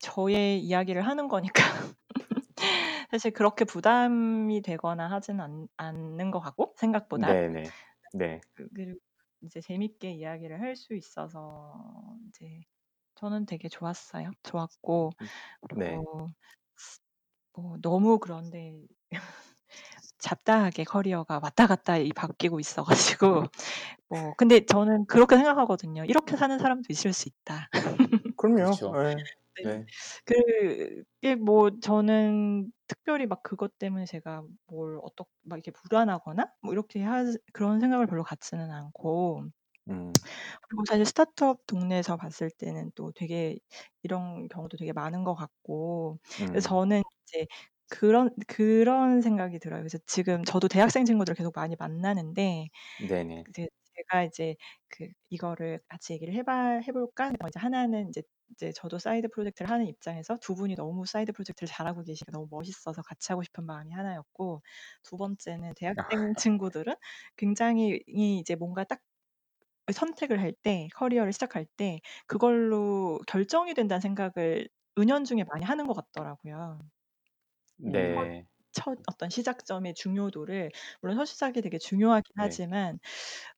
[0.00, 1.62] 저의 이야기를 하는 거니까
[3.10, 7.42] 사실 그렇게 부담이 되거나 하진 않 않는 것 같고 생각보다.
[7.42, 7.74] 네네.
[8.12, 8.44] 네.
[8.54, 8.98] 그 그리고
[9.42, 11.74] 이제 재밌게 이야기를 할 수 있어서
[12.28, 12.62] 이제
[13.16, 14.30] 저는 되게 좋았어요.
[14.44, 15.12] 좋았고
[15.70, 16.06] 네.
[16.08, 16.28] 그리고
[17.52, 18.86] 뭐 너무 그런데
[20.18, 23.44] 잡다하게 커리어가 왔다 갔다 이 바뀌고 있어 가지고
[24.08, 26.04] 뭐 근데 저는 그렇게 생각하거든요.
[26.06, 27.68] '이렇게 사는 사람도 있을 수 있다.'
[28.36, 28.80] 그럼요.
[28.80, 28.92] 그렇죠.
[29.04, 29.14] 예.
[29.64, 29.70] 네.
[29.70, 29.86] 네.
[30.26, 37.02] 그게 뭐 저는 특별히 막 그것 때문에 제가 뭘 어떻 막 이렇게 불안하거나 뭐 이렇게
[37.02, 39.44] 하 그런 생각을 별로 갖지는 않고
[39.88, 40.20] 음.
[40.68, 43.58] 그리고 사실 스타트업 동네에서 봤을 때는 또 되게
[44.02, 46.18] 이런 경우도 되게 많은 것 같고
[46.50, 46.68] 그래서 음.
[46.68, 47.46] 저는 이제
[47.90, 49.80] 그런 그런 생각이 들어요.
[49.80, 52.68] 그래서 지금 저도 대학생 친구들을 계속 많이 만나는데
[52.98, 53.46] 네네.
[53.48, 54.56] 이제 제가 이제
[54.88, 58.22] 그 "이거를 같이 얘기를 해봐 해 볼까?" 어 이제 하나는 인제
[58.52, 63.02] 이제 저도 사이드 프로젝트를 하는 입장에서 두 분이 너무 사이드 프로젝트를 잘하고 계시니까 너무 멋있어서
[63.02, 64.62] 같이 하고 싶은 마음이 하나였고
[65.04, 66.94] 두 번째는 대학생 친구들은
[67.36, 69.00] 굉장히 이 이제 뭔가 딱
[69.92, 74.68] 선택을 할 때 커리어를 시작할 때 그걸로 결정이 된다는 생각을
[74.98, 76.78] 은연중에 많이 하는 것 같더라고요.
[78.16, 78.46] 첫 네.
[78.72, 80.70] 첫 어떤 시작점의 중요도를
[81.00, 82.38] 물론 첫 시작이 되게 중요하긴 네.
[82.38, 82.98] 하지만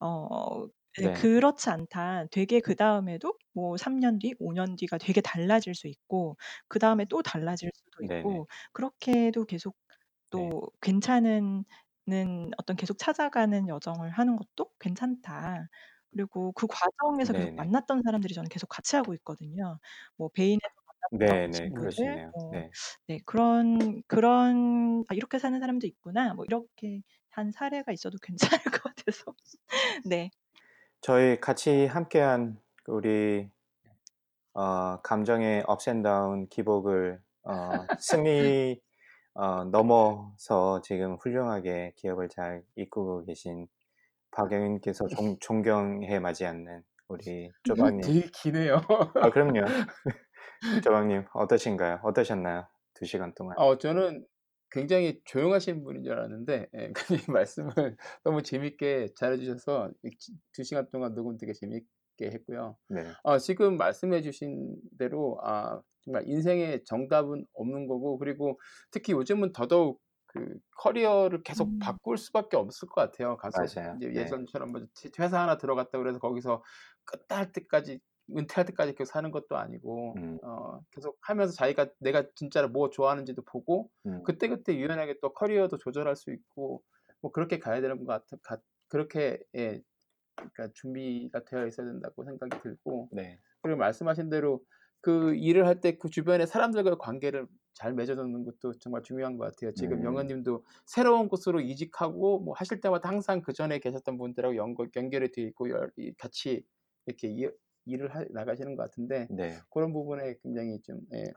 [0.01, 1.11] 어네 네.
[1.14, 2.27] 그렇지 않다.
[2.33, 6.37] 되게 그다음에도 뭐 3 년 뒤, 5 년 뒤가 되게 달라질 수 있고
[6.68, 8.41] 그다음에 또 달라질 수도 네네.
[8.43, 9.77] 있고 그렇게도 계속
[10.33, 10.51] 네.
[10.51, 11.64] 또 괜찮은
[12.07, 15.68] 는 어떤 계속 찾아가는 여정을 하는 것도 괜찮다.
[16.11, 17.57] 그리고 그 과정에서 계속 네네.
[17.57, 19.79] 만났던 사람들이 저는 계속 같이 하고 있거든요.
[20.16, 20.80] 뭐 베인에서 만났던
[21.11, 21.72] 네네.
[21.72, 22.32] 친구들 그러시네요.
[22.32, 22.74] 뭐 네.
[23.09, 28.82] 네 그런 그런 '아 이렇게 사는 사람도 있구나.' 뭐 이렇게 한 사례가 있어도 괜찮을 것
[28.82, 29.34] 같아서
[30.07, 30.30] 네.
[31.03, 33.51] 저희 같이 함께한 우리
[34.55, 38.80] 어 감정의 ups and down 기복을 어 승리
[39.34, 43.68] 어 넘어서 지금 훌륭하게 기업을 잘 이끌고 계신
[44.33, 48.12] 박영우님께서 존 존경해 마지 않는 우리 쪼박님.
[48.12, 48.80] 되게 기네요.
[49.20, 49.61] 아 그럼요.
[50.83, 52.01] 쪼박님 어떠신가요?
[52.03, 52.69] 어떠셨나요?
[52.95, 53.57] 2 시간 동안?
[53.57, 54.27] 어 저는
[54.71, 56.93] 굉장히 조용하신 분인 줄 알았는데 예
[57.27, 61.87] 근데 말씀을 너무 재밌게 잘해 주셔서 이제 2 시간 동안 녹음 되게 재밌게
[62.33, 62.77] 했고요.
[62.89, 63.17] 네.
[63.25, 68.59] 어 지금 말씀해 주신 대로 아 정말 인생에 정답은 없는 거고 그리고
[68.91, 71.81] 특히 요즘은 더더욱 그 커리어를 계속 음.
[71.81, 73.37] 바꿀 수밖에 없을 것 같아요.
[73.37, 73.97] 가서 맞아요.
[73.97, 74.41] 이제 네.
[74.55, 76.63] 예전처럼 뭐지 회사 하나 들어갔다 그래서 거기서
[77.05, 77.99] 끝날 때까지
[78.37, 80.39] 은퇴할 때까지 계속 사는 것도 아니고 음.
[80.43, 84.22] 어 계속 하면서 자기가 내가 진짜로 뭐 좋아하는지도 보고 음.
[84.24, 86.83] 그때 그때 유연하게 또 커리어도 조절할 수 있고
[87.20, 89.83] 뭐 그렇게 가야 되는 것 같아 같 그렇게 예
[90.37, 93.39] 그러니까 준비가 되어 있어야 된다고 생각이 들고 네.
[93.62, 94.64] 그리고 말씀하신 대로
[95.03, 99.45] 그 일을 할 때 그 주변의 사람들과의 관계를 잘 맺어 놓는 것도 정말 중요한 것
[99.47, 99.72] 같아요.
[99.72, 100.26] 지금 음.
[100.26, 105.43] 님도 새로운 곳으로 이직하고 뭐 하실 때마다 항상 그 전에 계셨던 분들하고 연결 연결이 돼
[105.43, 106.64] 있고 열 같이
[107.07, 107.49] 이렇게 이
[107.91, 109.64] 일을 하 나가시는 것 같은데 네.
[109.70, 111.32] 고런 부분에 굉장히 좀 예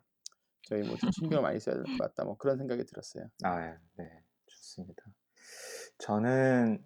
[0.66, 3.30] 저희 모두 신경을 많이 써야 될 것 같다 뭐 그런 생각이 들었어요.
[3.44, 4.24] 아 네.
[4.48, 5.04] 좋습니다.
[6.00, 6.86] 저는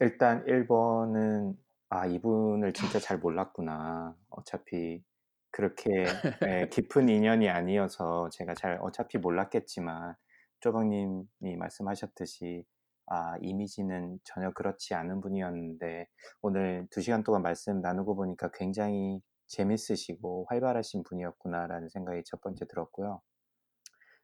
[0.00, 1.56] 일단 1 번은
[1.90, 4.16] '아 이분을 진짜 잘 몰랐구나.
[4.30, 5.04] 어차피
[5.50, 10.16] 그렇게 예 깊은 인연이 아니어서 제가 잘 어차피 몰랐겠지만
[10.60, 12.66] 쪼박님이 말씀하셨듯이
[13.06, 16.08] 아 이미지는 전혀 그렇지 않은 분이었는데
[16.42, 23.20] 오늘 2 시간 동안 말씀 나누고 보니까 굉장히 재밌으시고 활발하신 분이었구나.'라는 생각이 첫 번째 들었고요.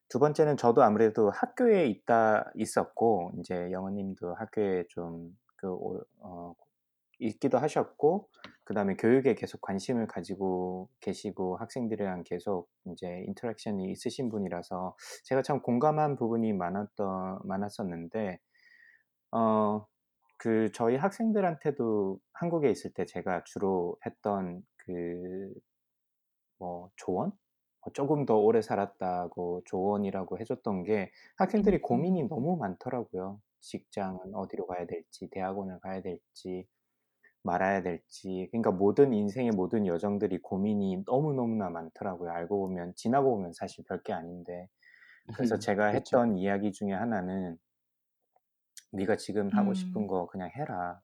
[0.09, 6.57] 두 번째는 저도 아무래도 학교에 있다 있었고 인제 영은 님도 학교에 좀그오어
[7.21, 8.29] 있기도 하셨고
[8.65, 15.61] 그 다음에 교육에 계속 관심을 가지고 계시고 학생들이랑 계속 인제 인터랙션이 있으신 분이라서 제가 참
[15.61, 18.41] 공감한 부분이 많았던 많았었는데
[19.33, 19.87] 어
[20.39, 25.55] 그 저희 학생들한테도 한국에 있을 때 제가 주로 했던 그
[26.59, 27.33] 뭐 조언?
[27.83, 31.81] 어 쪼금 더 오래 살았다고 조언이라고 해 줬던 게 학생들이 음.
[31.81, 33.41] 고민이 너무 많더라고요.
[33.61, 36.67] 직장은 어디로 가야 될지, 대학원을 가야 될지.
[37.45, 42.31] 말아야 될지 그러니까 모든 인생의 모든 여정들이 고민이 너무너무나 많더라고요.
[42.33, 44.69] 알고 보면 지나고 보면 사실 별게 아닌데
[45.33, 45.95] 그래서 제가 그렇죠.
[45.95, 47.59] 했던 이야기 중에 하나는
[48.93, 50.09] 네가 지금 하고 싶은 음.
[50.09, 51.01] 거 그냥 해라.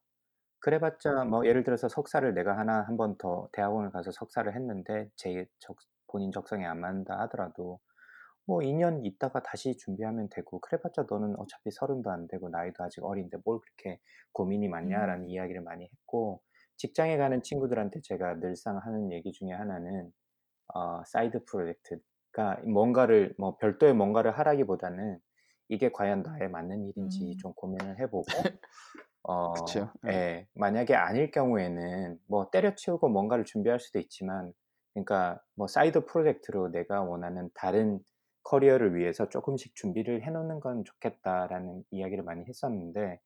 [0.61, 5.47] 그래봤자 뭐 예를 들어서 석사를 내가 하나 한 번 더 대학원을 가서 석사를 했는데 제
[5.59, 5.77] 적,
[6.09, 7.81] 본인 적성에 안 맞는다 하더라도
[8.47, 13.39] 뭐 2년 있다가 다시 준비하면 되고 그래봤자 너는 어차피 서른도 안 되고 나이도 아직 어린데
[13.45, 14.01] 뭘 그렇게
[14.33, 15.31] 고민이 많냐라는 음.
[15.31, 16.43] 이야기를 많이 했고
[16.77, 20.13] 직장에 가는 친구들한테 제가 늘상 하는 얘기 중에 하나는
[20.75, 25.19] 어, 사이드 프로젝트가 뭔가를 뭐 별도의 뭔가를 하라기보다는
[25.69, 27.39] 이게 과연 나에 맞는 일인지 음.
[27.39, 28.27] 좀 고민을 해보고
[29.25, 29.91] 어, 그쵸.
[30.07, 30.11] 예.
[30.13, 34.53] 예, 만약에 아닐 경우에는 뭐 때려치우고 뭔가를 준비할 수도 있지만
[34.95, 37.99] 그러니까 뭐 사이드 프로젝트로 내가 원하는 다른
[38.45, 43.21] 커리어를 위해서 조금씩 준비를 해놓는 건 좋겠다라는 이야기를 많이 했었는데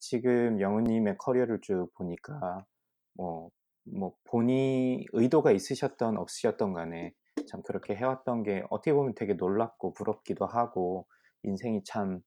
[0.00, 2.66] 지금 영우님의 커리어를 쭉 보니까
[3.14, 3.50] 뭐,
[3.84, 7.14] 뭐 본인 의도가 있으셨던 없으셨던 간에
[7.46, 11.06] 참 그렇게 해왔던 게 어떻게 보면 되게 놀랍고 부럽기도 하고
[11.44, 12.20] 인생이 참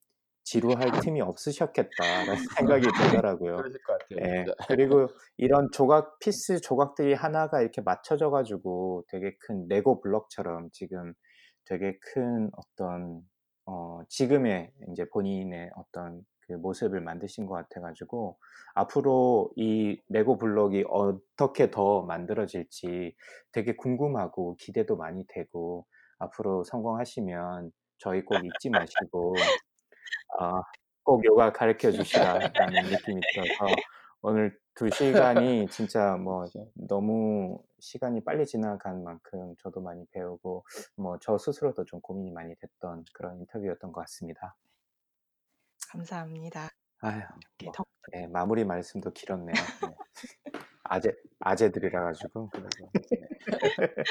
[0.44, 0.78] 지루할
[1.12, 3.56] 틈이 없으셨겠다라는 생각이 들더라고요.
[3.56, 4.18] 그러실 것 같아요.
[4.20, 4.44] 예.
[4.66, 11.12] 그리고 이런 조각 피스 조각들이 하나가 이렇게 맞춰져 가지고 되게 큰 레고 블록처럼 지금
[11.66, 13.20] 되게 큰 어떤
[13.66, 18.38] 어 지금의 이제 본인의 어떤 그 모습을 만드신 것 같아 가지고
[18.74, 23.14] 앞으로 이 레고 블록이 어떻게 더 만들어질지
[23.52, 25.86] 되게 궁금하고 기대도 많이 되고
[26.18, 29.34] 앞으로 성공하시면 저희 꼭 잊지 마시고
[30.38, 30.62] 아,
[31.02, 33.74] 꼭 요가 가르쳐 주시라라는 느낌이 들어서
[34.22, 36.44] 오늘 두 시간이 진짜 뭐.
[36.74, 40.64] 너무 시간이 빨리 지나간 만큼 저도 많이 배우고
[40.96, 44.56] 뭐 저 스스로도 좀 고민이 많이 됐던 그런 인터뷰였던 것 같습니다.
[45.90, 46.68] 감사합니다.
[47.02, 49.52] 이렇게 뭐, 덕 예, 마무리 말씀도 길었네요.
[49.54, 49.94] 네.
[50.84, 53.28] 아재 아재들이라 가지고 그래서 네.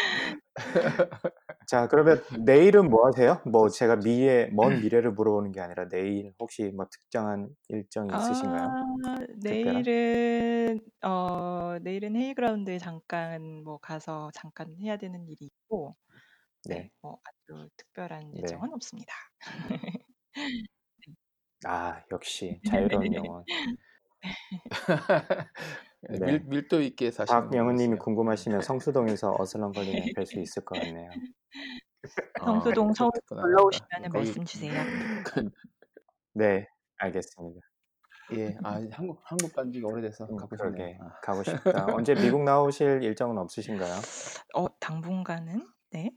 [1.67, 3.41] 자 그러면 내일은 뭐 하세요?
[3.45, 8.77] 뭐 제가 미래 먼 미래를 물어보는 게 아니라 내일 혹시 뭐 특정한 일정이 있으신가요?
[9.05, 9.17] 아,
[9.47, 9.89] 특별한?
[9.89, 15.97] 내일은 어 내일은 헤이그라운드에 잠깐 뭐 가서 잠깐 해야 되는 일이 있고
[16.69, 18.37] 네, 네, 뭐 아주 특별한 네.
[18.37, 19.13] 일정은 없습니다.
[21.65, 23.45] 아 역시 자유로운 영혼.
[26.09, 26.25] 예, 네.
[26.25, 27.97] 밀, 밀도 있게 사시는 박영은님이.
[27.97, 29.73] 궁금하시면 성수동에서 어슬렁거리면
[30.17, 31.09] 뵐 수 있을 것 같네요.
[32.43, 33.41] 성수동 아, 서울 그렇구나.
[33.41, 34.83] 놀러 오시면 거기 말씀 주세요.
[36.33, 36.67] 네,
[36.97, 37.59] 알겠습니다.
[38.33, 40.73] 예, 아 한국 한국 간 지가 오래돼서 음, 가고 싶네요.
[40.73, 41.19] 그러게 아.
[41.21, 41.53] 가고 싶다.
[41.95, 43.93] 언제 미국 나오실 일정은 없으신가요?
[44.55, 46.11] 어, 당분간은 네.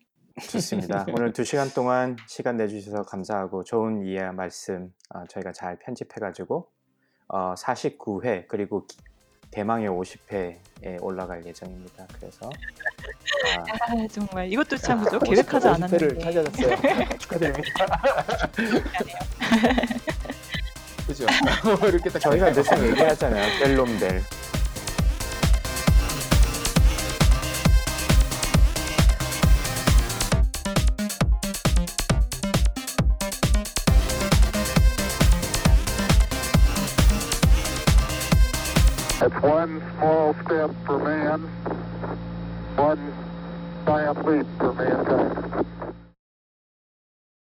[0.51, 1.07] 좋습니다.
[1.23, 6.71] 오늘 두 시간 동안 시간 내주셔서 감사하고 좋은 이해 말씀 어, 저희가 잘 편집해가지고
[7.33, 8.97] 어, 49회 그리고 기-
[9.53, 10.57] 대망의 50회에
[11.01, 12.07] 올라갈 예정입니다.
[12.19, 12.49] 그래서
[13.57, 13.61] 아,
[13.93, 15.19] 아, 정말 이것도 참 그죠?
[15.21, 17.19] 계획하지 50회를 않았는데 찾아냈어요.
[17.19, 18.03] 축하드립니다.
[21.07, 21.27] 그죠?
[21.89, 23.59] 이렇게 딱 저희가 늘 얘기하잖아요.
[23.59, 24.23] 델롬델.
[39.43, 41.41] One small step for man,
[42.77, 43.13] one
[43.87, 45.80] giant leap for mankind.